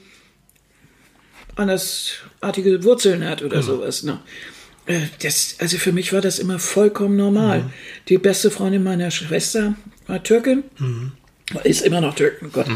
andersartige 1.55 2.83
Wurzeln 2.83 3.23
hat 3.27 3.41
oder 3.41 3.59
Genau. 3.61 3.73
sowas. 3.77 4.03
Ne? 4.03 4.19
Äh, 4.85 5.01
Das, 5.21 5.55
also 5.59 5.77
für 5.77 5.91
mich 5.91 6.13
war 6.13 6.21
das 6.21 6.39
immer 6.39 6.59
vollkommen 6.59 7.15
normal. 7.15 7.59
Mhm. 7.63 7.69
Die 8.09 8.17
beste 8.17 8.49
Freundin 8.51 8.83
meiner 8.83 9.11
Schwester 9.11 9.75
war 10.07 10.23
Türkin. 10.23 10.63
Mhm. 10.79 11.11
Ist 11.63 11.81
immer 11.85 12.01
noch 12.01 12.15
Türkin, 12.15 12.47
oh 12.47 12.51
Gott. 12.53 12.67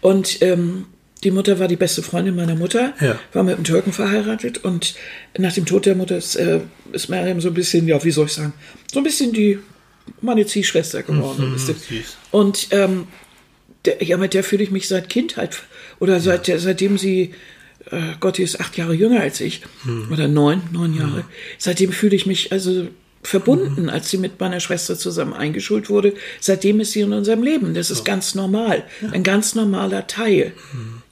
Und 0.00 0.42
ähm, 0.42 0.86
die 1.24 1.30
Mutter 1.30 1.58
war 1.58 1.66
die 1.68 1.76
beste 1.76 2.02
Freundin 2.02 2.36
meiner 2.36 2.54
Mutter, 2.54 2.92
Ja. 3.00 3.18
war 3.32 3.42
mit 3.42 3.54
einem 3.56 3.64
Türken 3.64 3.92
verheiratet 3.92 4.58
und 4.58 4.94
nach 5.36 5.52
dem 5.52 5.66
Tod 5.66 5.86
der 5.86 5.94
Mutter 5.96 6.16
ist, 6.16 6.36
äh, 6.36 6.60
ist 6.92 7.08
Mariam 7.08 7.40
so 7.40 7.48
ein 7.48 7.54
bisschen, 7.54 7.88
ja, 7.88 8.02
wie 8.04 8.10
soll 8.10 8.26
ich 8.26 8.32
sagen, 8.34 8.52
so 8.92 9.00
ein 9.00 9.04
bisschen 9.04 9.32
die 9.32 9.58
meine 10.20 10.44
Ziehschwester 10.46 11.02
geworden. 11.02 11.52
ihr. 11.54 11.58
süß. 11.58 12.16
Und 12.30 12.68
ähm, 12.70 13.06
der, 13.86 14.02
ja, 14.02 14.16
mit 14.18 14.34
der 14.34 14.44
fühle 14.44 14.62
ich 14.62 14.70
mich 14.70 14.86
seit 14.86 15.08
Kindheit 15.08 15.62
oder 15.98 16.20
seit 16.20 16.46
der, 16.46 16.58
seitdem 16.58 16.98
sie, 16.98 17.32
äh, 17.90 18.00
Gott, 18.20 18.36
die 18.38 18.42
ist 18.42 18.60
acht 18.60 18.76
Jahre 18.76 18.94
jünger 18.94 19.20
als 19.20 19.40
ich 19.40 19.62
oder 20.12 20.28
neun, 20.28 20.62
neun 20.72 20.94
Jahre. 20.94 21.24
Seitdem 21.58 21.90
fühle 21.92 22.16
ich 22.16 22.26
mich 22.26 22.52
also 22.52 22.88
verbunden, 23.24 23.88
als 23.90 24.10
sie 24.10 24.18
mit 24.18 24.38
meiner 24.38 24.60
Schwester 24.60 24.96
zusammen 24.98 25.32
eingeschult 25.32 25.88
wurde. 25.90 26.14
Seitdem 26.40 26.80
ist 26.80 26.92
sie 26.92 27.00
in 27.00 27.12
unserem 27.12 27.42
Leben. 27.42 27.74
Das 27.74 27.90
ist 27.90 28.04
ganz 28.04 28.34
normal, 28.34 28.84
ein 29.12 29.22
ganz 29.22 29.54
normaler 29.54 30.06
Teil. 30.06 30.52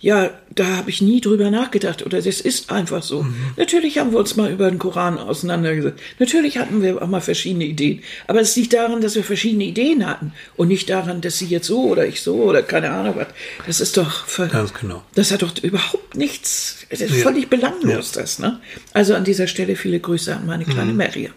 Ja, 0.00 0.30
da 0.54 0.66
habe 0.78 0.90
ich 0.90 1.00
nie 1.00 1.20
drüber 1.20 1.50
nachgedacht 1.50 2.04
oder 2.04 2.20
das 2.20 2.40
ist 2.40 2.70
einfach 2.72 3.02
so. 3.04 3.24
Natürlich 3.56 3.98
haben 3.98 4.10
wir 4.12 4.18
uns 4.18 4.34
mal 4.36 4.50
über 4.50 4.68
den 4.68 4.80
Koran 4.80 5.16
auseinandergesetzt. 5.16 6.00
Natürlich 6.18 6.58
hatten 6.58 6.82
wir 6.82 7.00
auch 7.00 7.06
mal 7.06 7.20
verschiedene 7.20 7.64
Ideen. 7.64 8.02
Aber 8.26 8.40
es 8.40 8.56
liegt 8.56 8.72
daran, 8.72 9.00
dass 9.00 9.14
wir 9.14 9.22
verschiedene 9.22 9.62
Ideen 9.64 10.04
hatten 10.06 10.32
und 10.56 10.68
nicht 10.68 10.90
daran, 10.90 11.20
dass 11.20 11.38
sie 11.38 11.46
jetzt 11.46 11.68
so 11.68 11.84
oder 11.84 12.04
ich 12.06 12.20
so 12.20 12.34
oder 12.42 12.62
keine 12.64 12.90
Ahnung 12.90 13.14
was. 13.16 13.28
Das 13.66 13.80
ist 13.80 13.96
doch 13.96 14.24
Ganz 14.50 14.74
genau. 14.74 15.02
das 15.14 15.30
hat 15.30 15.42
doch 15.42 15.52
überhaupt 15.62 16.16
nichts, 16.16 16.78
das 16.90 17.00
ist 17.00 17.14
Ja. 17.16 17.22
völlig 17.22 17.48
belanglos, 17.48 18.10
das, 18.12 18.38
ne? 18.40 18.58
Also 18.92 19.14
an 19.14 19.22
dieser 19.24 19.46
Stelle 19.46 19.76
viele 19.76 20.00
Grüße 20.00 20.34
an 20.34 20.46
meine 20.46 20.64
kleine 20.64 20.92
Mary. 20.92 21.30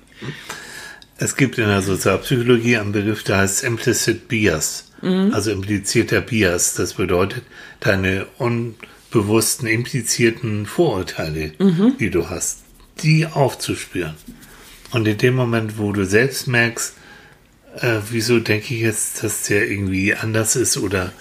Es 1.17 1.37
gibt 1.37 1.57
in 1.57 1.67
der 1.67 1.81
Sozialpsychologie 1.81 2.77
einen 2.77 2.91
Begriff, 2.91 3.23
der 3.23 3.37
heißt 3.37 3.63
Implicit 3.63 4.27
Bias, 4.27 4.91
also 5.31 5.51
implizierter 5.51 6.21
Bias. 6.21 6.73
Das 6.73 6.95
bedeutet, 6.95 7.43
deine 7.79 8.25
unbewussten, 8.37 9.67
implizierten 9.67 10.65
Vorurteile, 10.65 11.53
die 11.99 12.09
du 12.09 12.29
hast, 12.29 12.63
die 13.01 13.25
aufzuspüren. 13.27 14.15
Und 14.91 15.07
in 15.07 15.17
dem 15.17 15.35
Moment, 15.35 15.77
wo 15.77 15.91
du 15.93 16.05
selbst 16.05 16.47
merkst, 16.47 16.95
äh, 17.79 17.99
wieso 18.09 18.39
denke 18.39 18.73
ich 18.73 18.81
jetzt, 18.81 19.23
dass 19.23 19.43
der 19.43 19.69
irgendwie 19.69 20.15
anders 20.15 20.55
ist 20.55 20.77
oder 20.77 21.11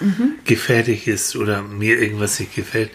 gefährlich 0.45 1.07
ist 1.09 1.37
oder 1.37 1.63
mir 1.63 2.01
irgendwas 2.01 2.39
nicht 2.41 2.55
gefällt, 2.55 2.91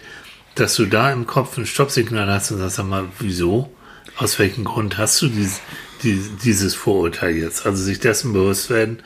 dass 0.54 0.74
du 0.76 0.86
da 0.86 1.12
im 1.12 1.26
Kopf 1.26 1.56
ein 1.56 1.66
Stoppsignal 1.66 2.28
hast 2.28 2.50
und 2.50 2.58
sagst, 2.58 2.76
sag 2.76 2.86
mal, 2.86 3.08
wieso? 3.18 3.72
Aus 4.16 4.38
welchem 4.38 4.64
Grund 4.64 4.98
hast 4.98 5.20
du 5.22 5.28
dieses, 5.28 5.60
dieses, 6.02 6.36
dieses 6.42 6.74
Vorurteil 6.74 7.36
jetzt? 7.36 7.66
Also 7.66 7.82
sich 7.82 8.00
dessen 8.00 8.32
bewusst 8.32 8.70
werden 8.70 8.98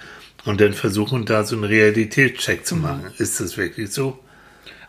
und 0.45 0.61
dann 0.61 0.74
versuchen, 0.74 1.24
da 1.24 1.45
so 1.45 1.57
einen 1.57 1.64
Realitätscheck 1.64 2.66
zu 2.66 2.76
machen. 2.76 3.07
Ist 3.18 3.40
das 3.40 3.57
wirklich 3.57 3.90
so? 3.90 4.18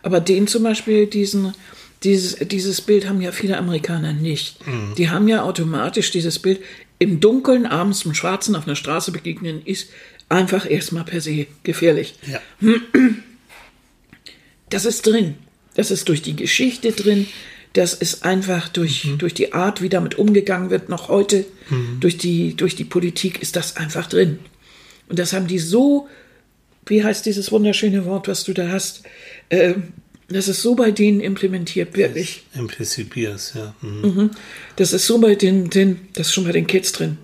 Aber 0.03 0.20
den 0.20 0.47
zum 0.47 0.64
Beispiel, 0.64 1.08
diesen, 1.08 1.53
dieses, 2.03 2.36
dieses 2.47 2.82
Bild 2.82 3.08
haben 3.08 3.22
ja 3.22 3.32
viele 3.32 3.58
Amerikaner 3.58 4.14
nicht. 4.14 4.60
Die 4.97 5.10
haben 5.10 5.28
ja 5.28 5.43
automatisch 5.43 6.12
dieses 6.12 6.39
Bild 6.39 6.62
im 6.99 7.20
Dunkeln 7.20 7.66
abends 7.66 8.06
mit 8.06 8.16
Schwarzen 8.16 8.56
auf 8.56 8.68
einer 8.68 8.76
Straße 8.76 9.12
begegnen, 9.12 9.62
ist 9.66 9.89
einfach 10.30 10.70
erstmal 10.70 11.03
per 11.03 11.22
se 11.22 11.47
gefährlich. 11.64 12.16
Ja. 12.28 12.39
Das 14.70 14.86
ist 14.86 15.06
drin. 15.06 15.36
Das 15.76 15.91
ist 15.91 16.08
durch 16.10 16.22
die 16.22 16.36
Geschichte 16.36 16.91
drin. 16.91 17.28
Das 17.76 17.93
ist 17.93 18.23
einfach 18.23 18.69
durch, 18.69 19.05
durch 19.17 19.34
die 19.34 19.51
Art, 19.51 19.82
wie 19.82 19.89
damit 19.89 20.17
umgegangen 20.17 20.69
wird, 20.69 20.88
noch 20.88 21.09
heute, 21.09 21.45
durch, 21.99 22.17
die, 22.17 22.55
durch 22.55 22.76
die 22.78 22.86
Politik 22.86 23.41
ist 23.41 23.57
das 23.57 23.76
einfach 23.76 24.07
drin. 24.07 24.39
Und 25.09 25.19
das 25.19 25.34
haben 25.34 25.47
die 25.47 25.59
so, 25.59 26.07
wie 26.86 27.03
heißt 27.03 27.26
dieses 27.26 27.51
wunderschöne 27.51 28.05
Wort, 28.05 28.30
was 28.30 28.45
du 28.45 28.53
da 28.53 28.69
hast, 28.69 29.03
ähm, 29.49 29.91
das 30.30 30.47
ist 30.47 30.61
so 30.61 30.73
bei 30.73 30.91
denen 30.91 31.19
implementiert, 31.19 31.97
wirklich. 31.97 32.43
Implicit 32.55 33.09
Bias, 33.09 33.53
ja. 33.55 33.76
Mhm. 33.82 34.32
Das 34.78 34.93
ist 34.93 35.05
so 35.05 35.19
bei 35.19 35.36
den, 35.36 35.69
den, 35.69 36.07
das 36.13 36.28
ist 36.28 36.34
schon 36.34 36.45
bei 36.45 36.53
den 36.53 36.67
Kids 36.67 36.93
drin. 36.93 37.17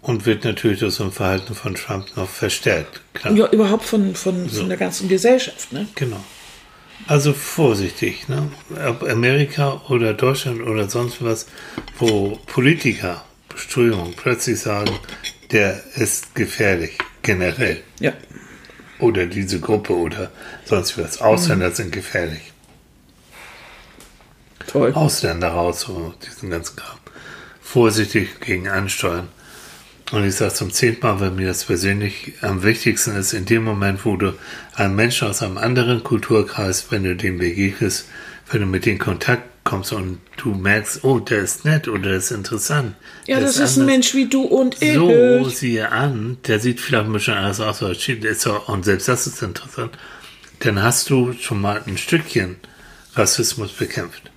Und 0.00 0.24
wird 0.24 0.44
natürlich 0.44 0.78
durch 0.78 0.94
so 0.94 1.04
ein 1.04 1.12
Verhalten 1.12 1.54
von 1.54 1.74
Trump 1.74 2.16
noch 2.16 2.28
verstärkt. 2.28 3.02
Klar. 3.12 3.36
Ja, 3.36 3.50
überhaupt 3.50 3.84
von, 3.84 4.14
von, 4.14 4.48
von 4.48 4.68
der 4.70 4.78
ganzen 4.78 5.10
Gesellschaft. 5.10 5.74
Ne? 5.74 5.86
Genau. 5.94 6.24
Also 7.06 7.32
vorsichtig, 7.32 8.28
ne? 8.28 8.50
Ob 8.88 9.02
Amerika 9.02 9.82
oder 9.88 10.14
Deutschland 10.14 10.62
oder 10.62 10.88
sonst 10.88 11.22
was, 11.24 11.46
wo 11.98 12.38
Politiker, 12.46 13.24
Strömungen 13.56 14.14
plötzlich 14.14 14.60
sagen, 14.60 14.92
der 15.50 15.82
ist 15.96 16.34
gefährlich, 16.34 16.98
generell. 17.22 17.82
Ja. 17.98 18.12
Oder 18.98 19.26
diese 19.26 19.60
Gruppe 19.60 19.94
oder 19.94 20.30
sonst 20.64 20.98
was. 20.98 21.20
Ausländer 21.20 21.70
sind 21.72 21.90
gefährlich. 21.92 22.52
Toll. 24.66 24.92
Ausländer 24.92 25.48
raus, 25.48 25.80
so 25.80 26.14
diesen 26.24 26.50
ganzen 26.50 26.76
Kram. 26.76 26.98
Vorsichtig 27.60 28.40
gegen 28.40 28.68
ansteuern. 28.68 29.28
Und 30.12 30.24
ich 30.24 30.34
sage 30.34 30.52
zum 30.52 30.72
zehnten 30.72 31.06
Mal, 31.06 31.20
weil 31.20 31.30
mir 31.30 31.46
das 31.46 31.64
persönlich 31.64 32.32
am 32.40 32.62
wichtigsten 32.62 33.16
ist, 33.16 33.32
in 33.32 33.44
dem 33.44 33.62
Moment, 33.62 34.04
wo 34.04 34.16
du 34.16 34.34
einem 34.74 34.96
Menschen 34.96 35.28
aus 35.28 35.42
einem 35.42 35.56
anderen 35.56 36.02
Kulturkreis, 36.02 36.86
wenn 36.90 37.04
du 37.04 37.14
dem 37.14 37.38
begegnest, 37.38 38.08
wenn 38.50 38.60
du 38.60 38.66
mit 38.66 38.86
dem 38.86 38.98
Kontakt 38.98 39.44
kommst 39.62 39.92
und 39.92 40.18
du 40.36 40.52
merkst, 40.54 41.04
oh, 41.04 41.20
der 41.20 41.40
ist 41.40 41.64
nett 41.64 41.86
oder 41.86 42.08
der 42.08 42.16
ist 42.16 42.32
interessant. 42.32 42.96
Ja, 43.26 43.38
das 43.38 43.58
ist 43.58 43.76
ein 43.76 43.82
anders. 43.82 43.86
Mensch 43.86 44.14
wie 44.14 44.26
du 44.26 44.42
und 44.42 44.82
ich. 44.82 44.94
So 44.94 45.48
siehe 45.48 45.92
an, 45.92 46.38
der 46.46 46.58
sieht 46.58 46.80
vielleicht 46.80 47.06
ein 47.06 47.12
bisschen 47.12 47.34
anders 47.34 47.60
aus, 47.60 47.82
aber 47.82 47.92
ist 47.92 48.46
auch- 48.46 48.68
und 48.68 48.84
selbst 48.84 49.06
das 49.06 49.28
ist 49.28 49.42
interessant. 49.42 49.96
Dann 50.60 50.82
hast 50.82 51.08
du 51.10 51.34
schon 51.34 51.60
mal 51.60 51.82
ein 51.86 51.98
Stückchen 51.98 52.56
Rassismus 53.14 53.72
bekämpft. 53.72 54.30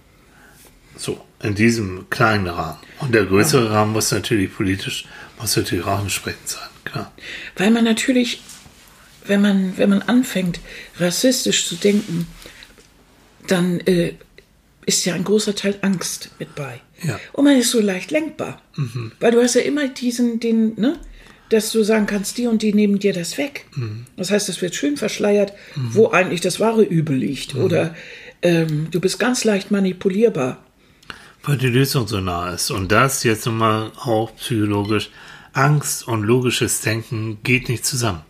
So, 0.96 1.20
in 1.42 1.56
diesem 1.56 2.10
kleinen 2.10 2.48
Rahmen. 2.48 2.78
Und 3.00 3.16
der 3.16 3.26
größere 3.26 3.72
Rahmen 3.72 3.94
muss 3.94 4.12
natürlich 4.12 4.56
politisch, 4.56 5.06
muss 5.40 5.56
natürlich 5.56 5.86
auch 5.86 6.02
entsprechend 6.02 6.48
sein, 6.48 6.70
klar. 6.86 7.12
Weil 7.56 7.72
man 7.72 7.84
natürlich, 7.84 8.42
wenn 9.26 9.42
man, 9.42 9.78
wenn 9.78 9.90
man 9.90 10.02
anfängt, 10.04 10.60
rassistisch 10.98 11.68
zu 11.68 11.76
denken, 11.76 12.28
dann 13.48 13.80
äh, 13.82 14.14
ist 14.86 15.06
ja 15.06 15.14
ein 15.14 15.24
großer 15.24 15.56
Teil 15.56 15.78
Angst 15.82 16.32
mit 16.40 16.56
bei. 16.56 16.82
Ja. 17.04 17.20
Und 17.34 17.46
man 17.46 17.58
ist 17.58 17.72
so 17.72 17.80
leicht 17.80 18.12
lenkbar. 18.12 18.62
Weil 19.20 19.32
du 19.32 19.42
hast 19.42 19.56
ja 19.56 19.62
immer 19.62 19.88
diesen, 19.88 20.40
den, 20.40 20.76
ne? 20.80 21.00
Dass 21.50 21.72
du 21.72 21.84
sagen 21.84 22.08
kannst, 22.08 22.38
die 22.38 22.48
und 22.48 22.62
die 22.62 22.74
nehmen 22.74 23.00
dir 23.00 23.14
das 23.14 23.38
weg. 23.38 23.66
Das 24.18 24.32
heißt, 24.32 24.50
es 24.50 24.62
wird 24.62 24.74
schön 24.74 24.98
verschleiert, 24.98 25.54
wo 25.76 26.10
eigentlich 26.10 26.42
das 26.42 26.60
wahre 26.60 26.84
Übel 26.84 27.16
liegt. 27.16 27.54
Oder 27.56 27.96
ähm, 28.42 28.88
du 28.90 29.00
bist 29.00 29.20
ganz 29.20 29.44
leicht 29.44 29.70
manipulierbar. 29.70 30.64
Weil 31.44 31.58
die 31.58 31.68
Lösung 31.68 32.08
so 32.08 32.20
nah 32.22 32.52
ist. 32.52 32.72
Und 32.72 32.92
das 32.92 33.24
jetzt 33.24 33.46
nochmal 33.46 33.92
auch 33.98 34.36
psychologisch. 34.38 35.10
Angst 35.54 36.08
und 36.08 36.24
logisches 36.24 36.82
Denken 36.82 37.40
geht 37.44 37.70
nicht 37.70 37.86
zusammen. 37.86 38.22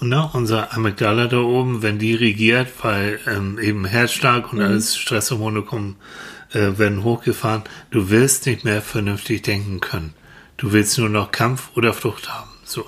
ne, 0.00 0.28
unser 0.32 0.74
Amygdala 0.74 1.28
da 1.28 1.38
oben, 1.38 1.82
wenn 1.82 1.98
die 1.98 2.14
regiert, 2.14 2.68
weil 2.82 3.18
ähm, 3.26 3.58
eben 3.58 3.84
Herzschlag 3.84 4.52
und 4.52 4.60
alles 4.60 4.96
Stresshormone 4.96 5.62
kommen, 5.62 5.96
äh, 6.52 6.78
werden 6.78 7.04
hochgefahren, 7.04 7.62
du 7.90 8.10
willst 8.10 8.46
nicht 8.46 8.64
mehr 8.64 8.82
vernünftig 8.82 9.42
denken 9.42 9.80
können. 9.80 10.14
Du 10.56 10.72
willst 10.72 10.98
nur 10.98 11.08
noch 11.08 11.30
Kampf 11.30 11.70
oder 11.74 11.92
Flucht 11.94 12.28
haben. 12.28 12.50
So. 12.64 12.84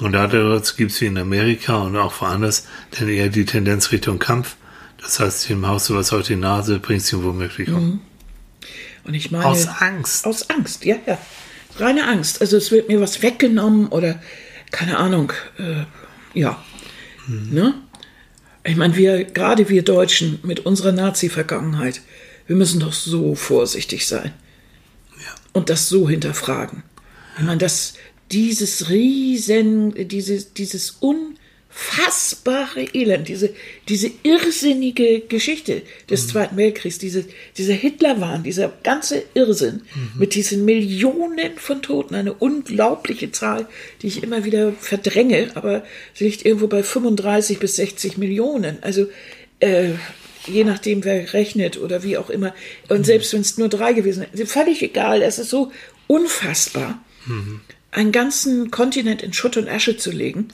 Und 0.00 0.12
dadurch 0.12 0.76
gibt 0.76 0.92
es 0.92 1.00
wie 1.00 1.06
in 1.06 1.18
Amerika 1.18 1.76
und 1.76 1.96
auch 1.96 2.20
woanders 2.20 2.66
dann 2.92 3.08
eher 3.08 3.28
die 3.28 3.44
Tendenz 3.44 3.92
Richtung 3.92 4.18
Kampf. 4.18 4.56
Das 5.02 5.18
heißt, 5.20 5.48
dem 5.48 5.66
Haus 5.66 5.86
sowas 5.86 6.12
auf 6.12 6.26
die 6.26 6.36
Nase 6.36 6.78
bringst 6.78 7.12
du 7.12 7.22
womöglich 7.22 7.68
um. 7.68 8.00
Und 9.04 9.14
ich 9.14 9.30
meine. 9.30 9.44
Aus 9.44 9.66
Angst. 9.66 10.24
Aus 10.26 10.48
Angst, 10.48 10.84
ja, 10.84 10.96
ja. 11.06 11.18
Reine 11.76 12.06
Angst. 12.06 12.40
Also 12.40 12.56
es 12.56 12.70
wird 12.70 12.88
mir 12.88 13.00
was 13.00 13.22
weggenommen 13.22 13.88
oder 13.88 14.20
keine 14.70 14.98
Ahnung. 14.98 15.32
Äh, 15.58 15.84
ja. 16.38 16.62
Ne? 17.28 17.74
Ich 18.64 18.76
meine, 18.76 18.96
wir, 18.96 19.24
gerade 19.24 19.68
wir 19.68 19.82
Deutschen 19.82 20.38
mit 20.42 20.60
unserer 20.60 20.92
Nazi-Vergangenheit, 20.92 22.00
wir 22.46 22.56
müssen 22.56 22.80
doch 22.80 22.92
so 22.92 23.34
vorsichtig 23.34 24.06
sein. 24.06 24.32
Ja. 25.18 25.34
Und 25.52 25.68
das 25.68 25.88
so 25.88 26.08
hinterfragen. 26.08 26.82
Ich 27.38 27.44
meine, 27.44 27.58
das, 27.58 27.94
dieses 28.30 28.88
riesen, 28.88 30.08
dieses, 30.08 30.54
dieses 30.54 30.90
unfassbare 31.72 32.86
Elend, 32.92 33.28
diese, 33.28 33.50
diese 33.88 34.10
irrsinnige 34.22 35.20
Geschichte 35.20 35.82
des 36.10 36.28
Zweiten 36.28 36.56
Weltkriegs, 36.56 36.98
diese, 36.98 37.24
dieser 37.56 37.74
Hitlerwahn, 37.74 38.42
dieser 38.42 38.72
ganze 38.82 39.22
Irrsinn 39.34 39.82
mit 40.16 40.34
diesen 40.34 40.64
Millionen 40.64 41.56
von 41.56 41.82
Toten, 41.82 42.14
eine 42.14 42.34
unglaubliche 42.34 43.32
Zahl, 43.32 43.66
die 44.02 44.08
ich 44.08 44.22
immer 44.22 44.44
wieder 44.44 44.72
verdränge, 44.72 45.50
aber 45.54 45.84
sie 46.14 46.24
liegt 46.24 46.44
irgendwo 46.44 46.66
bei 46.66 46.82
35 46.82 47.58
bis 47.58 47.76
60 47.76 48.18
Millionen. 48.18 48.78
Also, 48.82 49.06
äh, 49.60 49.90
je 50.46 50.64
nachdem, 50.64 51.04
wer 51.04 51.32
rechnet 51.32 51.78
oder 51.78 52.02
wie 52.02 52.16
auch 52.16 52.28
immer. 52.28 52.54
Und 52.88 53.06
selbst 53.06 53.32
wenn 53.32 53.42
es 53.42 53.58
nur 53.58 53.68
drei 53.68 53.92
gewesen 53.92 54.26
wären, 54.32 54.46
völlig 54.46 54.82
egal, 54.82 55.22
es 55.22 55.38
ist 55.38 55.50
so 55.50 55.70
unfassbar 56.06 57.02
einen 57.92 58.10
ganzen 58.10 58.70
Kontinent 58.70 59.22
in 59.22 59.32
Schutt 59.32 59.56
und 59.56 59.68
Asche 59.68 59.96
zu 59.96 60.10
legen, 60.10 60.48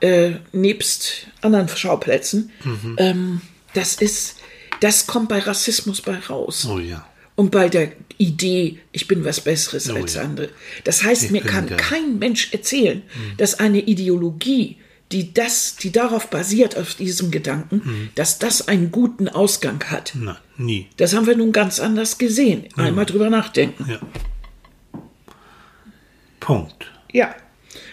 äh, 0.00 0.32
nebst 0.52 1.26
anderen 1.42 1.68
Schauplätzen, 1.68 2.50
ähm, 2.98 3.40
das 3.74 3.94
ist, 3.94 4.36
das 4.80 5.06
kommt 5.06 5.28
bei 5.28 5.38
Rassismus 5.40 6.00
bei 6.00 6.18
raus. 6.18 6.66
Oh 6.70 6.78
ja. 6.78 7.06
Und 7.36 7.50
bei 7.52 7.68
der 7.68 7.92
Idee, 8.18 8.80
ich 8.92 9.08
bin 9.08 9.24
was 9.24 9.40
Besseres 9.40 9.88
Oh 9.90 9.94
als 9.94 10.14
ja. 10.14 10.22
andere. 10.22 10.50
Das 10.84 11.02
heißt, 11.04 11.24
Ich 11.24 11.30
mir 11.30 11.40
kann 11.42 11.66
der- 11.68 11.76
kein 11.78 12.18
Mensch 12.18 12.52
erzählen, 12.52 13.02
dass 13.38 13.54
eine 13.58 13.78
Ideologie, 13.80 14.76
die 15.12 15.32
das, 15.32 15.76
die 15.76 15.90
darauf 15.90 16.28
basiert, 16.28 16.76
auf 16.76 16.94
diesem 16.94 17.30
Gedanken, 17.30 18.10
dass 18.14 18.38
das 18.38 18.68
einen 18.68 18.90
guten 18.92 19.28
Ausgang 19.28 19.82
hat. 19.84 20.12
Nein, 20.14 20.36
nie. 20.58 20.86
Das 20.98 21.14
haben 21.14 21.26
wir 21.26 21.36
nun 21.36 21.52
ganz 21.52 21.80
anders 21.80 22.18
gesehen. 22.18 22.66
Einmal 22.76 23.06
drüber 23.06 23.30
nachdenken. 23.30 23.86
Ja. 23.90 24.00
Punkt. 26.40 26.90
Ja. 27.12 27.34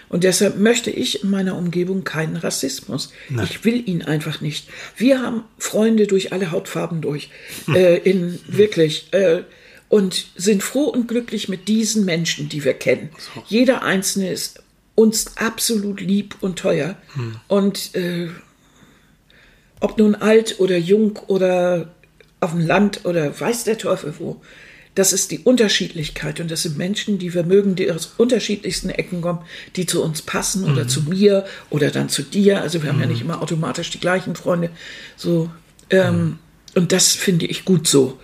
Und 0.08 0.24
deshalb 0.24 0.58
möchte 0.58 0.90
ich 0.90 1.22
in 1.22 1.30
meiner 1.30 1.56
Umgebung 1.56 2.04
keinen 2.04 2.36
Rassismus. 2.36 3.12
Ich 3.44 3.64
will 3.64 3.86
ihn 3.88 4.02
einfach 4.02 4.40
nicht. 4.40 4.68
Wir 4.96 5.20
haben 5.22 5.44
Freunde 5.58 6.06
durch 6.06 6.32
alle 6.32 6.50
Hautfarben 6.50 7.00
durch. 7.00 7.30
Äh, 7.74 7.98
in 8.08 8.38
wirklich. 8.46 9.12
Äh, 9.12 9.42
und 9.90 10.26
sind 10.36 10.62
froh 10.62 10.84
und 10.84 11.08
glücklich 11.08 11.48
mit 11.48 11.66
diesen 11.66 12.04
Menschen, 12.04 12.50
die 12.50 12.62
wir 12.62 12.74
kennen. 12.74 13.08
Jeder 13.46 13.82
einzelne 13.82 14.30
ist 14.30 14.62
uns 14.94 15.36
absolut 15.38 16.00
lieb 16.00 16.36
und 16.40 16.58
teuer. 16.58 16.96
Und 17.46 17.94
äh, 17.94 18.28
ob 19.80 19.96
nun 19.96 20.14
alt 20.14 20.60
oder 20.60 20.76
jung 20.76 21.18
oder 21.28 21.94
auf 22.40 22.50
dem 22.50 22.66
Land 22.66 23.04
oder 23.04 23.38
weiß 23.38 23.64
der 23.64 23.78
Teufel 23.78 24.14
wo. 24.18 24.40
Das 24.98 25.12
ist 25.12 25.30
die 25.30 25.38
Unterschiedlichkeit 25.38 26.40
und 26.40 26.50
das 26.50 26.62
sind 26.62 26.76
Menschen, 26.76 27.18
die 27.18 27.32
wir 27.32 27.44
mögen, 27.44 27.76
die 27.76 27.88
aus 27.88 28.14
unterschiedlichsten 28.16 28.90
Ecken 28.90 29.20
kommen, 29.20 29.38
die 29.76 29.86
zu 29.86 30.02
uns 30.02 30.22
passen 30.22 30.64
oder 30.64 30.88
zu 30.88 31.02
mir 31.02 31.46
oder 31.70 31.92
dann 31.92 32.08
zu 32.08 32.22
dir. 32.24 32.62
Also 32.62 32.82
wir 32.82 32.90
haben 32.90 32.98
ja 32.98 33.06
nicht 33.06 33.20
immer 33.20 33.40
automatisch 33.40 33.90
die 33.90 34.00
gleichen 34.00 34.34
Freunde. 34.34 34.70
So 35.16 35.52
ähm, 35.90 36.40
und 36.74 36.90
das 36.90 37.12
finde 37.12 37.46
ich 37.46 37.64
gut 37.64 37.86
so. 37.86 38.18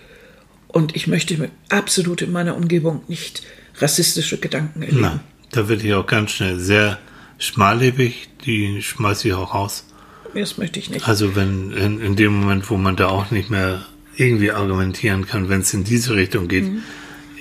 Und 0.66 0.96
ich 0.96 1.06
möchte 1.06 1.38
mir 1.38 1.50
absolut 1.68 2.22
in 2.22 2.32
meiner 2.32 2.56
Umgebung 2.56 3.02
nicht 3.06 3.44
rassistische 3.76 4.38
Gedanken 4.38 4.82
erleben. 4.82 5.00
Nein, 5.00 5.20
da 5.52 5.68
wird 5.68 5.84
ich 5.84 5.94
auch 5.94 6.08
ganz 6.08 6.32
schnell 6.32 6.58
sehr 6.58 6.98
schmallebig, 7.38 8.30
die 8.46 8.82
schmeiße 8.82 9.28
ich 9.28 9.34
auch 9.34 9.54
raus. 9.54 9.86
Das 10.34 10.58
möchte 10.58 10.80
ich 10.80 10.90
nicht. 10.90 11.06
Also 11.06 11.36
wenn 11.36 11.70
in, 11.70 12.00
in 12.00 12.16
dem 12.16 12.40
Moment, 12.40 12.68
wo 12.68 12.76
man 12.76 12.96
da 12.96 13.06
auch 13.06 13.30
nicht 13.30 13.48
mehr 13.48 13.86
irgendwie 14.16 14.50
argumentieren 14.50 15.26
kann, 15.26 15.48
wenn 15.48 15.60
es 15.60 15.74
in 15.74 15.84
diese 15.84 16.14
Richtung 16.14 16.48
geht, 16.48 16.64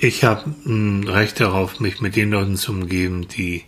ich 0.00 0.24
habe 0.24 0.54
ein 0.66 1.06
Recht 1.08 1.40
darauf, 1.40 1.80
mich 1.80 2.00
mit 2.00 2.16
den 2.16 2.30
Leuten 2.30 2.56
zu 2.56 2.72
umgeben, 2.72 3.28
die, 3.28 3.62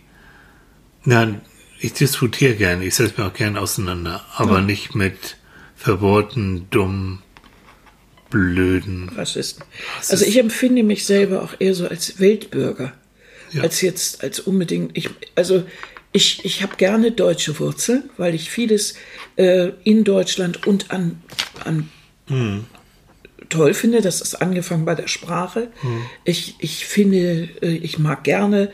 na, 1.03 1.39
ich 1.79 1.93
diskutiere 1.93 2.55
gern, 2.55 2.81
ich 2.81 2.95
setze 2.95 3.13
mich 3.21 3.27
auch 3.29 3.33
gern 3.33 3.57
auseinander, 3.57 4.25
aber 4.35 4.61
nicht 4.61 4.93
mit 4.95 5.37
verbohrten, 5.75 6.67
dummen, 6.69 7.19
blöden. 8.29 9.09
Rassisten. 9.09 9.63
Also 10.09 10.25
ich 10.25 10.37
empfinde 10.37 10.83
mich 10.83 11.05
selber 11.05 11.43
auch 11.43 11.53
eher 11.59 11.73
so 11.73 11.87
als 11.87 12.19
Weltbürger, 12.19 12.93
Ja. 13.51 13.61
als 13.63 13.81
jetzt, 13.81 14.23
als 14.23 14.39
unbedingt, 14.41 14.97
ich, 14.97 15.09
also 15.35 15.63
ich, 16.11 16.43
ich 16.43 16.61
habe 16.63 16.75
gerne 16.77 17.11
deutsche 17.11 17.57
Wurzeln, 17.59 18.09
weil 18.17 18.35
ich 18.35 18.49
vieles 18.49 18.95
äh, 19.37 19.71
in 19.83 20.03
Deutschland 20.03 20.65
und 20.67 20.91
an, 20.91 21.21
an 21.63 21.89
toll 23.49 23.73
finde. 23.73 24.01
Das 24.01 24.21
ist 24.21 24.35
angefangen 24.35 24.85
bei 24.85 24.95
der 24.95 25.07
Sprache. 25.07 25.69
Ich, 26.23 26.55
ich 26.59 26.85
finde, 26.85 27.49
äh, 27.61 27.77
ich 27.77 27.99
mag 27.99 28.23
gerne 28.23 28.71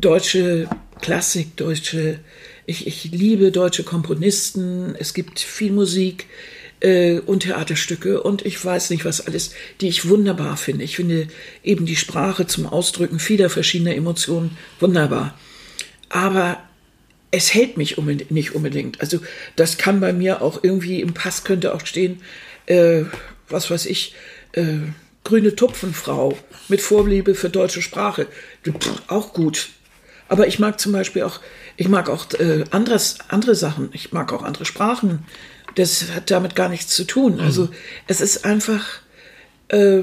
deutsche 0.00 0.68
Klassik, 1.00 1.56
deutsche, 1.56 2.20
ich, 2.66 2.86
ich 2.86 3.04
liebe 3.04 3.50
deutsche 3.52 3.84
Komponisten. 3.84 4.94
Es 4.98 5.14
gibt 5.14 5.40
viel 5.40 5.72
Musik 5.72 6.26
äh, 6.80 7.20
und 7.20 7.40
Theaterstücke 7.40 8.22
und 8.22 8.44
ich 8.46 8.62
weiß 8.62 8.90
nicht 8.90 9.04
was 9.04 9.26
alles, 9.26 9.52
die 9.80 9.88
ich 9.88 10.08
wunderbar 10.08 10.56
finde. 10.56 10.84
Ich 10.84 10.96
finde 10.96 11.28
eben 11.62 11.86
die 11.86 11.96
Sprache 11.96 12.46
zum 12.46 12.66
Ausdrücken 12.66 13.18
vieler 13.18 13.50
verschiedener 13.50 13.94
Emotionen 13.94 14.56
wunderbar. 14.80 15.38
Aber 16.08 16.62
es 17.30 17.52
hält 17.52 17.76
mich 17.76 17.98
unbedingt, 17.98 18.30
nicht 18.30 18.54
unbedingt. 18.54 19.00
Also 19.00 19.18
das 19.56 19.76
kann 19.76 20.00
bei 20.00 20.12
mir 20.12 20.40
auch 20.40 20.62
irgendwie 20.62 21.00
im 21.00 21.14
Pass 21.14 21.42
könnte 21.42 21.74
auch 21.74 21.84
stehen, 21.84 22.20
äh, 22.66 23.02
was 23.48 23.70
weiß 23.70 23.86
ich, 23.86 24.14
äh, 24.52 24.78
grüne 25.24 25.56
Tupfenfrau 25.56 26.36
mit 26.68 26.80
Vorliebe 26.80 27.34
für 27.34 27.50
deutsche 27.50 27.82
Sprache. 27.82 28.26
Pff, 28.66 29.02
auch 29.08 29.32
gut. 29.32 29.68
Aber 30.28 30.46
ich 30.46 30.58
mag 30.58 30.80
zum 30.80 30.92
Beispiel 30.92 31.22
auch, 31.22 31.40
ich 31.76 31.88
mag 31.88 32.08
auch 32.08 32.32
äh, 32.34 32.64
anderes, 32.70 33.18
andere 33.28 33.54
Sachen. 33.54 33.90
Ich 33.92 34.12
mag 34.12 34.32
auch 34.32 34.42
andere 34.42 34.64
Sprachen. 34.64 35.24
Das 35.74 36.12
hat 36.14 36.30
damit 36.30 36.54
gar 36.54 36.68
nichts 36.68 36.94
zu 36.94 37.04
tun. 37.04 37.40
Also 37.40 37.68
es 38.06 38.20
ist 38.20 38.44
einfach, 38.44 38.84
äh, 39.68 40.02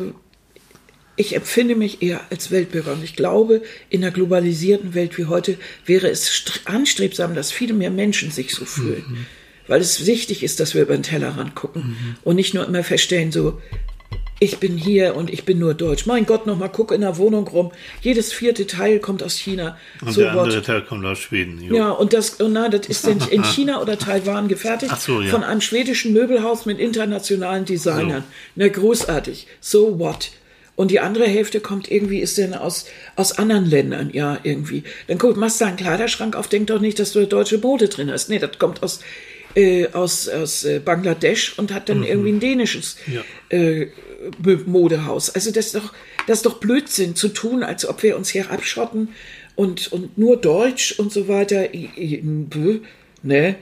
ich 1.15 1.35
empfinde 1.35 1.75
mich 1.75 2.01
eher 2.01 2.21
als 2.29 2.51
Weltbürger 2.51 2.93
und 2.93 3.03
ich 3.03 3.15
glaube, 3.15 3.61
in 3.89 4.03
einer 4.03 4.11
globalisierten 4.11 4.93
Welt 4.93 5.17
wie 5.17 5.25
heute 5.25 5.57
wäre 5.85 6.09
es 6.09 6.29
stre- 6.29 6.65
anstrebsam, 6.65 7.35
dass 7.35 7.51
viele 7.51 7.73
mehr 7.73 7.91
Menschen 7.91 8.31
sich 8.31 8.53
so 8.53 8.65
fühlen. 8.65 9.27
Weil 9.71 9.79
es 9.79 10.05
wichtig 10.05 10.43
ist, 10.43 10.59
dass 10.59 10.75
wir 10.75 10.81
über 10.81 10.97
den 10.97 11.01
Tellerrand 11.01 11.55
gucken 11.55 11.95
und 12.25 12.35
nicht 12.35 12.53
nur 12.53 12.67
immer 12.67 12.83
feststellen, 12.83 13.31
so, 13.31 13.61
ich 14.37 14.57
bin 14.57 14.75
hier 14.75 15.15
und 15.15 15.29
ich 15.31 15.45
bin 15.45 15.59
nur 15.59 15.73
deutsch. 15.73 16.05
Mein 16.05 16.25
Gott, 16.25 16.45
noch 16.45 16.57
mal 16.57 16.67
guck 16.67 16.91
in 16.91 16.99
der 16.99 17.15
Wohnung 17.15 17.47
rum. 17.47 17.71
Jedes 18.01 18.33
vierte 18.33 18.67
Teil 18.67 18.99
kommt 18.99 19.23
aus 19.23 19.37
China. 19.37 19.77
Und 20.01 20.11
so 20.11 20.19
der 20.19 20.33
andere 20.33 20.61
Teil 20.61 20.81
kommt 20.81 21.05
aus 21.05 21.19
Schweden. 21.19 21.63
Jo. 21.63 21.73
Ja, 21.73 21.89
und 21.91 22.11
das, 22.11 22.31
und 22.41 22.51
na, 22.51 22.67
das 22.67 22.85
ist 22.87 23.07
in, 23.07 23.21
in 23.29 23.43
China 23.45 23.81
oder 23.81 23.97
Taiwan 23.97 24.49
gefertigt 24.49 24.91
Ach 24.93 24.99
so, 24.99 25.21
ja. 25.21 25.29
von 25.29 25.45
einem 25.45 25.61
schwedischen 25.61 26.11
Möbelhaus 26.11 26.65
mit 26.65 26.77
internationalen 26.77 27.63
Designern. 27.63 28.25
Na, 28.57 28.67
großartig. 28.67 29.47
So 29.61 29.99
what? 29.99 30.31
Und 30.75 30.91
die 30.91 30.99
andere 30.99 31.27
Hälfte 31.27 31.59
kommt 31.61 31.91
irgendwie, 31.91 32.19
ist 32.19 32.37
denn 32.37 32.53
aus, 32.53 32.87
aus 33.15 33.37
anderen 33.37 33.65
Ländern, 33.65 34.09
ja, 34.11 34.39
irgendwie. 34.43 34.83
Dann 35.07 35.17
guck, 35.17 35.37
machst 35.37 35.61
du 35.61 35.65
einen 35.65 35.77
Kleiderschrank 35.77 36.35
auf, 36.35 36.47
denk 36.47 36.67
doch 36.67 36.81
nicht, 36.81 36.97
dass 36.97 37.13
du 37.13 37.19
da 37.19 37.25
deutsche 37.25 37.59
Mode 37.59 37.87
drin 37.87 38.11
hast. 38.11 38.29
Nee, 38.29 38.39
das 38.39 38.57
kommt 38.57 38.81
aus, 38.81 39.01
äh, 39.55 39.87
aus, 39.93 40.27
aus 40.27 40.63
äh, 40.63 40.79
Bangladesch 40.79 41.57
und 41.57 41.73
hat 41.73 41.89
dann 41.89 42.03
irgendwie 42.03 42.31
ein 42.31 42.39
dänisches 42.39 42.97
Mhm. 43.05 43.13
Ja. 43.13 43.21
äh, 43.57 43.87
Modehaus. 44.65 45.29
Also 45.33 45.51
das 45.51 45.67
ist 45.67 45.75
doch, 45.75 45.93
das 46.27 46.37
ist 46.37 46.45
doch 46.45 46.59
Blödsinn 46.59 47.15
zu 47.15 47.29
tun, 47.29 47.63
als 47.63 47.87
ob 47.87 48.03
wir 48.03 48.15
uns 48.17 48.29
hier 48.29 48.51
abschotten 48.51 49.09
und, 49.55 49.91
und 49.91 50.17
nur 50.17 50.37
Deutsch 50.37 50.93
und 50.99 51.11
so 51.11 51.27
weiter. 51.27 51.67
Ne? 53.23 53.55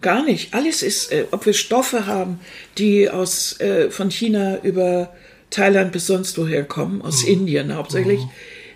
Gar 0.00 0.24
nicht. 0.24 0.54
Alles 0.54 0.82
ist, 0.82 1.12
äh, 1.12 1.24
ob 1.30 1.44
wir 1.46 1.52
Stoffe 1.52 2.06
haben, 2.06 2.40
die 2.78 3.10
aus 3.10 3.60
äh, 3.60 3.90
von 3.90 4.10
China 4.10 4.58
über 4.62 5.12
Thailand 5.50 5.92
bis 5.92 6.06
sonst 6.06 6.38
woher 6.38 6.64
kommen, 6.64 7.02
aus 7.02 7.24
Indien 7.24 7.74
hauptsächlich. 7.74 8.20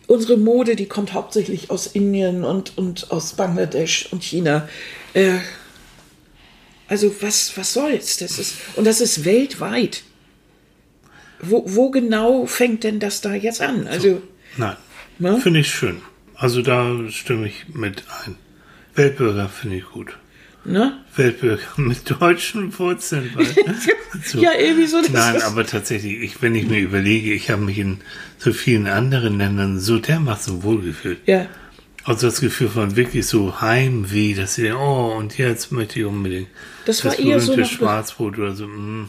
Unsere 0.07 0.37
Mode, 0.37 0.75
die 0.75 0.87
kommt 0.87 1.13
hauptsächlich 1.13 1.71
aus 1.71 1.87
Indien 1.87 2.45
und, 2.45 2.77
und 2.77 3.11
aus 3.11 3.35
Bangladesch 3.35 4.09
und 4.11 4.25
China. 4.25 4.69
Äh, 5.15 5.35
Also 6.89 7.15
was, 7.21 7.57
was 7.57 7.73
soll's? 7.73 8.19
Das 8.19 8.39
ist, 8.39 8.57
und 8.77 8.85
das 8.87 9.01
ist 9.01 9.25
weltweit. 9.25 10.03
Wo, 11.41 11.65
wo 11.67 11.91
genau 11.91 12.47
fängt 12.47 12.85
denn 12.85 13.01
das 13.01 13.21
da 13.21 13.35
jetzt 13.35 13.61
an? 13.61 13.87
Also, 13.87 14.23
Nein, 14.57 14.77
Ne? 15.19 15.41
finde 15.41 15.61
ich 15.61 15.69
schön. 15.75 16.01
Also 16.35 16.63
da 16.63 16.95
stimme 17.11 17.47
ich 17.47 17.67
mit 17.73 18.05
ein. 18.25 18.37
Weltbürger 18.95 19.49
finde 19.49 19.77
ich 19.79 19.85
gut. 19.85 20.17
ne? 20.65 20.99
Weltbürger 21.17 21.63
mit 21.77 22.11
deutschen 22.21 22.77
Wurzeln. 22.79 23.31
So. 24.25 24.41
Ja, 24.41 24.51
irgendwie 24.59 24.87
so. 24.87 25.01
Das 25.01 25.11
Nein, 25.11 25.37
ist- 25.37 25.43
aber 25.45 25.65
tatsächlich, 25.67 26.21
ich, 26.21 26.43
wenn 26.43 26.55
ich 26.55 26.67
mir 26.67 26.81
überlege, 26.81 27.33
ich 27.33 27.49
habe 27.49 27.63
mich 27.63 27.79
in 27.79 28.01
so 28.37 28.53
vielen 28.53 28.87
anderen 28.87 29.39
Ländern 29.39 29.81
so 29.81 29.99
dermaßen 29.99 30.63
wohlgefühlt. 30.63 31.21
Ja, 31.25 31.47
Also 32.05 32.27
das 32.27 32.41
Gefühl 32.41 32.69
von 32.69 32.97
wirklich 32.97 33.27
so 33.27 33.61
Heimweh, 33.61 34.35
dass 34.35 34.57
sie, 34.57 34.73
oh, 34.73 35.15
und 35.17 35.39
jetzt 35.39 35.71
möchte 35.73 36.01
ich 36.01 36.05
unbedingt 36.05 36.49
Das 36.85 37.05
war 37.05 37.17
eher 37.19 37.39
so 37.41 37.55
nach- 37.55 37.69
Schwarzbrot 37.69 38.39
oder 38.39 38.55
so. 38.55 38.67
mm. 38.67 39.09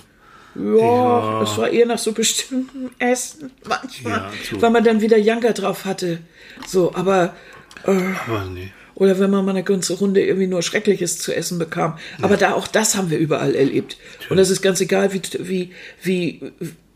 ja, 0.55 0.61
Ja. 0.77 1.39
das 1.39 1.57
war 1.57 1.69
eher 1.69 1.87
nach 1.87 1.97
so 1.97 2.11
bestimmten 2.11 2.91
Essen 2.99 3.51
manchmal, 3.67 4.13
Ja, 4.19 4.31
so. 4.51 4.61
weil 4.61 4.69
man 4.69 4.83
dann 4.83 5.01
wieder 5.01 5.17
Janker 5.17 5.53
drauf 5.53 5.85
hatte. 5.85 6.19
So, 6.67 6.93
aber 6.93 7.33
Aber 7.85 8.45
nee. 8.53 8.71
Oder 8.95 9.17
wenn 9.19 9.31
man 9.31 9.43
mal 9.43 9.51
eine 9.51 9.63
ganze 9.63 9.93
Runde 9.95 10.23
irgendwie 10.23 10.45
nur 10.45 10.61
Schreckliches 10.61 11.17
zu 11.17 11.35
essen 11.35 11.57
bekam. 11.57 11.97
Aber 12.21 12.37
da 12.37 12.53
auch 12.53 12.67
das 12.67 12.95
haben 12.95 13.09
wir 13.09 13.17
überall 13.17 13.55
erlebt. 13.55 13.97
Und 14.29 14.37
das 14.37 14.51
ist 14.51 14.61
ganz 14.61 14.79
egal, 14.81 15.11
wie, 15.13 15.21
wie, 15.39 15.71
wie, 16.03 16.51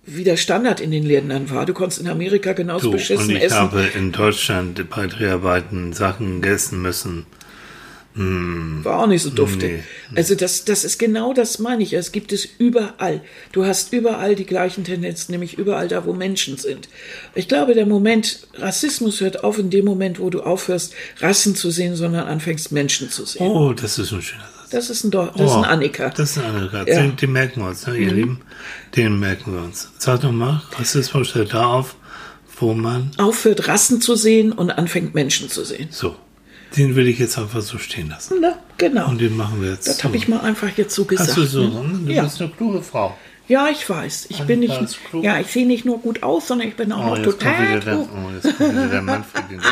wie 0.08 0.24
der 0.24 0.38
Standard 0.38 0.80
in 0.80 0.90
den 0.92 1.04
Ländern 1.04 1.50
war. 1.50 1.66
Du 1.66 1.74
konntest 1.74 2.02
in 2.02 2.08
Amerika 2.08 2.54
genauso 2.54 2.84
So, 2.86 2.90
und 2.92 2.98
beschissen 2.98 3.30
ich 3.36 3.44
essen. 3.44 3.58
habe 3.58 3.84
in 3.94 4.12
Deutschland 4.12 4.90
bei 4.90 5.06
Dreharbeiten 5.08 5.94
Sachen 5.94 6.42
gegessen 6.42 6.82
müssen. 6.82 7.26
War 8.20 9.02
auch 9.04 9.08
nicht 9.08 9.22
so 9.22 9.30
dufte. 9.30 9.68
Nee. 9.68 9.84
Also 10.16 10.34
das, 10.34 10.66
das 10.66 10.84
ist 10.84 10.98
genau 10.98 11.34
das 11.34 11.60
meine 11.60 11.84
ich. 11.84 11.94
Es 11.94 12.12
gibt 12.12 12.34
es 12.34 12.46
überall. 12.58 13.22
Du 13.52 13.64
hast 13.66 13.94
überall 13.94 14.34
die 14.36 14.46
gleichen 14.48 14.84
Tendenzen, 14.84 15.34
nämlich 15.34 15.60
überall 15.60 15.88
da, 15.88 16.04
wo 16.04 16.14
Menschen 16.14 16.58
sind. 16.58 16.90
Ich 17.36 17.48
glaube, 17.48 17.76
der 17.76 17.86
Moment, 17.86 18.48
Rassismus 18.56 19.22
hört 19.22 19.44
auf 19.44 19.60
in 19.60 19.70
dem 19.70 19.86
Moment, 19.86 20.20
wo 20.20 20.32
du 20.32 20.42
aufhörst, 20.42 20.96
Rassen 21.20 21.56
zu 21.56 21.70
sehen, 21.70 21.96
sondern 21.96 22.28
anfängst, 22.28 22.72
Menschen 22.72 23.12
zu 23.12 23.24
sehen. 23.24 23.44
Oh, 23.46 23.74
das 23.74 24.00
ist 24.00 24.12
ein 24.12 24.22
schöner 24.24 24.42
Satz. 24.42 24.57
Das 24.72 24.90
ist 24.90 25.04
ein, 25.04 25.12
Dor 25.12 25.32
das 25.36 25.42
ist 25.50 25.56
Oh, 25.56 25.60
ein 25.60 25.66
Annika. 25.66 26.10
Das 26.10 26.32
ist 26.32 26.38
ein 26.40 26.56
Annika. 26.56 26.78
Ja. 26.80 27.02
Den, 27.02 27.16
den 27.16 27.32
merken 27.32 27.62
wir 27.62 27.70
uns, 27.70 27.86
ne, 27.88 27.96
ihr 27.98 28.12
Lieben. 28.12 28.42
Den 28.96 29.20
merken 29.20 29.54
wir 29.54 29.62
uns. 29.64 29.90
Sag 29.98 30.22
doch 30.22 30.32
mal, 30.32 30.62
Rassismus 30.78 31.34
hört 31.36 31.54
da 31.54 31.66
auf, 31.68 31.96
wo 32.60 32.74
man. 32.74 33.12
aufhört, 33.18 33.68
Rassen 33.68 34.02
zu 34.02 34.16
sehen 34.16 34.52
und 34.52 34.72
anfängt, 34.72 35.14
Menschen 35.16 35.50
zu 35.50 35.64
sehen. 35.64 35.88
So. 35.92 36.16
Den 36.76 36.96
will 36.98 37.08
ich 37.08 37.18
jetzt 37.18 37.38
einfach 37.38 37.62
so 37.62 37.78
stehen 37.78 38.10
lassen. 38.10 38.40
Na, 38.42 38.60
genau. 38.78 39.08
Und 39.08 39.22
den 39.22 39.38
machen 39.38 39.62
wir 39.62 39.70
jetzt. 39.72 39.88
das 39.88 40.00
so. 40.00 40.04
habe 40.04 40.18
ich 40.18 40.28
mal 40.28 40.42
einfach 40.42 40.68
jetzt 40.76 40.94
so 40.94 41.06
gesagt. 41.06 41.30
Hast 41.30 41.38
du 41.38 41.46
so, 41.46 41.62
ne? 41.68 42.00
du 42.06 42.12
Ja. 42.12 42.24
bist 42.24 42.42
eine 42.42 42.50
kluge 42.52 42.82
Frau. 42.82 43.18
ja, 43.48 43.70
ich 43.72 43.90
weiß. 43.90 44.26
Ich 44.30 44.42
bin 44.42 44.60
nicht, 44.60 44.78
ja, 45.22 45.40
ich 45.40 45.48
sehe 45.48 45.66
nicht 45.66 45.86
nur 45.86 46.00
gut 46.00 46.24
aus, 46.24 46.48
sondern 46.50 46.68
ich 46.68 46.76
bin 46.76 46.92
auch 46.92 47.00
Oh, 47.06 47.10
noch 47.16 47.24
kommt, 47.24 47.26
total 47.40 47.70
wieder 47.70 47.80
der, 47.80 48.00
oh, 48.00 48.06
jetzt 48.36 48.58
kommt 48.58 48.72
wieder 48.74 48.88
der 48.90 49.02
Manfred 49.14 49.44
in 49.50 49.60
dir. 49.60 49.66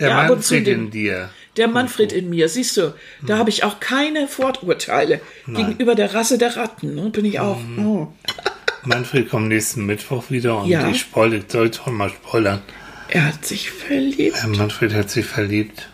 Der 0.00 0.08
Ja, 0.08 0.16
Manfred 0.28 0.66
in 0.68 0.90
dir. 0.90 1.28
Der 1.56 1.68
Manfred 1.68 2.12
in 2.12 2.28
mir, 2.30 2.48
siehst 2.48 2.76
du, 2.76 2.94
da 3.22 3.34
Hm. 3.34 3.38
habe 3.40 3.50
ich 3.50 3.64
auch 3.64 3.80
keine 3.80 4.28
Vorurteile 4.28 5.20
gegenüber 5.46 5.94
der 5.94 6.12
Rasse 6.14 6.36
der 6.38 6.56
Ratten. 6.56 6.94
Ne? 6.94 7.10
Bin 7.10 7.24
ich 7.24 7.40
auch. 7.40 7.58
Hm. 7.58 7.86
Oh. 7.86 8.12
Manfred 8.84 9.28
kommt 9.30 9.48
nächsten 9.48 9.84
Mittwoch 9.86 10.30
wieder 10.30 10.58
und 10.62 10.68
Ja. 10.68 10.88
ich 10.88 11.00
spoilere, 11.00 11.38
ich 11.40 11.50
soll 11.50 11.70
doch 11.70 11.86
mal 11.88 12.10
spoilern. 12.10 12.62
Er 13.08 13.26
hat 13.26 13.44
sich 13.44 13.70
verliebt. 13.70 14.36
Herr 14.36 14.48
Manfred 14.48 14.94
hat 14.94 15.10
sich 15.10 15.24
verliebt. 15.26 15.88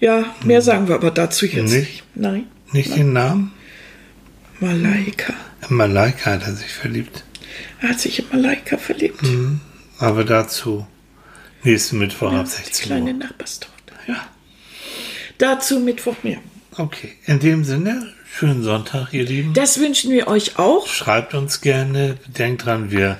Ja, 0.00 0.24
mehr 0.44 0.60
sagen 0.62 0.88
wir 0.88 0.94
aber 0.96 1.10
dazu 1.10 1.46
jetzt 1.46 1.70
Nicht? 1.72 1.88
nicht. 1.88 2.02
Nein, 2.14 2.46
Nicht 2.72 2.94
den 2.96 3.12
Namen? 3.14 3.52
Malaika. 4.60 5.32
In 5.68 5.76
Malaika 5.76 6.32
hat 6.32 6.42
er 6.46 6.54
sich 6.54 6.72
verliebt. 6.72 7.24
Er 7.80 7.90
hat 7.90 8.00
sich 8.00 8.18
in 8.18 8.26
Malaika 8.30 8.76
verliebt. 8.76 9.22
Hm. 9.22 9.60
Aber 9.98 10.24
dazu 10.24 10.86
nächsten 11.62 11.98
Mittwoch 11.98 12.32
ab 12.32 12.44
Die 12.44 12.50
16 12.50 12.86
kleine 12.86 13.12
Uhr. 13.12 13.18
Nachbarstochter. 13.18 13.72
Dazu 15.38 15.80
Mittwoch 15.80 16.16
mehr. 16.22 16.38
Okay, 16.78 17.12
in 17.26 17.40
dem 17.40 17.64
Sinne, 17.64 18.12
schönen 18.30 18.62
Sonntag, 18.62 19.12
ihr 19.12 19.24
Lieben. 19.24 19.54
Das 19.54 19.80
wünschen 19.80 20.10
wir 20.10 20.28
euch 20.28 20.58
auch. 20.58 20.86
Schreibt 20.86 21.34
uns 21.34 21.60
gerne. 21.60 22.16
Denkt 22.26 22.66
dran, 22.66 22.90
wir 22.90 23.18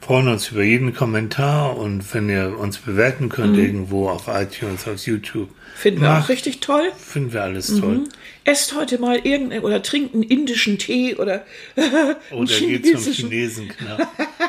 freuen 0.00 0.28
uns 0.28 0.50
über 0.50 0.62
jeden 0.62 0.94
Kommentar 0.94 1.76
und 1.76 2.14
wenn 2.14 2.28
ihr 2.28 2.58
uns 2.58 2.78
bewerten 2.78 3.28
könnt 3.28 3.56
irgendwo 3.58 4.08
auf 4.08 4.28
iTunes, 4.28 4.88
auf 4.88 5.06
YouTube. 5.06 5.50
Mhm. 5.50 5.54
Finden 5.74 6.00
wir 6.00 6.08
macht, 6.08 6.24
auch 6.24 6.28
richtig 6.30 6.60
toll. 6.60 6.90
Finden 6.98 7.32
wir 7.32 7.42
alles 7.42 7.78
toll. 7.78 8.04
Esst 8.44 8.74
heute 8.74 8.98
mal 8.98 9.18
irgendeinen 9.18 9.62
oder 9.62 9.82
trinkt 9.82 10.14
einen 10.14 10.22
indischen 10.22 10.78
Tee 10.78 11.14
oder 11.14 11.44
Oder 12.30 12.58
geht 12.58 12.86
zum 12.86 13.12
Chinesen 13.12 13.68
knapp. 13.68 14.08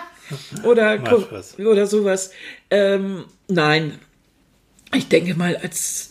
oder, 0.63 0.99
oder 1.57 1.87
sowas. 1.87 2.31
Ähm, 2.69 3.25
nein, 3.47 3.99
ich 4.93 5.07
denke 5.07 5.35
mal, 5.35 5.55
als 5.57 6.09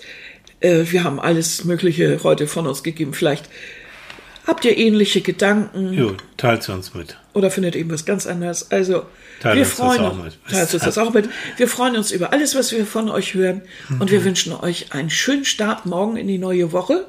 äh, 0.60 0.84
wir 0.90 1.04
haben 1.04 1.20
alles 1.20 1.64
Mögliche 1.64 2.20
heute 2.22 2.46
von 2.46 2.66
uns 2.66 2.82
gegeben. 2.82 3.14
Vielleicht 3.14 3.48
habt 4.46 4.64
ihr 4.64 4.76
ähnliche 4.76 5.20
Gedanken 5.20 5.92
Jo, 5.92 6.14
teilt 6.36 6.68
uns 6.68 6.94
mit. 6.94 7.16
oder 7.34 7.50
findet 7.50 7.76
irgendwas 7.76 8.04
ganz 8.04 8.26
anderes. 8.26 8.70
Also 8.70 9.04
Teilt 9.40 9.54
wir 9.56 9.62
uns 9.62 9.68
das 9.70 9.78
freuen 9.78 10.00
auch 10.00 10.14
uns, 10.14 10.24
mit. 10.24 10.34
teilt 10.50 10.74
uns 10.74 10.82
das 10.82 10.98
auch 10.98 11.12
mit. 11.12 11.28
Wir 11.58 11.68
freuen 11.68 11.96
uns 11.96 12.10
über 12.10 12.32
alles, 12.32 12.54
was 12.56 12.72
wir 12.72 12.84
von 12.86 13.08
euch 13.10 13.34
hören 13.34 13.62
und 13.90 14.00
Mhm. 14.06 14.10
wir 14.10 14.24
wünschen 14.24 14.52
euch 14.54 14.92
einen 14.92 15.10
schönen 15.10 15.44
Start 15.44 15.86
morgen 15.86 16.16
in 16.16 16.26
die 16.26 16.38
neue 16.38 16.72
Woche. 16.72 17.06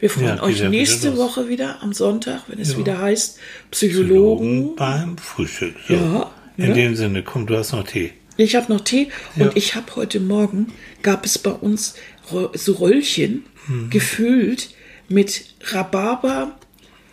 Wir 0.00 0.10
freuen 0.10 0.32
Mhm. 0.32 0.36
Ja, 0.36 0.42
euch 0.42 0.56
wieder- 0.56 0.68
nächste 0.68 1.12
wieder. 1.12 1.16
Woche 1.22 1.48
wieder 1.48 1.82
am 1.82 1.92
Sonntag, 1.92 2.42
wenn 2.48 2.58
es 2.58 2.76
wieder 2.76 2.98
heißt 2.98 3.38
Psychologen. 3.70 4.74
beim 4.76 5.16
Frühstück. 5.18 5.74
So. 5.88 5.94
Ja, 5.94 6.30
In 6.56 6.68
ja. 6.68 6.74
dem 6.74 6.94
Sinne, 6.96 7.22
komm, 7.22 7.46
du 7.46 7.56
hast 7.56 7.72
noch 7.72 7.84
Tee. 7.84 8.12
Ich 8.36 8.54
habe 8.56 8.72
noch 8.72 8.80
Tee 8.80 9.08
Ja. 9.36 9.44
und 9.46 9.56
ich 9.56 9.74
habe 9.76 9.94
heute 9.96 10.18
Morgen, 10.20 10.72
gab 11.02 11.24
es 11.24 11.38
bei 11.38 11.50
uns 11.52 11.94
so 12.54 12.72
Röllchen 12.72 13.44
Mhm. 13.66 13.90
gefüllt 13.90 14.70
mit 15.08 15.44
Rhabarber, 15.72 16.58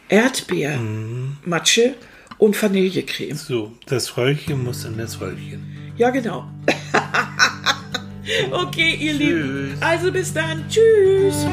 Erdbeer, 0.10 0.78
Mhm. 0.78 1.38
Matsche 1.46 1.96
und 2.38 2.62
Vanillecreme. 2.62 3.36
So, 3.38 3.72
das 3.86 4.18
Röllchen 4.18 4.64
muss 4.64 4.84
in 4.86 4.98
das 4.98 5.22
Röllchen. 5.22 5.64
Ja, 5.98 6.10
genau. 6.10 6.50
okay, 8.52 8.96
ihr 9.00 9.14
Lieben. 9.14 9.70
Tschüss. 9.74 9.82
Also 9.82 10.12
bis 10.12 10.34
dann. 10.34 10.66
Tschüss. 10.70 11.46